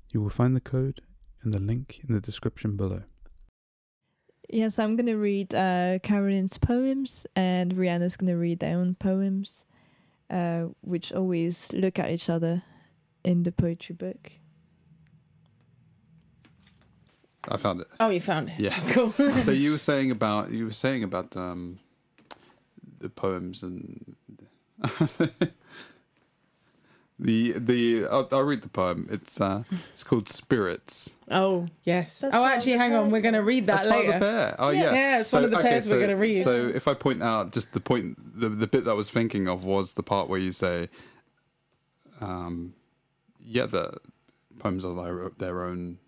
You 0.10 0.22
will 0.22 0.30
find 0.30 0.56
the 0.56 0.62
code 0.62 1.02
and 1.44 1.54
the 1.54 1.60
link 1.60 2.00
in 2.08 2.14
the 2.14 2.22
description 2.22 2.78
below. 2.78 3.04
Yes, 4.48 4.80
I'm 4.80 4.96
gonna 4.96 5.18
read 5.18 5.54
uh, 5.54 6.00
Carolyn's 6.02 6.58
poems, 6.58 7.26
and 7.36 7.74
Reanna's 7.74 8.16
gonna 8.16 8.38
read 8.38 8.60
their 8.60 8.78
own 8.78 8.96
poems, 8.96 9.66
uh, 10.30 10.68
which 10.80 11.12
always 11.12 11.74
look 11.74 12.00
at 12.00 12.10
each 12.10 12.30
other 12.30 12.64
in 13.26 13.44
the 13.44 13.52
poetry 13.52 13.96
book. 13.96 14.32
I 17.50 17.58
found 17.58 17.82
it. 17.82 17.88
Oh, 18.00 18.10
you 18.10 18.22
found 18.22 18.48
it. 18.50 18.60
Yeah. 18.60 18.78
Cool. 18.92 19.12
so 19.12 19.52
you 19.52 19.72
were 19.72 19.78
saying 19.78 20.12
about 20.12 20.52
you 20.52 20.66
were 20.66 20.74
saying 20.74 21.04
about 21.04 21.36
um, 21.36 21.78
the 23.02 23.10
poems 23.10 23.64
and 23.64 24.16
the 27.20 27.54
the 27.58 28.08
I'll, 28.10 28.28
I'll 28.32 28.42
read 28.44 28.62
the 28.64 28.70
poem. 28.70 29.08
It's 29.12 29.40
uh 29.40 29.64
it's 29.92 30.04
called 30.04 30.28
Spirits. 30.28 31.12
Oh, 31.30 31.68
yes. 31.84 32.20
That's 32.20 32.36
oh, 32.36 32.44
actually, 32.44 32.74
the 32.74 32.80
hang 32.80 32.96
on. 32.96 33.10
We're 33.12 33.22
going 33.22 33.36
to 33.36 33.42
read 33.44 33.68
that 33.68 33.84
That's 33.84 33.90
part 33.90 34.00
later. 34.06 34.14
of 34.16 34.20
the 34.20 34.26
pair. 34.26 34.56
Oh 34.60 34.70
Yeah. 34.72 34.82
yeah, 34.84 34.92
Yeah, 34.94 35.20
it's 35.20 35.32
one 35.32 35.44
of 35.46 35.52
the 35.52 35.60
pairs 35.60 35.88
we're 35.90 35.96
so, 35.96 36.02
gonna 36.02 36.18
read. 36.18 36.44
So 36.44 36.68
if 36.68 36.88
I 36.88 36.94
point 36.94 37.22
out 37.24 37.54
just 37.54 37.74
the 37.74 37.80
point, 37.80 38.18
the 38.40 38.50
the 38.50 38.68
bit 38.68 38.84
that 38.86 38.92
I 38.92 38.96
was 38.96 39.10
thinking 39.10 39.48
of 39.48 39.64
was 39.64 39.94
the 39.94 40.04
part 40.04 40.28
where 40.30 40.40
you 40.40 40.52
say, 40.52 40.90
um, 42.20 42.74
yeah, 43.40 43.66
the 43.66 43.94
poems 44.60 44.84
are 44.86 44.94
their, 44.96 45.30
their 45.38 45.64
own 45.66 46.00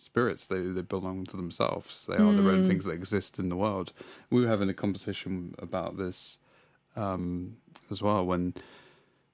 spirits. 0.00 0.46
They 0.46 0.60
they 0.60 0.82
belong 0.82 1.24
to 1.26 1.36
themselves. 1.36 2.06
They 2.06 2.16
are 2.16 2.32
their 2.32 2.50
own 2.52 2.64
Mm. 2.64 2.68
things 2.68 2.84
that 2.84 2.92
exist 2.92 3.38
in 3.38 3.48
the 3.48 3.56
world. 3.56 3.92
We 4.30 4.40
were 4.42 4.48
having 4.48 4.68
a 4.68 4.74
conversation 4.74 5.54
about 5.58 5.96
this 5.98 6.38
um, 6.96 7.56
as 7.90 8.00
well 8.02 8.24
when 8.26 8.54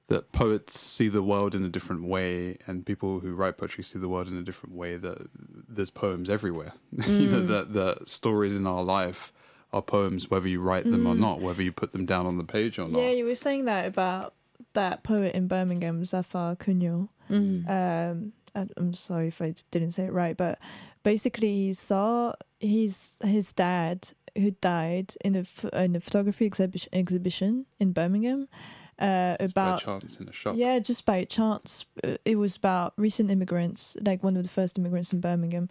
that 0.09 0.33
poets 0.33 0.79
see 0.79 1.09
the 1.09 1.23
world 1.23 1.55
in 1.55 1.65
a 1.65 1.69
different 1.69 2.05
way 2.05 2.57
and 2.67 2.85
people 2.85 3.21
who 3.21 3.35
write 3.35 3.57
poetry 3.57 3.83
see 3.83 3.99
the 3.99 4.09
world 4.09 4.29
in 4.29 4.37
a 4.37 4.43
different 4.43 4.75
way 4.75 4.97
that 4.99 5.29
there's 5.69 5.91
poems 5.91 6.29
everywhere 6.29 6.73
you 7.09 7.29
know 7.31 7.41
Mm. 7.43 7.49
that 7.49 7.73
the 7.73 7.97
stories 8.05 8.55
in 8.55 8.67
our 8.67 8.83
life 8.85 9.33
are 9.73 9.81
poems 9.81 10.31
whether 10.31 10.47
you 10.47 10.61
write 10.61 10.85
them 10.85 11.07
or 11.07 11.15
Mm. 11.15 11.21
not 11.21 11.41
whether 11.41 11.63
you 11.63 11.73
put 11.73 11.93
them 11.93 12.05
down 12.05 12.27
on 12.27 12.37
the 12.37 12.45
page 12.45 12.79
or 12.79 12.87
not 12.89 12.99
Yeah, 13.01 13.11
you 13.13 13.25
were 13.25 13.35
saying 13.35 13.65
that 13.65 13.87
about 13.87 14.35
that 14.75 15.03
poet 15.05 15.35
in 15.35 15.47
Birmingham, 15.49 16.03
Zaffar 16.03 16.59
Kunial. 16.59 17.09
Mm. 17.31 17.65
Um, 17.69 18.33
I- 18.37 18.44
I'm 18.55 18.95
sorry 18.95 19.29
if 19.29 19.43
I 19.43 19.55
didn't 19.71 19.93
say 19.93 20.05
it 20.05 20.13
right, 20.13 20.37
but 20.37 20.59
basically 21.03 21.55
he 21.55 21.73
saw 21.73 22.35
his 22.61 23.19
his 23.25 23.53
dad 23.53 24.09
who 24.37 24.53
died 24.53 25.15
in 25.25 25.37
a 25.37 25.45
in 25.83 25.97
a 25.97 26.01
photography 26.01 26.47
exhibition 26.47 26.91
exhibition 26.93 27.67
in 27.79 27.93
Birmingham. 27.93 28.49
Uh, 28.97 29.37
by 29.39 29.45
about 29.47 29.81
chance 29.83 30.21
in 30.21 30.29
a 30.29 30.33
shop 30.33 30.55
Yeah, 30.57 30.79
just 30.79 31.05
by 31.05 31.25
chance. 31.25 31.85
Uh, 32.05 32.17
It 32.25 32.37
was 32.37 32.57
about 32.57 32.93
recent 32.97 33.31
immigrants, 33.31 33.97
like 34.01 34.23
one 34.23 34.37
of 34.37 34.45
the 34.45 34.49
first 34.49 34.79
immigrants 34.79 35.13
in 35.13 35.21
Birmingham, 35.21 35.69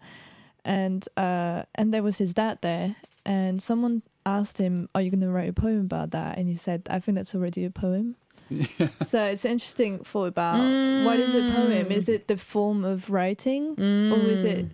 and 0.65 1.07
uh, 1.15 1.63
and 1.75 1.93
there 1.93 2.03
was 2.03 2.17
his 2.17 2.33
dad 2.33 2.59
there, 2.61 2.97
and 3.25 3.61
someone 3.61 4.01
asked 4.25 4.57
him, 4.57 4.89
"Are 4.93 5.01
you 5.01 5.09
going 5.09 5.21
to 5.21 5.31
write 5.31 5.49
a 5.49 5.53
poem 5.53 5.81
about 5.81 6.11
that?" 6.11 6.37
And 6.37 6.49
he 6.49 6.55
said, 6.55 6.87
"I 6.89 6.99
think 6.99 7.15
that's 7.15 7.33
already 7.33 7.63
a 7.63 7.71
poem." 7.71 8.17
so 9.01 9.23
it's 9.25 9.45
interesting 9.45 9.99
thought 9.99 10.25
about 10.25 10.58
what 11.06 11.19
is 11.19 11.36
a 11.36 11.49
poem? 11.51 11.91
Is 11.91 12.10
it 12.10 12.27
the 12.27 12.38
form 12.38 12.84
of 12.86 13.10
writing, 13.10 13.75
or 13.79 14.19
is 14.29 14.43
it 14.43 14.67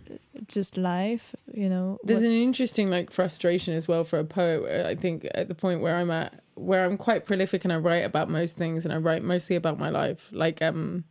just 0.47 0.77
life? 0.77 1.35
You 1.53 1.69
know, 1.69 1.97
Mm. 2.03 2.07
There's 2.07 2.21
an 2.21 2.27
interesting 2.31 2.89
like 2.89 3.11
frustration 3.11 3.73
as 3.73 3.87
well 3.87 4.03
for 4.03 4.19
a 4.19 4.25
poet. 4.25 4.85
I 4.85 4.95
think 4.95 5.27
at 5.33 5.47
the 5.47 5.55
point 5.55 5.81
where 5.81 5.95
I'm 5.95 6.11
at, 6.11 6.41
where 6.55 6.85
I'm 6.85 6.97
quite 6.97 7.25
prolific 7.25 7.63
and 7.63 7.73
I 7.73 7.77
write 7.77 8.03
about 8.05 8.29
most 8.29 8.57
things, 8.57 8.85
and 8.85 8.93
I 8.93 8.97
write 8.97 9.23
mostly 9.23 9.55
about 9.55 9.77
my 9.79 9.89
life. 9.89 10.29
Like 10.31 10.61
um, 10.61 11.03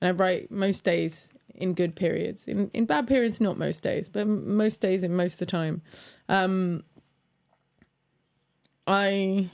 and 0.00 0.08
I 0.08 0.10
write 0.12 0.50
most 0.50 0.84
days 0.84 1.32
in 1.54 1.74
good 1.74 1.94
periods. 1.94 2.46
In 2.48 2.70
in 2.72 2.86
bad 2.86 3.06
periods, 3.06 3.40
not 3.40 3.58
most 3.58 3.82
days, 3.82 4.08
but 4.08 4.26
most 4.26 4.80
days 4.80 5.02
and 5.02 5.16
most 5.16 5.34
of 5.34 5.40
the 5.40 5.46
time. 5.46 5.82
Um, 6.28 6.84
I 8.86 9.50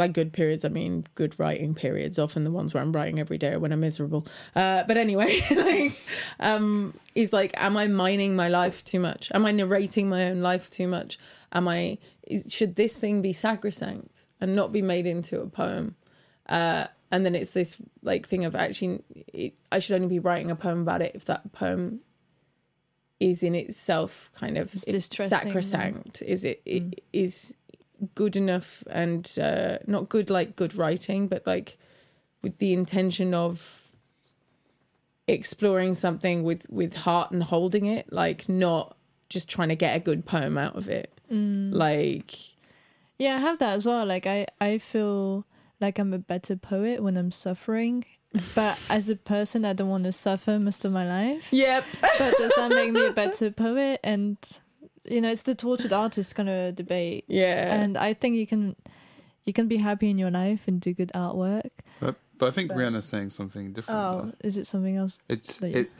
by 0.00 0.08
good 0.08 0.32
periods, 0.32 0.64
I 0.64 0.70
mean 0.70 1.04
good 1.14 1.38
writing 1.38 1.74
periods. 1.74 2.18
Often 2.18 2.44
the 2.44 2.50
ones 2.50 2.72
where 2.72 2.82
I'm 2.82 2.90
writing 2.90 3.20
every 3.20 3.36
day 3.36 3.52
or 3.52 3.58
when 3.58 3.70
I'm 3.70 3.80
miserable. 3.80 4.26
Uh, 4.56 4.82
but 4.88 4.96
anyway, 4.96 5.38
like, 5.50 5.92
um, 6.40 6.94
is 7.14 7.34
like, 7.34 7.52
am 7.62 7.76
I 7.76 7.86
mining 7.86 8.34
my 8.34 8.48
life 8.48 8.82
too 8.82 8.98
much? 8.98 9.30
Am 9.34 9.44
I 9.44 9.52
narrating 9.52 10.08
my 10.08 10.30
own 10.30 10.40
life 10.40 10.70
too 10.70 10.88
much? 10.88 11.18
Am 11.52 11.68
I? 11.68 11.98
Is, 12.26 12.50
should 12.50 12.76
this 12.76 12.94
thing 12.96 13.20
be 13.20 13.34
sacrosanct 13.34 14.22
and 14.40 14.56
not 14.56 14.72
be 14.72 14.80
made 14.80 15.04
into 15.04 15.38
a 15.42 15.46
poem? 15.46 15.96
Uh, 16.48 16.86
and 17.10 17.26
then 17.26 17.34
it's 17.34 17.50
this 17.52 17.76
like 18.02 18.26
thing 18.26 18.46
of 18.46 18.56
actually, 18.56 19.02
it, 19.34 19.52
I 19.70 19.80
should 19.80 19.96
only 19.96 20.08
be 20.08 20.18
writing 20.18 20.50
a 20.50 20.56
poem 20.56 20.80
about 20.80 21.02
it 21.02 21.12
if 21.14 21.26
that 21.26 21.52
poem 21.52 22.00
is 23.18 23.42
in 23.42 23.54
itself 23.54 24.30
kind 24.34 24.56
of 24.56 24.70
sacrosanct. 24.72 26.22
Is 26.22 26.42
it, 26.42 26.62
it 26.64 26.84
Mm. 26.84 26.94
is 27.12 27.54
good 28.14 28.36
enough 28.36 28.82
and 28.90 29.30
uh, 29.40 29.78
not 29.86 30.08
good 30.08 30.30
like 30.30 30.56
good 30.56 30.76
writing, 30.76 31.28
but 31.28 31.46
like 31.46 31.78
with 32.42 32.58
the 32.58 32.72
intention 32.72 33.34
of 33.34 33.88
exploring 35.28 35.94
something 35.94 36.42
with 36.42 36.66
with 36.70 36.96
heart 36.96 37.30
and 37.30 37.44
holding 37.44 37.86
it, 37.86 38.12
like 38.12 38.48
not 38.48 38.96
just 39.28 39.48
trying 39.48 39.68
to 39.68 39.76
get 39.76 39.96
a 39.96 40.00
good 40.00 40.26
poem 40.26 40.58
out 40.58 40.76
of 40.76 40.88
it. 40.88 41.12
Mm. 41.32 41.72
Like 41.72 42.34
Yeah, 43.18 43.36
I 43.36 43.38
have 43.38 43.58
that 43.58 43.76
as 43.76 43.86
well. 43.86 44.04
Like 44.04 44.26
I, 44.26 44.46
I 44.60 44.78
feel 44.78 45.46
like 45.80 45.98
I'm 45.98 46.12
a 46.12 46.18
better 46.18 46.56
poet 46.56 47.02
when 47.02 47.16
I'm 47.16 47.30
suffering. 47.30 48.04
But 48.54 48.78
as 48.88 49.10
a 49.10 49.16
person 49.16 49.64
I 49.64 49.72
don't 49.72 49.88
want 49.88 50.04
to 50.04 50.12
suffer 50.12 50.60
most 50.60 50.84
of 50.84 50.92
my 50.92 51.04
life. 51.04 51.52
Yep. 51.52 51.84
But 52.00 52.36
does 52.38 52.52
that 52.54 52.70
make 52.70 52.92
me 52.92 53.06
a 53.06 53.12
better 53.22 53.50
poet? 53.50 53.98
And 54.04 54.36
you 55.10 55.20
know, 55.20 55.30
it's 55.30 55.42
the 55.42 55.54
tortured 55.54 55.92
artist 55.92 56.34
kind 56.34 56.48
of 56.48 56.76
debate. 56.76 57.24
Yeah. 57.28 57.74
And 57.74 57.96
I 57.96 58.14
think 58.14 58.36
you 58.36 58.46
can 58.46 58.76
you 59.44 59.52
can 59.52 59.68
be 59.68 59.76
happy 59.76 60.10
in 60.10 60.18
your 60.18 60.30
life 60.30 60.68
and 60.68 60.80
do 60.80 60.94
good 60.94 61.10
artwork. 61.14 61.70
But, 61.98 62.16
but 62.38 62.46
I 62.46 62.50
think 62.50 62.68
But- 62.68 62.78
Reanna's 62.78 63.06
saying 63.06 63.30
something 63.30 63.72
different. 63.72 64.00
Oh, 64.00 64.22
there. 64.24 64.34
is 64.44 64.58
it 64.58 64.66
something 64.66 64.96
else? 64.96 65.18
It's 65.28 65.58
that- 65.58 65.74
it. 65.74 65.90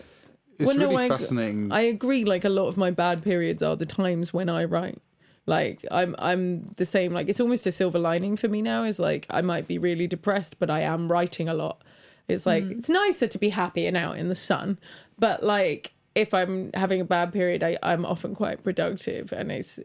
It's 0.58 0.66
Well, 0.66 0.76
no, 0.76 0.88
really 0.88 1.04
I- 1.04 1.08
fascinating. 1.08 1.72
I 1.72 1.80
agree. 1.80 2.24
Like 2.24 2.44
a 2.44 2.50
lot 2.50 2.68
of 2.68 2.76
my 2.76 2.90
bad 2.90 3.22
periods 3.22 3.62
are 3.62 3.76
the 3.76 3.86
times 3.86 4.34
when 4.34 4.50
I 4.50 4.64
write. 4.64 5.00
Like 5.46 5.84
I'm, 5.90 6.14
I'm 6.18 6.66
the 6.76 6.84
same. 6.84 7.12
Like 7.12 7.28
it's 7.28 7.40
almost 7.40 7.66
a 7.66 7.72
silver 7.72 7.98
lining 7.98 8.36
for 8.36 8.48
me 8.48 8.60
now. 8.62 8.84
Is 8.84 8.98
like 8.98 9.26
I 9.30 9.40
might 9.40 9.66
be 9.66 9.78
really 9.78 10.06
depressed, 10.06 10.58
but 10.58 10.70
I 10.70 10.82
am 10.82 11.10
writing 11.10 11.48
a 11.48 11.54
lot. 11.54 11.82
It's 12.28 12.46
like 12.46 12.62
mm. 12.62 12.78
it's 12.78 12.88
nicer 12.88 13.26
to 13.26 13.38
be 13.38 13.48
happy 13.48 13.86
and 13.86 13.96
out 13.96 14.16
in 14.18 14.28
the 14.28 14.34
sun, 14.34 14.78
but 15.18 15.42
like 15.42 15.94
if 16.14 16.34
I'm 16.34 16.70
having 16.74 17.00
a 17.00 17.04
bad 17.04 17.32
period, 17.32 17.62
I, 17.62 17.78
I'm 17.82 18.04
often 18.04 18.34
quite 18.34 18.62
productive, 18.62 19.32
and 19.32 19.50
it's 19.52 19.78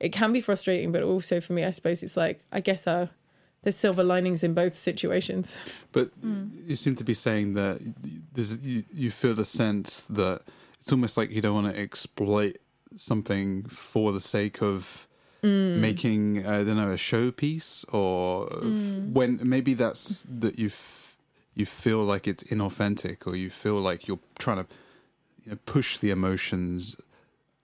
it 0.00 0.10
can 0.10 0.32
be 0.32 0.40
frustrating, 0.40 0.92
but 0.92 1.02
also 1.02 1.40
for 1.40 1.52
me, 1.52 1.64
I 1.64 1.70
suppose 1.70 2.02
it's 2.02 2.16
like 2.16 2.40
I 2.52 2.60
guess 2.60 2.86
uh, 2.86 3.08
there's 3.62 3.76
silver 3.76 4.04
linings 4.04 4.42
in 4.42 4.54
both 4.54 4.74
situations. 4.74 5.58
But 5.92 6.10
you 6.66 6.76
seem 6.76 6.94
to 6.96 7.04
be 7.04 7.14
saying 7.14 7.54
that 7.54 7.80
there's 8.32 8.60
you, 8.60 8.84
you 8.92 9.10
feel 9.10 9.34
the 9.34 9.44
sense 9.44 10.04
that 10.04 10.42
it's 10.78 10.92
almost 10.92 11.16
like 11.16 11.30
you 11.30 11.40
don't 11.40 11.54
want 11.54 11.74
to 11.74 11.80
exploit 11.80 12.58
something 12.96 13.64
for 13.64 14.12
the 14.12 14.20
sake 14.20 14.62
of 14.62 15.06
making 15.42 16.44
I 16.44 16.64
don't 16.64 16.76
know 16.76 16.90
a 16.90 16.96
showpiece 16.96 17.84
or 17.94 18.46
when 19.12 19.38
maybe 19.42 19.72
that's 19.74 20.26
that 20.28 20.58
you 20.58 20.70
you 21.54 21.64
feel 21.64 22.02
like 22.02 22.26
it's 22.26 22.42
inauthentic 22.44 23.24
or 23.24 23.36
you 23.36 23.48
feel 23.48 23.76
like 23.76 24.08
you're 24.08 24.18
trying 24.38 24.64
to 24.64 24.66
you 25.48 25.54
know 25.54 25.58
push 25.64 25.96
the 25.98 26.10
emotions 26.10 26.96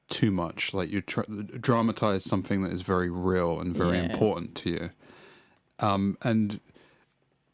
too 0.09 0.31
much 0.31 0.73
like 0.75 0.91
you 0.91 1.01
try 1.01 1.25
dramatize 1.61 2.25
something 2.25 2.63
that 2.63 2.73
is 2.73 2.83
very 2.83 3.11
real 3.11 3.61
and 3.61 3.77
very 3.77 3.97
Yeah. 3.97 4.05
important 4.05 4.55
to 4.57 4.71
you 4.71 4.91
um 5.81 6.17
and 6.23 6.61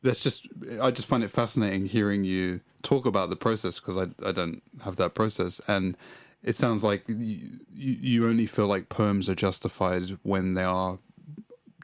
that's 0.03 0.23
just 0.23 0.49
I 0.81 0.91
just 0.91 1.09
find 1.09 1.23
it 1.23 1.31
fascinating 1.31 1.87
hearing 1.87 2.25
you 2.25 2.61
talk 2.83 3.07
about 3.07 3.29
the 3.31 3.37
process 3.37 3.79
because 3.81 3.97
I 3.97 4.29
I 4.29 4.33
don't 4.33 4.63
have 4.85 4.97
that 4.97 5.15
process 5.15 5.61
and 5.67 5.97
it 6.43 6.55
sounds 6.55 6.83
like 6.83 7.05
you, 7.09 7.61
you 7.75 7.97
you 8.01 8.29
only 8.29 8.47
feel 8.47 8.67
like 8.67 8.89
poems 8.89 9.29
are 9.29 9.35
justified 9.35 10.19
when 10.23 10.55
they 10.55 10.65
are 10.65 10.99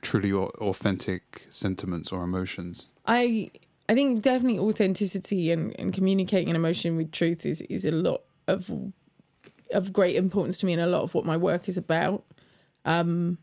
truly 0.03 0.33
authentic 0.33 1.47
sentiments 1.51 2.13
or 2.13 2.23
emotions. 2.23 2.89
I 3.07 3.51
I 3.89 3.95
think 3.95 4.23
definitely 4.23 4.59
authenticity 4.59 5.53
and, 5.53 5.75
and 5.79 5.93
communicating 5.95 6.51
an 6.51 6.57
emotion 6.57 6.97
with 6.97 7.13
truth 7.13 7.47
is, 7.47 7.61
is 7.63 7.85
a 7.85 7.93
lot 7.93 8.23
of 8.47 8.71
of 9.73 9.93
great 9.93 10.17
importance 10.17 10.57
to 10.59 10.67
me 10.67 10.73
and 10.73 10.83
a 10.83 10.87
lot 10.87 11.03
of 11.03 11.15
what 11.15 11.25
my 11.25 11.37
work 11.37 11.69
is 11.69 11.77
about. 11.77 12.25
Um 12.85 13.39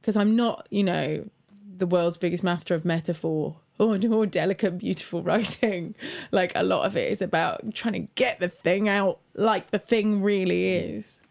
because 0.00 0.16
I'm 0.16 0.36
not, 0.36 0.66
you 0.70 0.84
know, 0.84 1.28
the 1.76 1.86
world's 1.86 2.16
biggest 2.16 2.44
master 2.44 2.74
of 2.74 2.84
metaphor 2.84 3.56
or, 3.78 3.98
or 4.10 4.26
delicate, 4.26 4.78
beautiful 4.78 5.22
writing. 5.22 5.94
Like 6.30 6.52
a 6.54 6.62
lot 6.62 6.84
of 6.84 6.96
it 6.96 7.10
is 7.10 7.22
about 7.22 7.74
trying 7.74 7.94
to 7.94 8.08
get 8.14 8.40
the 8.40 8.48
thing 8.48 8.88
out 8.88 9.18
like 9.34 9.70
the 9.70 9.78
thing 9.78 10.22
really 10.22 10.68
is. 10.68 11.22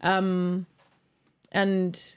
Um 0.00 0.66
and 1.52 2.14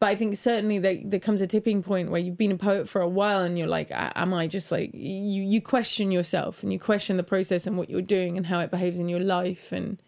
but 0.00 0.06
I 0.06 0.16
think 0.16 0.36
certainly 0.36 0.78
there, 0.78 0.98
there 1.04 1.20
comes 1.20 1.40
a 1.40 1.46
tipping 1.46 1.82
point 1.82 2.10
where 2.10 2.20
you've 2.20 2.36
been 2.36 2.52
a 2.52 2.56
poet 2.56 2.88
for 2.88 3.00
a 3.00 3.08
while 3.08 3.40
and 3.40 3.58
you're 3.58 3.68
like, 3.68 3.88
am 3.90 4.34
I 4.34 4.46
just 4.46 4.70
like 4.72 4.90
you? 4.92 5.42
You 5.42 5.60
question 5.62 6.10
yourself 6.10 6.62
and 6.62 6.72
you 6.72 6.78
question 6.78 7.16
the 7.16 7.22
process 7.22 7.66
and 7.66 7.78
what 7.78 7.88
you're 7.88 8.02
doing 8.02 8.36
and 8.36 8.46
how 8.46 8.60
it 8.60 8.70
behaves 8.70 8.98
in 8.98 9.08
your 9.08 9.20
life. 9.20 9.72
And 9.72 10.02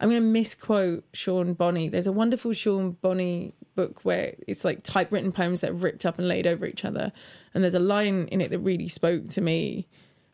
I'm 0.00 0.08
going 0.08 0.22
to 0.22 0.26
misquote 0.26 1.04
Sean 1.12 1.52
Bonney. 1.52 1.88
There's 1.88 2.06
a 2.06 2.12
wonderful 2.12 2.52
Sean 2.54 2.92
Bonney 3.02 3.54
book 3.76 4.04
where 4.04 4.34
it's 4.48 4.64
like 4.64 4.82
typewritten 4.82 5.32
poems 5.32 5.60
that 5.60 5.70
are 5.70 5.74
ripped 5.74 6.06
up 6.06 6.18
and 6.18 6.26
laid 6.26 6.46
over 6.46 6.66
each 6.66 6.84
other. 6.84 7.12
And 7.54 7.62
there's 7.62 7.74
a 7.74 7.78
line 7.78 8.26
in 8.28 8.40
it 8.40 8.50
that 8.50 8.60
really 8.60 8.88
spoke 8.88 9.28
to 9.28 9.40
me. 9.40 9.86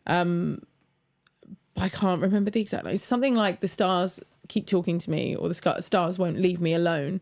Um, 0.07 0.63
I 1.75 1.89
can't 1.89 2.21
remember 2.21 2.49
the 2.49 2.61
exact 2.61 2.85
line. 2.85 2.95
It's 2.95 3.03
something 3.03 3.35
like 3.35 3.59
the 3.59 3.67
stars 3.67 4.21
keep 4.47 4.65
talking 4.65 4.97
to 4.97 5.11
me 5.11 5.35
or 5.35 5.49
the 5.49 5.81
stars 5.81 6.17
won't 6.17 6.39
leave 6.39 6.61
me 6.61 6.73
alone 6.73 7.21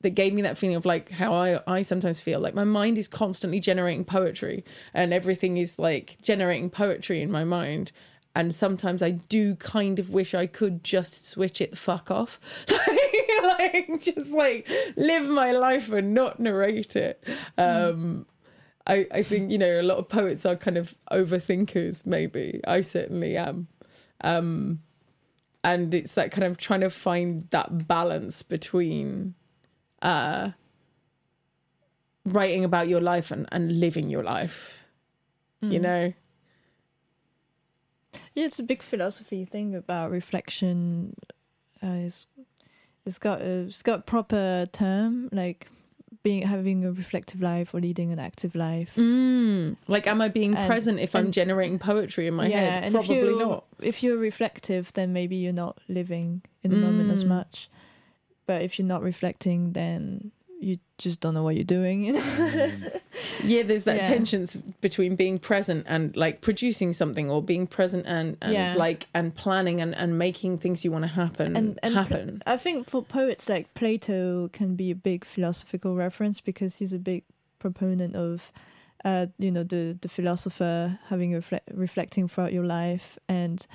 that 0.00 0.10
gave 0.10 0.32
me 0.32 0.42
that 0.42 0.56
feeling 0.56 0.76
of 0.76 0.86
like 0.86 1.10
how 1.10 1.32
I, 1.32 1.60
I 1.66 1.82
sometimes 1.82 2.20
feel. 2.20 2.40
Like 2.40 2.54
my 2.54 2.64
mind 2.64 2.98
is 2.98 3.08
constantly 3.08 3.60
generating 3.60 4.04
poetry 4.04 4.64
and 4.94 5.12
everything 5.12 5.56
is 5.56 5.78
like 5.78 6.18
generating 6.22 6.70
poetry 6.70 7.20
in 7.20 7.30
my 7.30 7.44
mind. 7.44 7.92
And 8.34 8.54
sometimes 8.54 9.02
I 9.02 9.10
do 9.10 9.56
kind 9.56 9.98
of 9.98 10.10
wish 10.10 10.34
I 10.34 10.46
could 10.46 10.84
just 10.84 11.24
switch 11.26 11.60
it 11.60 11.72
the 11.72 11.76
fuck 11.76 12.10
off. 12.10 12.38
Like 13.40 14.00
just 14.00 14.32
like 14.32 14.68
live 14.96 15.28
my 15.28 15.52
life 15.52 15.90
and 15.92 16.12
not 16.12 16.40
narrate 16.40 16.96
it. 16.96 17.22
Um 17.56 18.26
I, 18.86 19.06
I 19.12 19.22
think 19.22 19.50
you 19.50 19.58
know 19.58 19.80
a 19.80 19.82
lot 19.82 19.98
of 19.98 20.08
poets 20.08 20.44
are 20.44 20.56
kind 20.56 20.76
of 20.76 20.94
overthinkers 21.12 22.04
maybe. 22.04 22.60
I 22.66 22.80
certainly 22.80 23.36
am. 23.36 23.68
Um 24.22 24.80
and 25.62 25.94
it's 25.94 26.14
that 26.14 26.30
kind 26.32 26.44
of 26.44 26.56
trying 26.56 26.80
to 26.80 26.90
find 26.90 27.48
that 27.50 27.86
balance 27.86 28.42
between 28.42 29.34
uh 30.02 30.50
writing 32.24 32.62
about 32.64 32.88
your 32.88 33.00
life 33.00 33.30
and, 33.30 33.46
and 33.52 33.80
living 33.80 34.08
your 34.10 34.22
life 34.22 34.84
you 35.60 35.80
know 35.80 36.12
Yeah, 38.34 38.44
it's 38.46 38.58
a 38.60 38.62
big 38.62 38.82
philosophy 38.82 39.44
thing 39.44 39.74
about 39.74 40.10
reflection. 40.12 41.14
Uh, 41.82 42.06
it's 42.06 42.28
it's 43.04 43.18
got 43.18 43.40
a 43.40 43.66
it's 43.66 43.82
got 43.82 43.98
a 44.00 44.02
proper 44.02 44.66
term 44.70 45.28
like 45.32 45.66
being 46.22 46.42
having 46.42 46.84
a 46.84 46.92
reflective 46.92 47.40
life 47.42 47.74
or 47.74 47.80
leading 47.80 48.12
an 48.12 48.18
active 48.20 48.54
life. 48.54 48.94
mm. 48.96 49.76
like 49.88 50.06
am 50.06 50.20
i 50.20 50.28
being 50.28 50.54
And- 50.54 50.66
present 50.68 50.98
if 51.00 51.14
i'm 51.16 51.30
generating 51.32 51.78
poetry 51.78 52.26
in 52.26 52.34
my 52.34 52.46
yeah, 52.46 52.60
head 52.60 52.84
and 52.84 52.94
if 52.94 53.06
probably 53.06 53.34
not 53.36 53.64
if 53.80 54.02
you're 54.02 54.18
reflective, 54.18 54.92
then 54.92 55.12
maybe 55.12 55.36
you're 55.36 55.52
not 55.66 55.78
living 55.88 56.42
in 56.62 56.70
the 56.70 56.76
moment 56.76 57.10
as 57.10 57.24
Mm. 57.24 57.28
much. 57.28 57.68
But 58.48 58.62
if 58.62 58.78
you're 58.78 58.88
not 58.88 59.02
reflecting, 59.02 59.72
then 59.74 60.32
you 60.60 60.78
just 61.04 61.20
don't 61.20 61.34
know 61.34 61.44
what 61.44 61.54
you're 61.54 61.62
doing. 61.80 62.00
yeah 63.44 63.62
there's 63.62 63.84
that 63.84 63.96
Yeah. 63.96 64.08
tensions 64.08 64.56
between 64.80 65.14
being 65.16 65.38
present 65.38 65.84
and 65.88 66.16
like 66.16 66.40
producing 66.40 66.92
something 66.92 67.30
or 67.30 67.40
being 67.42 67.66
present 67.68 68.06
and, 68.06 68.36
and 68.42 68.52
Yeah. 68.52 68.74
like 68.76 69.06
and 69.14 69.32
planning 69.34 69.80
and, 69.80 69.94
and 69.94 70.18
making 70.18 70.58
things 70.58 70.84
you 70.84 70.90
want 70.90 71.04
to 71.04 71.12
happen 71.22 71.56
and 71.56 71.78
and 71.84 71.94
happen 71.94 72.42
I 72.46 72.56
think 72.56 72.88
for 72.90 73.02
poets 73.02 73.48
like 73.48 73.72
Plato 73.74 74.48
can 74.52 74.74
be 74.74 74.90
a 74.90 74.96
big 74.96 75.24
philosophical 75.24 75.94
reference 75.94 76.40
because 76.40 76.78
he's 76.78 76.92
a 76.92 76.98
big 76.98 77.22
proponent 77.60 78.16
of 78.16 78.50
uh 79.04 79.26
you 79.38 79.52
know 79.52 79.62
the 79.62 79.96
the 80.00 80.08
philosopher 80.08 80.98
having 81.08 81.30
refle- 81.32 81.60
reflecting 81.72 82.26
throughout 82.28 82.52
your 82.52 82.64
life 82.66 83.18
and 83.28 83.66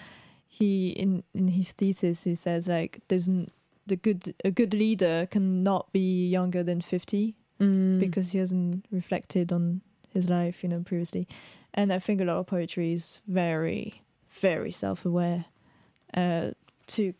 he 0.48 0.90
in 0.90 1.24
in 1.34 1.48
his 1.48 1.72
thesis 1.72 2.26
he 2.26 2.36
says 2.36 2.68
like 2.68 3.00
there's 3.08 3.30
n- 3.30 3.50
the 3.88 3.96
good 3.96 4.34
a 4.46 4.52
good 4.52 4.74
leader 4.74 5.28
cannot 5.30 5.92
be 5.94 6.28
younger 6.30 6.64
than 6.64 6.82
50 6.82 7.36
Mm. 7.60 8.00
because 8.00 8.32
he 8.32 8.40
hasn't 8.40 8.84
reflected 8.92 9.54
on 9.54 9.82
his 10.12 10.28
life 10.30 10.64
you 10.64 10.70
know 10.70 10.82
previously. 10.84 11.28
And 11.74 11.94
i 11.94 12.00
think 12.00 12.20
a 12.22 12.26
lot 12.26 12.38
of 12.38 12.48
poetry 12.48 12.94
is 12.94 13.22
very 13.28 14.02
very 14.30 14.72
self-aware 14.72 15.46
uh 16.16 16.52
to 16.88 17.14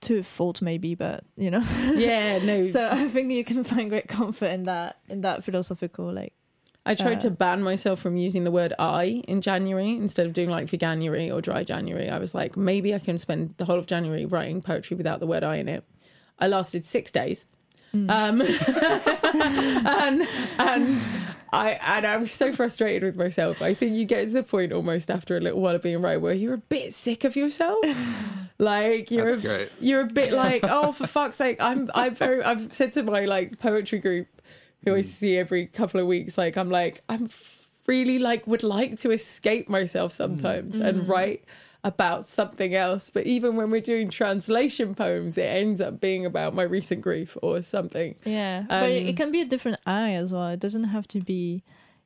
to 0.00 0.18
a 0.18 0.22
fault 0.22 0.62
maybe 0.62 0.94
but 0.94 1.24
you 1.36 1.50
know. 1.50 1.62
Yeah 1.94 2.38
no. 2.44 2.62
So 2.74 2.88
i 2.90 3.08
think 3.08 3.32
you 3.32 3.44
can 3.44 3.64
find 3.64 3.90
great 3.90 4.08
comfort 4.08 4.46
in 4.50 4.64
that 4.64 4.98
in 5.08 5.20
that 5.22 5.44
philosophical 5.44 6.12
like 6.12 6.32
I 6.86 6.94
tried 6.94 7.18
Uh, 7.18 7.20
to 7.20 7.30
ban 7.30 7.62
myself 7.62 8.00
from 8.00 8.16
using 8.16 8.44
the 8.44 8.50
word 8.50 8.72
I 8.78 9.22
in 9.28 9.40
January 9.42 9.90
instead 9.90 10.26
of 10.26 10.32
doing 10.32 10.48
like 10.50 10.66
Veganuary 10.66 11.32
or 11.32 11.40
Dry 11.40 11.62
January. 11.62 12.08
I 12.08 12.18
was 12.18 12.34
like, 12.34 12.56
maybe 12.56 12.94
I 12.94 12.98
can 12.98 13.18
spend 13.18 13.54
the 13.58 13.66
whole 13.66 13.78
of 13.78 13.86
January 13.86 14.24
writing 14.24 14.62
poetry 14.62 14.96
without 14.96 15.20
the 15.20 15.26
word 15.26 15.44
I 15.44 15.56
in 15.56 15.68
it. 15.68 15.84
I 16.38 16.48
lasted 16.48 16.84
six 16.84 17.10
days. 17.10 17.44
Um, 17.92 18.08
and 18.40 20.22
and 20.58 20.98
I 21.52 21.78
and 21.86 22.06
I 22.06 22.16
was 22.18 22.30
so 22.32 22.52
frustrated 22.52 23.02
with 23.02 23.16
myself. 23.16 23.60
I 23.60 23.74
think 23.74 23.94
you 23.96 24.04
get 24.04 24.26
to 24.28 24.32
the 24.32 24.42
point 24.42 24.72
almost 24.72 25.10
after 25.10 25.36
a 25.36 25.40
little 25.40 25.60
while 25.60 25.74
of 25.74 25.82
being 25.82 26.00
right 26.00 26.20
where 26.20 26.32
you're 26.34 26.54
a 26.54 26.58
bit 26.58 26.94
sick 26.94 27.24
of 27.24 27.36
yourself. 27.36 27.84
Like 28.60 29.10
you're 29.10 29.24
That's 29.24 29.36
a, 29.38 29.40
great. 29.40 29.68
you're 29.80 30.02
a 30.02 30.06
bit 30.06 30.34
like, 30.34 30.60
oh 30.64 30.92
for 30.92 31.06
fuck's 31.06 31.38
sake, 31.38 31.56
I'm 31.62 31.90
I'm 31.94 32.14
very 32.14 32.42
I've 32.44 32.70
said 32.74 32.92
to 32.92 33.02
my 33.02 33.24
like 33.24 33.58
poetry 33.58 34.00
group 34.00 34.26
who 34.84 34.94
I 34.94 35.00
mm. 35.00 35.04
see 35.04 35.36
every 35.36 35.66
couple 35.66 36.00
of 36.00 36.06
weeks, 36.06 36.38
like 36.38 36.56
I'm 36.56 36.70
like, 36.70 37.02
I'm 37.08 37.28
really 37.86 38.18
like 38.18 38.46
would 38.46 38.62
like 38.62 38.98
to 39.00 39.10
escape 39.10 39.68
myself 39.68 40.12
mm. 40.12 40.16
sometimes 40.16 40.76
and 40.76 41.02
mm-hmm. 41.02 41.10
write 41.10 41.44
about 41.82 42.26
something 42.26 42.74
else. 42.74 43.10
But 43.10 43.26
even 43.26 43.56
when 43.56 43.70
we're 43.70 43.80
doing 43.80 44.10
translation 44.10 44.94
poems, 44.94 45.38
it 45.38 45.42
ends 45.42 45.80
up 45.80 46.00
being 46.00 46.26
about 46.26 46.54
my 46.54 46.62
recent 46.62 47.00
grief 47.00 47.36
or 47.42 47.62
something. 47.62 48.14
Yeah, 48.24 48.64
but 48.68 48.84
um, 48.84 48.90
it 48.90 49.08
Um, 49.10 49.16
can 49.16 49.32
be 49.32 49.40
a 49.40 49.46
different 49.46 49.78
eye 49.86 50.12
as 50.12 50.32
well. 50.32 50.48
It 50.48 50.60
doesn't 50.60 50.84
have 50.84 51.08
to 51.08 51.20
be 51.20 51.62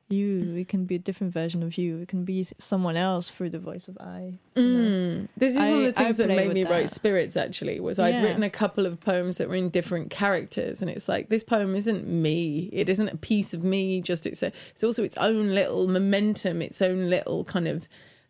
you. 0.07 0.55
It 0.55 0.67
can 0.67 0.85
be 0.85 0.95
a 0.95 0.99
different 0.99 1.33
version 1.33 1.63
of 1.63 1.77
you. 1.77 1.99
It 1.99 2.07
can 2.07 2.25
be 2.25 2.43
someone 2.43 2.95
else 2.95 3.29
through 3.29 3.49
the 3.49 3.59
voice 3.59 3.87
of 3.87 3.97
I. 3.99 4.39
Mm. 4.55 5.27
This 5.35 5.55
is 5.55 5.59
one 5.59 5.73
of 5.73 5.83
the 5.83 5.93
things 5.93 6.19
I 6.19 6.27
that 6.27 6.35
made 6.35 6.53
me 6.53 6.63
write 6.63 6.89
spirits 6.89 7.35
actually 7.35 7.79
was 7.79 7.97
I'd 7.99 8.23
written 8.23 8.43
a 8.43 8.49
couple 8.49 8.85
of 8.85 8.99
poems 8.99 9.37
that 9.37 9.49
were 9.49 9.55
in 9.55 9.69
different 9.69 10.09
characters 10.09 10.81
and 10.81 10.89
it's 10.89 11.07
like 11.07 11.29
this 11.29 11.43
poem 11.43 11.75
isn't 11.75 12.07
me 12.07 12.69
it 12.71 12.87
isn't 12.87 13.09
a 13.09 13.17
piece 13.17 13.53
of 13.53 13.63
me 13.63 14.01
just 14.01 14.25
it's 14.25 14.43
a, 14.43 14.51
it's 14.71 14.83
also 14.83 15.03
its 15.03 15.17
own 15.17 15.53
little 15.53 15.87
momentum 15.87 16.61
its 16.61 16.81
own 16.81 17.09
little 17.09 17.43
kind 17.43 17.67
of 17.67 17.87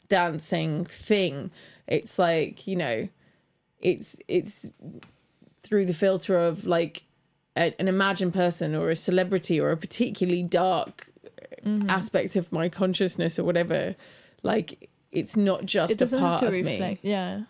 dancing 0.08 0.86
thing 0.86 1.52
it's 1.88 2.18
like 2.18 2.66
you 2.68 2.76
know 2.76 3.08
it's 3.80 4.16
it's 4.28 4.72
through 5.64 5.86
the 5.86 5.94
filter 5.94 6.38
of 6.38 6.66
like 6.66 7.04
an 7.56 7.88
imagined 7.88 8.34
person 8.34 8.76
or 8.76 8.90
a 8.90 8.96
celebrity 8.96 9.62
or 9.62 9.70
a 9.70 9.78
particularly 9.78 10.44
dark 10.44 11.08
Mm-hmm. 11.66 11.90
aspect 11.90 12.36
of 12.36 12.52
my 12.52 12.70
consciousness 12.70 13.40
or 13.40 13.44
whatever 13.44 13.96
like 14.44 14.90
it's 15.12 15.36
not 15.36 15.66
just 15.66 15.92
It 15.94 15.98
doesn't 15.98 16.20
a 16.20 16.22
part 16.22 16.42
have 16.42 16.52
to 16.52 16.60
of 16.60 16.66
reflect. 16.66 17.04
me 17.04 17.10
Yeah, 17.10 17.42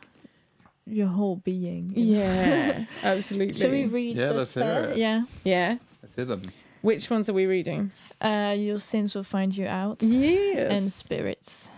your 0.86 1.07
whole 1.07 1.36
being. 1.38 1.91
yeah 1.95 2.86
absolutely 3.03 3.55
Should 3.55 3.72
we 3.72 3.86
read 3.86 4.16
Yeah, 4.16 4.28
the 4.28 4.34
let's 4.36 4.53
hear 4.53 4.63
it. 4.91 4.97
Yeah. 4.97 5.24
yeah 5.43 5.78
Let's 6.01 6.16
hear 6.16 6.24
them. 6.26 6.43
which 6.82 7.09
ones 7.09 7.28
are 7.30 7.34
we 7.34 7.45
reading 7.45 7.91
Uh, 8.22 8.55
your 8.57 8.80
sins 8.80 9.13
will 9.16 9.24
find 9.24 9.51
you 9.57 9.68
out. 9.68 10.01
yes 10.01 10.70
and 10.72 10.89
spirits. 10.91 11.72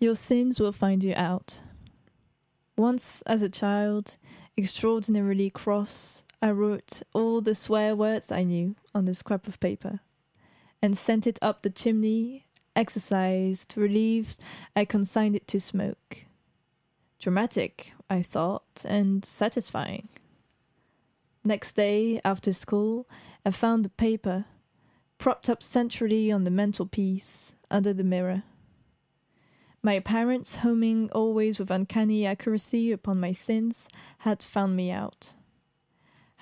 Your 0.00 0.14
sins 0.14 0.60
will 0.60 0.72
find 0.72 1.02
you 1.02 1.14
out. 1.16 1.62
Once, 2.76 3.22
as 3.26 3.42
a 3.42 3.48
child, 3.48 4.16
extraordinarily 4.58 5.50
cross, 5.50 6.24
I 6.44 6.50
wrote 6.50 7.00
all 7.14 7.40
the 7.40 7.54
swear 7.54 7.96
words 7.96 8.30
I 8.30 8.42
knew 8.42 8.76
on 8.94 9.08
a 9.08 9.14
scrap 9.14 9.48
of 9.48 9.58
paper 9.60 10.00
and 10.82 10.94
sent 10.94 11.26
it 11.26 11.38
up 11.40 11.62
the 11.62 11.70
chimney. 11.70 12.44
Exercised, 12.76 13.72
relieved, 13.78 14.40
I 14.76 14.84
consigned 14.84 15.36
it 15.36 15.48
to 15.48 15.58
smoke. 15.58 16.26
Dramatic, 17.18 17.94
I 18.10 18.20
thought, 18.20 18.84
and 18.86 19.24
satisfying. 19.24 20.10
Next 21.42 21.72
day, 21.76 22.20
after 22.26 22.52
school, 22.52 23.08
I 23.46 23.50
found 23.50 23.82
the 23.82 23.88
paper 23.88 24.44
propped 25.16 25.48
up 25.48 25.62
centrally 25.62 26.30
on 26.30 26.44
the 26.44 26.50
mantelpiece 26.50 27.54
under 27.70 27.94
the 27.94 28.04
mirror. 28.04 28.42
My 29.82 29.98
parents, 29.98 30.56
homing 30.56 31.08
always 31.12 31.58
with 31.58 31.70
uncanny 31.70 32.26
accuracy 32.26 32.92
upon 32.92 33.18
my 33.18 33.32
sins, 33.32 33.88
had 34.18 34.42
found 34.42 34.76
me 34.76 34.90
out. 34.90 35.36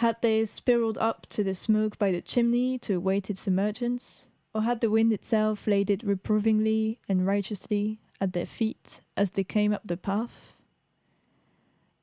Had 0.02 0.20
they 0.20 0.44
spiraled 0.46 0.98
up 0.98 1.28
to 1.28 1.44
the 1.44 1.54
smoke 1.54 1.96
by 1.96 2.10
the 2.10 2.20
chimney 2.20 2.76
to 2.76 2.94
await 2.94 3.30
its 3.30 3.46
emergence, 3.46 4.30
or 4.52 4.62
had 4.62 4.80
the 4.80 4.90
wind 4.90 5.12
itself 5.12 5.64
laid 5.68 5.90
it 5.90 6.02
reprovingly 6.02 6.98
and 7.08 7.24
righteously 7.24 8.00
at 8.20 8.32
their 8.32 8.44
feet 8.44 9.00
as 9.16 9.30
they 9.30 9.44
came 9.44 9.72
up 9.72 9.82
the 9.84 9.96
path? 9.96 10.56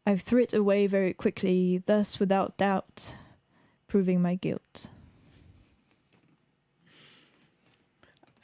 I 0.05 0.15
threw 0.15 0.43
it 0.43 0.53
away 0.53 0.87
very 0.87 1.13
quickly, 1.13 1.83
thus 1.85 2.21
without 2.21 2.55
doubt, 2.55 3.15
proving 3.89 4.21
my 4.21 4.35
guilt. 4.35 4.87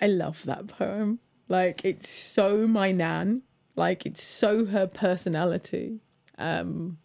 i 0.01 0.05
love 0.07 0.43
that 0.43 0.67
poem 0.67 1.19
like 1.47 1.85
it's 1.85 2.09
so 2.09 2.67
my 2.67 2.91
nan 2.91 3.41
like 3.77 4.05
it's 4.05 4.21
so 4.21 4.65
her 4.65 4.85
personality 4.85 6.01
um 6.37 6.97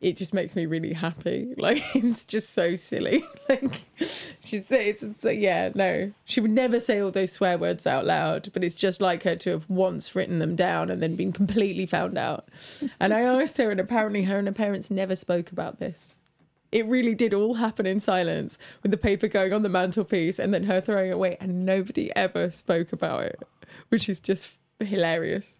it 0.00 0.16
just 0.16 0.32
makes 0.32 0.54
me 0.54 0.66
really 0.66 0.92
happy. 0.92 1.54
Like 1.58 1.82
it's 1.94 2.24
just 2.24 2.50
so 2.50 2.76
silly. 2.76 3.24
Like 3.48 3.82
she's 3.98 4.70
it's, 4.70 5.02
it's 5.02 5.24
like, 5.24 5.38
yeah 5.38 5.70
no. 5.74 6.12
She 6.24 6.40
would 6.40 6.50
never 6.50 6.78
say 6.80 7.00
all 7.00 7.10
those 7.10 7.32
swear 7.32 7.58
words 7.58 7.86
out 7.86 8.04
loud 8.04 8.50
but 8.52 8.62
it's 8.62 8.74
just 8.74 9.00
like 9.00 9.24
her 9.24 9.36
to 9.36 9.50
have 9.50 9.68
once 9.68 10.14
written 10.14 10.38
them 10.38 10.54
down 10.54 10.90
and 10.90 11.02
then 11.02 11.16
been 11.16 11.32
completely 11.32 11.86
found 11.86 12.16
out. 12.16 12.46
And 13.00 13.12
i 13.12 13.20
asked 13.20 13.58
her 13.58 13.70
and 13.70 13.80
apparently 13.80 14.24
her 14.24 14.38
and 14.38 14.46
her 14.46 14.54
parents 14.54 14.90
never 14.90 15.16
spoke 15.16 15.50
about 15.50 15.78
this. 15.78 16.14
It 16.70 16.86
really 16.86 17.14
did 17.14 17.32
all 17.32 17.54
happen 17.54 17.86
in 17.86 17.98
silence 17.98 18.58
with 18.82 18.90
the 18.90 18.98
paper 18.98 19.26
going 19.26 19.52
on 19.52 19.62
the 19.62 19.70
mantelpiece 19.70 20.38
and 20.38 20.52
then 20.52 20.64
her 20.64 20.80
throwing 20.80 21.10
it 21.10 21.14
away 21.14 21.36
and 21.40 21.64
nobody 21.64 22.14
ever 22.14 22.50
spoke 22.50 22.92
about 22.92 23.22
it 23.22 23.42
which 23.88 24.08
is 24.08 24.20
just 24.20 24.52
hilarious 24.80 25.57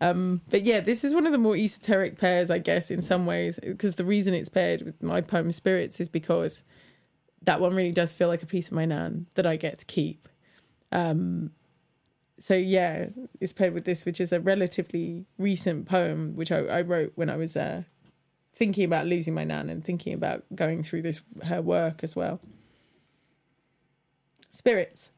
um, 0.00 0.40
but 0.48 0.62
yeah 0.62 0.80
this 0.80 1.04
is 1.04 1.14
one 1.14 1.26
of 1.26 1.32
the 1.32 1.38
more 1.38 1.56
esoteric 1.56 2.18
pairs 2.18 2.50
i 2.50 2.58
guess 2.58 2.90
in 2.90 3.02
some 3.02 3.26
ways 3.26 3.58
because 3.62 3.96
the 3.96 4.04
reason 4.04 4.34
it's 4.34 4.48
paired 4.48 4.82
with 4.82 5.02
my 5.02 5.20
poem 5.20 5.50
spirits 5.52 6.00
is 6.00 6.08
because 6.08 6.62
that 7.42 7.60
one 7.60 7.74
really 7.74 7.92
does 7.92 8.12
feel 8.12 8.28
like 8.28 8.42
a 8.42 8.46
piece 8.46 8.68
of 8.68 8.72
my 8.74 8.84
nan 8.84 9.26
that 9.34 9.46
i 9.46 9.56
get 9.56 9.78
to 9.78 9.84
keep 9.84 10.28
um, 10.90 11.50
so 12.38 12.54
yeah 12.54 13.08
it's 13.40 13.52
paired 13.52 13.74
with 13.74 13.84
this 13.84 14.04
which 14.04 14.20
is 14.20 14.32
a 14.32 14.40
relatively 14.40 15.26
recent 15.36 15.88
poem 15.88 16.34
which 16.36 16.52
i, 16.52 16.58
I 16.58 16.80
wrote 16.82 17.12
when 17.14 17.28
i 17.28 17.36
was 17.36 17.56
uh, 17.56 17.82
thinking 18.58 18.84
about 18.84 19.06
losing 19.06 19.34
my 19.34 19.44
nan 19.44 19.70
and 19.70 19.84
thinking 19.84 20.12
about 20.12 20.44
going 20.54 20.82
through 20.82 21.02
this 21.02 21.20
her 21.44 21.62
work 21.62 22.02
as 22.02 22.16
well. 22.16 22.40
Spirits. 24.50 25.10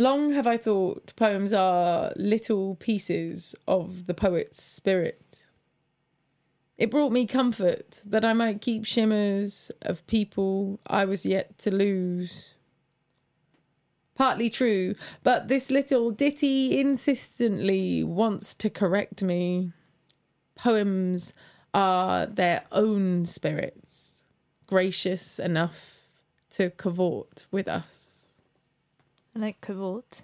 Long 0.00 0.32
have 0.32 0.46
I 0.46 0.56
thought 0.56 1.12
poems 1.16 1.52
are 1.52 2.12
little 2.14 2.76
pieces 2.76 3.56
of 3.66 4.06
the 4.06 4.14
poet's 4.14 4.62
spirit. 4.62 5.44
It 6.76 6.92
brought 6.92 7.10
me 7.10 7.26
comfort 7.26 8.00
that 8.06 8.24
I 8.24 8.32
might 8.32 8.60
keep 8.60 8.84
shimmers 8.84 9.72
of 9.82 10.06
people 10.06 10.78
I 10.86 11.04
was 11.04 11.26
yet 11.26 11.58
to 11.58 11.74
lose. 11.74 12.54
Partly 14.14 14.48
true, 14.48 14.94
but 15.24 15.48
this 15.48 15.68
little 15.68 16.12
ditty 16.12 16.78
insistently 16.78 18.04
wants 18.04 18.54
to 18.54 18.70
correct 18.70 19.22
me 19.22 19.72
poems 20.54 21.32
are 21.72 22.26
their 22.26 22.64
own 22.72 23.24
spirits, 23.24 24.24
gracious 24.66 25.38
enough 25.38 26.02
to 26.50 26.70
cavort 26.70 27.46
with 27.50 27.68
us. 27.68 28.17
I 29.38 29.40
like 29.40 29.60
cavort. 29.60 30.22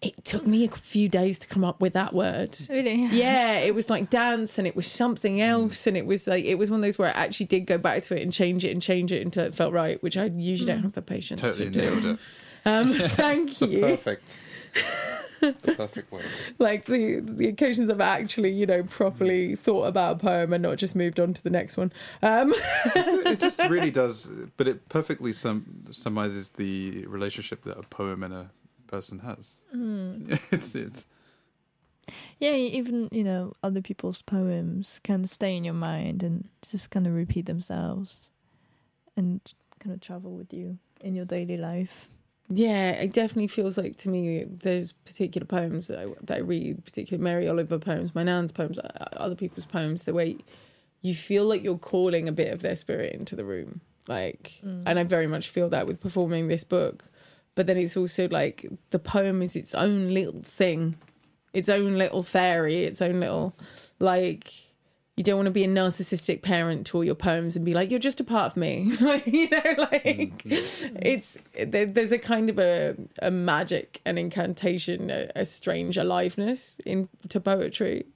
It 0.00 0.24
took 0.24 0.46
me 0.46 0.64
a 0.64 0.68
few 0.68 1.08
days 1.08 1.38
to 1.40 1.48
come 1.48 1.64
up 1.64 1.80
with 1.80 1.92
that 1.94 2.12
word. 2.14 2.56
Really? 2.68 3.06
Yeah, 3.06 3.58
it 3.58 3.74
was 3.74 3.90
like 3.90 4.10
dance 4.22 4.58
and 4.58 4.66
it 4.66 4.76
was 4.76 4.86
something 4.86 5.40
else. 5.40 5.86
And 5.86 5.96
it 5.96 6.06
was 6.06 6.26
like, 6.26 6.44
it 6.44 6.56
was 6.56 6.70
one 6.70 6.80
of 6.80 6.82
those 6.82 6.98
where 6.98 7.08
I 7.08 7.18
actually 7.24 7.46
did 7.46 7.66
go 7.66 7.78
back 7.78 8.02
to 8.04 8.16
it 8.16 8.22
and 8.22 8.32
change 8.32 8.64
it 8.64 8.70
and 8.70 8.80
change 8.80 9.10
it 9.12 9.22
until 9.22 9.44
it 9.44 9.54
felt 9.54 9.72
right, 9.72 10.00
which 10.02 10.16
I 10.16 10.26
usually 10.26 10.72
don't 10.72 10.82
have 10.82 10.94
the 10.94 11.02
patience 11.02 11.40
Totally 11.40 11.66
to 11.66 11.70
do. 11.70 11.78
nailed 11.80 12.04
it. 12.04 12.18
Um, 12.64 12.92
thank 13.10 13.60
you. 13.60 13.80
Perfect. 13.80 14.38
the 15.40 15.52
perfect 15.76 16.10
word. 16.12 16.24
like 16.58 16.84
the 16.86 17.20
the 17.20 17.48
occasions 17.48 17.90
I've 17.90 18.00
actually, 18.00 18.50
you 18.52 18.66
know, 18.66 18.82
properly 18.82 19.56
thought 19.56 19.84
about 19.84 20.16
a 20.16 20.18
poem 20.18 20.52
and 20.52 20.62
not 20.62 20.76
just 20.78 20.94
moved 20.96 21.18
on 21.20 21.34
to 21.34 21.42
the 21.42 21.50
next 21.50 21.76
one. 21.76 21.92
Um, 22.22 22.52
It, 22.96 23.26
it 23.26 23.38
just 23.40 23.62
really 23.68 23.90
does, 23.90 24.26
but 24.56 24.66
it 24.68 24.88
perfectly 24.88 25.32
sum, 25.32 25.84
summarizes 25.90 26.50
the 26.50 27.04
relationship 27.06 27.62
that 27.64 27.78
a 27.78 27.82
poem 27.82 28.22
and 28.22 28.34
a 28.34 28.50
person 28.86 29.20
has. 29.20 29.56
It's 30.52 30.74
it's 30.74 31.06
Yeah, 32.38 32.54
even 32.54 33.08
you 33.12 33.24
know 33.24 33.52
other 33.62 33.82
people's 33.82 34.22
poems 34.22 35.00
can 35.02 35.24
stay 35.26 35.56
in 35.56 35.64
your 35.64 35.74
mind 35.74 36.22
and 36.22 36.48
just 36.70 36.90
kind 36.90 37.06
of 37.06 37.14
repeat 37.14 37.46
themselves, 37.46 38.30
and 39.16 39.40
kind 39.78 39.94
of 39.94 40.00
travel 40.00 40.32
with 40.36 40.52
you 40.52 40.78
in 41.00 41.14
your 41.14 41.24
daily 41.26 41.56
life. 41.56 42.08
Yeah, 42.50 42.90
it 42.92 43.12
definitely 43.12 43.48
feels 43.48 43.76
like 43.76 43.98
to 43.98 44.08
me 44.08 44.44
those 44.44 44.92
particular 44.92 45.44
poems 45.46 45.88
that 45.88 45.98
I, 45.98 46.06
that 46.22 46.38
I 46.38 46.40
read, 46.40 46.84
particularly 46.84 47.22
Mary 47.22 47.48
Oliver 47.48 47.78
poems, 47.78 48.14
my 48.14 48.22
nan's 48.22 48.52
poems, 48.52 48.78
uh, 48.78 49.08
other 49.12 49.34
people's 49.34 49.66
poems, 49.66 50.04
the 50.04 50.14
way 50.14 50.38
you 51.02 51.14
feel 51.14 51.44
like 51.44 51.62
you're 51.62 51.78
calling 51.78 52.26
a 52.26 52.32
bit 52.32 52.52
of 52.52 52.62
their 52.62 52.74
spirit 52.74 53.14
into 53.14 53.36
the 53.36 53.44
room. 53.44 53.82
Like, 54.08 54.60
and 54.86 54.98
I 54.98 55.04
very 55.04 55.26
much 55.26 55.50
feel 55.50 55.68
that 55.68 55.86
with 55.86 56.00
performing 56.00 56.48
this 56.48 56.64
book. 56.64 57.04
But 57.54 57.66
then 57.66 57.76
it's 57.76 57.96
also 57.96 58.28
like 58.28 58.66
the 58.90 58.98
poem 58.98 59.42
is 59.42 59.54
its 59.54 59.74
own 59.74 60.14
little 60.14 60.40
thing, 60.40 60.96
its 61.52 61.68
own 61.68 61.98
little 61.98 62.22
fairy, 62.22 62.84
its 62.84 63.02
own 63.02 63.20
little, 63.20 63.54
like, 63.98 64.50
you 65.18 65.24
don't 65.24 65.36
want 65.36 65.46
to 65.46 65.50
be 65.50 65.64
a 65.64 65.68
narcissistic 65.68 66.42
parent 66.42 66.86
to 66.86 66.98
all 66.98 67.04
your 67.04 67.16
poems 67.16 67.56
and 67.56 67.64
be 67.64 67.74
like, 67.74 67.90
you're 67.90 67.98
just 67.98 68.20
a 68.20 68.24
part 68.24 68.52
of 68.52 68.56
me. 68.56 68.84
you 69.26 69.50
know, 69.50 69.74
like, 69.76 70.44
mm, 70.44 70.96
it's 71.02 71.36
there, 71.60 71.86
there's 71.86 72.12
a 72.12 72.18
kind 72.18 72.48
of 72.48 72.58
a, 72.60 72.96
a 73.20 73.28
magic, 73.28 74.00
an 74.06 74.16
incantation, 74.16 75.10
a, 75.10 75.28
a 75.34 75.44
strange 75.44 75.96
aliveness 75.96 76.78
in 76.86 77.08
to 77.28 77.40
poetry. 77.40 78.06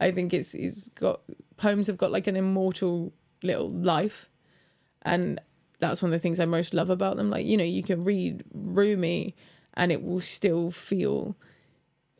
I 0.00 0.12
think 0.12 0.32
it's 0.32 0.54
it's 0.54 0.88
got 0.90 1.22
poems 1.56 1.88
have 1.88 1.96
got 1.96 2.12
like 2.12 2.28
an 2.28 2.36
immortal 2.36 3.12
little 3.42 3.68
life, 3.68 4.28
and 5.02 5.40
that's 5.80 6.00
one 6.00 6.10
of 6.10 6.12
the 6.12 6.20
things 6.20 6.38
I 6.38 6.46
most 6.46 6.74
love 6.74 6.90
about 6.90 7.16
them. 7.16 7.28
Like, 7.28 7.44
you 7.44 7.56
know, 7.56 7.64
you 7.64 7.82
can 7.82 8.04
read 8.04 8.44
Rumi 8.54 9.34
and 9.74 9.90
it 9.90 10.04
will 10.04 10.20
still 10.20 10.70
feel 10.70 11.36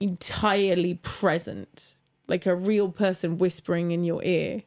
entirely 0.00 0.94
present, 0.94 1.96
like 2.32 2.46
a 2.46 2.56
real 2.56 2.88
person 3.04 3.36
whispering 3.38 3.90
in 3.96 4.02
your 4.10 4.22
ear 4.24 4.62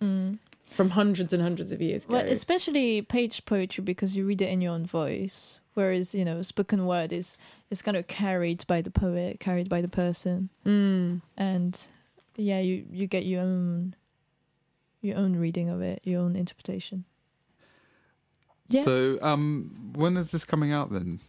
from 0.78 0.90
hundreds 0.92 1.32
and 1.34 1.42
hundreds 1.42 1.72
of 1.72 1.82
years 1.82 2.06
ago. 2.06 2.16
Well, 2.16 2.26
especially 2.38 3.02
page 3.02 3.46
poetry 3.46 3.84
because 3.84 4.16
you 4.16 4.26
read 4.26 4.42
it 4.42 4.50
in 4.56 4.62
your 4.62 4.74
own 4.78 4.86
voice, 4.86 5.60
whereas 5.74 6.14
you 6.14 6.26
know 6.30 6.42
spoken 6.44 6.86
word 6.86 7.12
is 7.12 7.38
is 7.74 7.82
kind 7.82 7.98
of 7.98 8.06
carried 8.08 8.62
by 8.68 8.80
the 8.82 8.92
poet, 8.92 9.40
carried 9.40 9.70
by 9.70 9.82
the 9.82 9.88
person, 10.04 10.50
Mm. 10.66 11.22
and 11.38 11.74
yeah, 12.38 12.60
you 12.60 12.86
you 12.92 13.08
get 13.08 13.26
your 13.26 13.42
own 13.42 13.96
your 15.02 15.18
own 15.18 15.34
reading 15.46 15.70
of 15.70 15.82
it, 15.82 16.00
your 16.04 16.22
own 16.22 16.36
interpretation. 16.36 17.06
Yeah. 18.68 18.84
So, 18.84 19.18
um, 19.22 19.92
when 19.96 20.18
is 20.18 20.32
this 20.32 20.44
coming 20.46 20.72
out 20.72 20.92
then? 20.92 21.20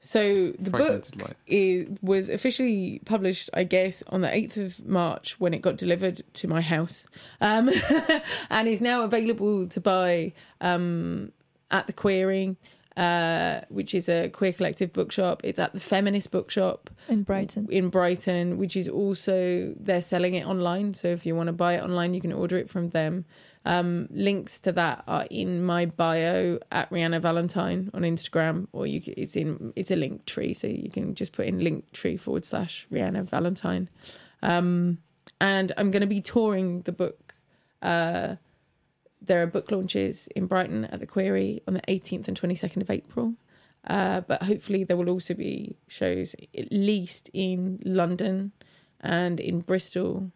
So 0.00 0.52
the 0.58 0.70
book 0.70 1.04
Fragmented 1.04 1.36
it 1.46 2.02
was 2.02 2.28
officially 2.28 3.00
published, 3.04 3.50
I 3.52 3.64
guess, 3.64 4.02
on 4.08 4.20
the 4.20 4.28
8th 4.28 4.56
of 4.56 4.86
March 4.86 5.40
when 5.40 5.52
it 5.52 5.62
got 5.62 5.76
delivered 5.76 6.22
to 6.34 6.48
my 6.48 6.60
house. 6.60 7.06
Um, 7.40 7.70
and 8.50 8.68
is 8.68 8.80
now 8.80 9.02
available 9.02 9.66
to 9.68 9.80
buy 9.80 10.32
um, 10.60 11.32
at 11.70 11.86
the 11.86 11.92
Queering, 11.92 12.56
uh, 12.96 13.60
which 13.68 13.94
is 13.94 14.08
a 14.08 14.28
queer 14.30 14.52
collective 14.52 14.92
bookshop. 14.92 15.42
It's 15.44 15.58
at 15.58 15.72
the 15.72 15.80
Feminist 15.80 16.30
Bookshop 16.30 16.90
In 17.08 17.22
Brighton, 17.22 17.68
in 17.70 17.90
Brighton, 17.90 18.56
which 18.56 18.76
is 18.76 18.88
also, 18.88 19.74
they're 19.78 20.00
selling 20.00 20.34
it 20.34 20.46
online. 20.46 20.94
So 20.94 21.08
if 21.08 21.26
you 21.26 21.36
want 21.36 21.48
to 21.48 21.52
buy 21.52 21.74
it 21.74 21.82
online, 21.82 22.14
you 22.14 22.20
can 22.20 22.32
order 22.32 22.56
it 22.56 22.70
from 22.70 22.90
them. 22.90 23.24
Um, 23.66 24.06
links 24.12 24.60
to 24.60 24.72
that 24.72 25.02
are 25.08 25.26
in 25.28 25.62
my 25.62 25.86
bio 25.86 26.60
at 26.70 26.88
Reanna 26.90 27.20
Valentine 27.20 27.90
on 27.92 28.02
Instagram, 28.02 28.68
or 28.72 28.86
you 28.86 29.02
it's 29.16 29.34
in 29.34 29.72
it's 29.74 29.90
a 29.90 29.96
Linktree, 29.96 30.54
so 30.54 30.68
you 30.68 30.88
can 30.88 31.16
just 31.16 31.32
put 31.32 31.46
in 31.46 31.58
Linktree 31.58 32.18
forward 32.20 32.44
slash 32.44 32.86
Reanna 32.92 33.28
Valentine. 33.28 33.88
Um, 34.40 34.98
and 35.40 35.72
I'm 35.76 35.90
going 35.90 36.02
to 36.02 36.06
be 36.06 36.20
touring 36.20 36.82
the 36.82 36.92
book. 36.92 37.34
Uh, 37.82 38.36
there 39.20 39.42
are 39.42 39.46
book 39.46 39.70
launches 39.70 40.28
in 40.36 40.46
Brighton 40.46 40.84
at 40.86 41.00
the 41.00 41.06
Queery 41.06 41.62
on 41.66 41.74
the 41.74 41.80
18th 41.82 42.28
and 42.28 42.40
22nd 42.40 42.82
of 42.82 42.90
April. 42.90 43.34
Uh, 43.86 44.20
but 44.22 44.42
hopefully 44.42 44.82
there 44.82 44.96
will 44.96 45.08
also 45.08 45.32
be 45.32 45.76
shows 45.86 46.34
at 46.58 46.72
least 46.72 47.30
in 47.32 47.80
London 47.84 48.50
and 49.00 49.38
in 49.38 49.60
Bristol, 49.60 50.32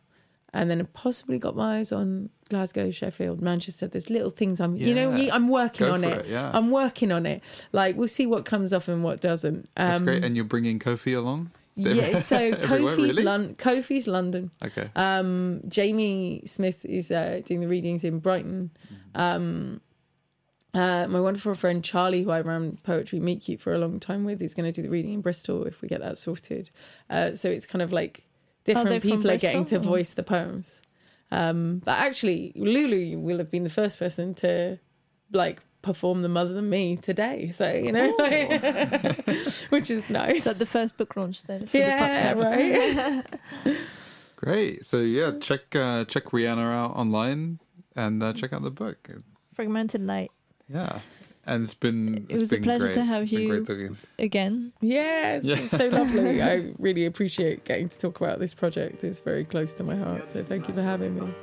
and 0.52 0.70
then 0.70 0.80
I've 0.80 0.92
possibly 0.92 1.38
got 1.38 1.56
my 1.56 1.78
eyes 1.78 1.90
on 1.92 2.30
Glasgow, 2.48 2.90
Sheffield, 2.90 3.40
Manchester. 3.40 3.86
There's 3.88 4.08
little 4.10 4.30
things 4.30 4.60
I'm, 4.60 4.76
you 4.76 4.94
know, 4.94 5.10
I'm 5.32 5.48
working 5.48 5.86
Go 5.86 5.94
on 5.94 6.04
it. 6.04 6.18
it, 6.18 6.26
yeah. 6.26 6.50
I'm 6.52 6.70
working 6.70 7.10
on 7.12 7.26
it. 7.26 7.42
Like 7.72 7.96
we'll 7.96 8.08
see 8.08 8.26
what 8.26 8.44
comes 8.44 8.72
off 8.72 8.86
and 8.88 9.02
what 9.02 9.20
doesn't. 9.20 9.68
That's 9.74 9.98
Um, 9.98 10.04
great. 10.04 10.22
And 10.24 10.36
you're 10.36 10.44
bringing 10.44 10.78
Kofi 10.78 11.16
along? 11.16 11.50
Yeah, 11.82 12.18
so 12.18 12.52
Kofi's 12.52 12.96
really? 12.96 13.22
Lon- 13.22 13.54
Kofi's 13.54 14.06
London. 14.06 14.50
Okay. 14.64 14.90
Um, 14.96 15.62
Jamie 15.68 16.42
Smith 16.46 16.84
is 16.84 17.10
uh, 17.10 17.40
doing 17.44 17.60
the 17.60 17.68
readings 17.68 18.04
in 18.04 18.18
Brighton. 18.18 18.70
Um, 19.14 19.80
uh, 20.72 21.06
my 21.08 21.18
wonderful 21.20 21.54
friend 21.54 21.82
Charlie, 21.82 22.22
who 22.22 22.30
I 22.30 22.40
ran 22.42 22.78
Poetry 22.84 23.18
Meet 23.18 23.42
Cute 23.42 23.60
for 23.60 23.74
a 23.74 23.78
long 23.78 23.98
time 23.98 24.24
with, 24.24 24.40
is 24.40 24.54
going 24.54 24.72
to 24.72 24.72
do 24.72 24.82
the 24.82 24.90
reading 24.90 25.14
in 25.14 25.20
Bristol 25.20 25.64
if 25.64 25.82
we 25.82 25.88
get 25.88 26.00
that 26.00 26.16
sorted. 26.16 26.70
Uh, 27.08 27.34
so 27.34 27.48
it's 27.48 27.66
kind 27.66 27.82
of 27.82 27.92
like 27.92 28.24
different 28.64 29.02
from 29.02 29.10
people 29.10 29.30
are 29.30 29.38
getting 29.38 29.64
to 29.66 29.78
voice 29.78 30.12
the 30.14 30.22
poems. 30.22 30.80
Um, 31.32 31.80
but 31.84 31.98
actually, 31.98 32.52
Loulou 32.56 33.20
will 33.20 33.38
have 33.38 33.50
been 33.50 33.64
the 33.64 33.70
first 33.70 33.98
person 33.98 34.34
to 34.34 34.78
like 35.32 35.60
perform 35.82 36.22
them 36.22 36.36
other 36.36 36.52
than 36.52 36.68
me 36.70 36.96
today. 36.96 37.50
So 37.52 37.70
you 37.72 37.92
know, 37.92 38.08
which 39.70 39.90
is 39.90 40.10
nice. 40.10 40.36
is 40.38 40.44
that 40.44 40.56
the 40.58 40.66
first 40.66 40.96
book 40.96 41.16
launch 41.16 41.44
then? 41.44 41.66
For 41.66 41.76
yeah, 41.78 42.34
the 42.34 42.42
podcast? 42.42 43.24
right. 43.64 43.76
Great. 44.36 44.84
So 44.84 45.00
yeah, 45.00 45.32
check 45.40 45.74
uh, 45.76 46.04
check 46.04 46.24
Reanna 46.26 46.72
out 46.72 46.96
online 46.96 47.60
and 47.96 48.22
uh, 48.22 48.32
check 48.32 48.52
out 48.52 48.62
the 48.62 48.70
book. 48.70 49.10
Fragmented 49.54 50.02
Light 50.02 50.30
Yeah. 50.68 51.00
And 51.46 51.64
it's 51.64 51.74
been 51.74 52.14
It 52.28 52.32
it's 52.34 52.40
was 52.40 52.52
a 52.52 52.58
pleasure 52.60 52.84
great. 52.84 52.94
to 52.94 53.04
have 53.04 53.22
It's 53.24 53.32
you. 53.32 53.96
again. 54.18 54.72
Yeah, 54.80 55.36
it's 55.36 55.46
been 55.46 55.68
so 55.68 55.88
lovely. 55.88 56.40
I 56.52 56.72
really 56.78 57.06
appreciate 57.06 57.64
getting 57.64 57.88
to 57.88 57.98
talk 57.98 58.20
about 58.20 58.38
this 58.38 58.54
project. 58.54 59.02
It's 59.04 59.20
very 59.20 59.44
close 59.44 59.74
to 59.74 59.82
my 59.82 59.96
heart. 59.96 60.30
So 60.30 60.44
thank 60.44 60.68
you 60.68 60.74
for 60.74 60.82
having 60.82 61.14
me. 61.18 61.34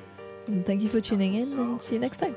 And 0.48 0.66
thank 0.66 0.82
you 0.82 0.90
for 0.90 1.02
tuning 1.02 1.34
in, 1.34 1.52
and 1.60 1.82
see 1.82 1.96
you 1.96 2.02
next 2.02 2.20
time. 2.20 2.36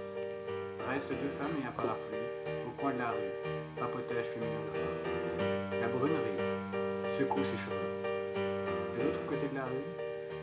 Restent 0.91 1.11
deux 1.11 1.31
femmes 1.39 1.55
et 1.57 1.65
un 1.65 1.71
parapluie 1.71 2.19
au 2.67 2.81
coin 2.81 2.93
de 2.93 2.99
la 2.99 3.11
rue, 3.11 3.31
papotage 3.79 4.25
féminin 4.35 4.59
de. 4.75 5.81
La 5.81 5.87
brune 5.87 6.15
rit, 6.15 7.17
secoue 7.17 7.45
ses 7.45 7.57
cheveux. 7.59 8.99
De 8.99 9.05
l'autre 9.05 9.25
côté 9.27 9.47
de 9.49 9.55
la 9.55 9.67
rue, 9.67 9.85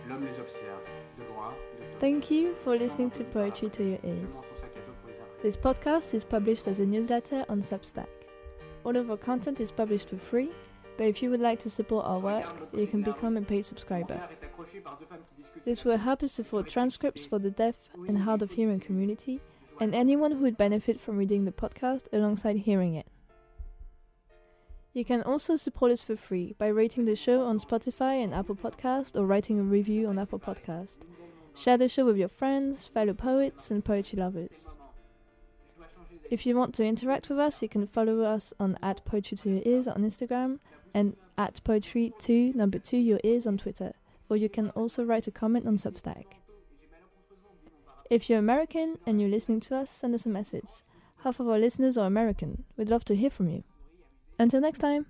l'homme 0.08 0.24
les 0.24 0.40
observe, 0.40 0.80
de 1.18 1.24
loin, 1.26 1.54
de. 1.78 2.00
Thank 2.00 2.32
you 2.32 2.54
for 2.64 2.78
listening 2.78 3.12
to 3.12 3.26
Poetry 3.26 3.70
to 3.72 3.84
Your 3.84 4.00
Ears. 4.06 4.22
Devant 4.30 4.42
son 4.42 4.56
sac 4.56 4.72
à 4.72 4.80
dos 4.80 4.94
pour 5.02 5.10
les 5.10 5.20
imprimer. 5.20 5.42
This 5.42 5.58
podcast 5.58 6.14
is 6.14 6.24
published 6.24 6.70
as 6.70 6.80
a 6.80 6.86
newsletter 6.86 7.44
on 7.50 7.62
Substack. 7.62 8.08
All 8.86 8.96
of 8.96 9.10
our 9.10 9.18
content 9.18 9.60
is 9.60 9.70
published 9.70 10.10
for 10.10 10.18
free, 10.18 10.50
but 10.98 11.08
if 11.08 11.22
you 11.22 11.30
would 11.30 11.42
like 11.42 11.60
to 11.60 11.70
support 11.70 12.06
our 12.06 12.20
work, 12.22 12.46
you 12.74 12.88
can 12.88 13.04
become 13.04 13.36
a 13.36 13.42
paid 13.42 13.66
subscriber. 13.66 14.16
Mon 14.16 14.22
regard 14.22 14.32
est 14.32 14.46
accroché 14.46 14.80
par 14.82 14.98
deux 14.98 15.08
femmes 15.08 15.26
qui 15.28 15.42
discutent. 15.44 15.66
This 15.66 15.84
will 15.84 15.98
help 15.98 16.24
us 16.24 16.40
afford 16.40 16.70
transcripts 16.70 17.26
for 17.26 17.38
the 17.38 17.52
deaf 17.52 17.76
and 18.08 18.18
hard 18.20 18.42
of 18.42 18.52
hearing 18.52 18.80
community, 18.80 19.42
and 19.80 19.94
anyone 19.94 20.32
who 20.32 20.40
would 20.40 20.58
benefit 20.58 21.00
from 21.00 21.18
reading 21.18 21.46
the 21.46 21.52
podcast 21.52 22.08
alongside 22.12 22.58
hearing 22.58 22.96
it. 22.96 23.08
You 24.94 25.06
can 25.06 25.22
also 25.22 25.56
support 25.56 25.92
us 25.92 26.02
for 26.02 26.16
free 26.16 26.56
by 26.58 26.68
rating 26.68 27.06
the 27.06 27.16
show 27.16 27.44
on 27.44 27.60
Spotify 27.60 28.24
and 28.24 28.34
Apple 28.34 28.56
Podcast 28.56 29.16
or 29.16 29.28
writing 29.28 29.60
a 29.60 29.64
review 29.64 30.08
on 30.08 30.18
Apple 30.18 30.40
Podcast. 30.40 31.00
Share 31.56 31.78
the 31.78 31.88
show 31.88 32.06
with 32.06 32.18
your 32.18 32.28
friends, 32.28 32.88
fellow 32.88 33.14
poets, 33.14 33.70
and 33.70 33.86
poetry 33.86 34.20
lovers. 34.20 34.74
If 36.30 36.46
you 36.46 36.58
want 36.58 36.74
to 36.76 36.84
interact 36.84 37.30
with 37.30 37.40
us, 37.40 37.62
you 37.62 37.70
can 37.70 37.86
follow 37.88 38.22
us 38.22 38.54
on 38.60 38.78
at 38.82 39.06
Poetry 39.06 39.38
to 39.38 39.50
Your 39.50 39.62
Ears 39.66 39.88
on 39.88 39.98
Instagram 39.98 40.60
and 40.94 41.16
at 41.38 41.64
Poetry 41.64 42.12
to 42.20 42.52
number 42.54 42.80
two 42.80 42.98
Your 42.98 43.20
Ears 43.24 43.48
on 43.48 43.58
Twitter, 43.58 43.94
or 44.30 44.36
you 44.36 44.50
can 44.50 44.72
also 44.72 45.06
write 45.06 45.28
a 45.28 45.32
comment 45.32 45.66
on 45.68 45.78
Substack. 45.78 46.26
If 48.10 48.30
you're 48.30 48.40
American 48.40 49.00
and 49.06 49.20
you're 49.20 49.30
listening 49.30 49.60
to 49.62 49.76
us, 49.76 49.90
send 49.90 50.16
us 50.16 50.26
a 50.26 50.30
message. 50.30 50.70
Half 51.24 51.42
of 51.42 51.50
our 51.50 51.60
listeners 51.60 51.98
are 51.98 52.08
American. 52.08 52.64
We'd 52.78 52.90
love 52.90 53.04
to 53.06 53.16
hear 53.16 53.30
from 53.30 53.50
you. 53.50 53.64
Until 54.40 54.62
next 54.62 54.80
time. 54.80 55.08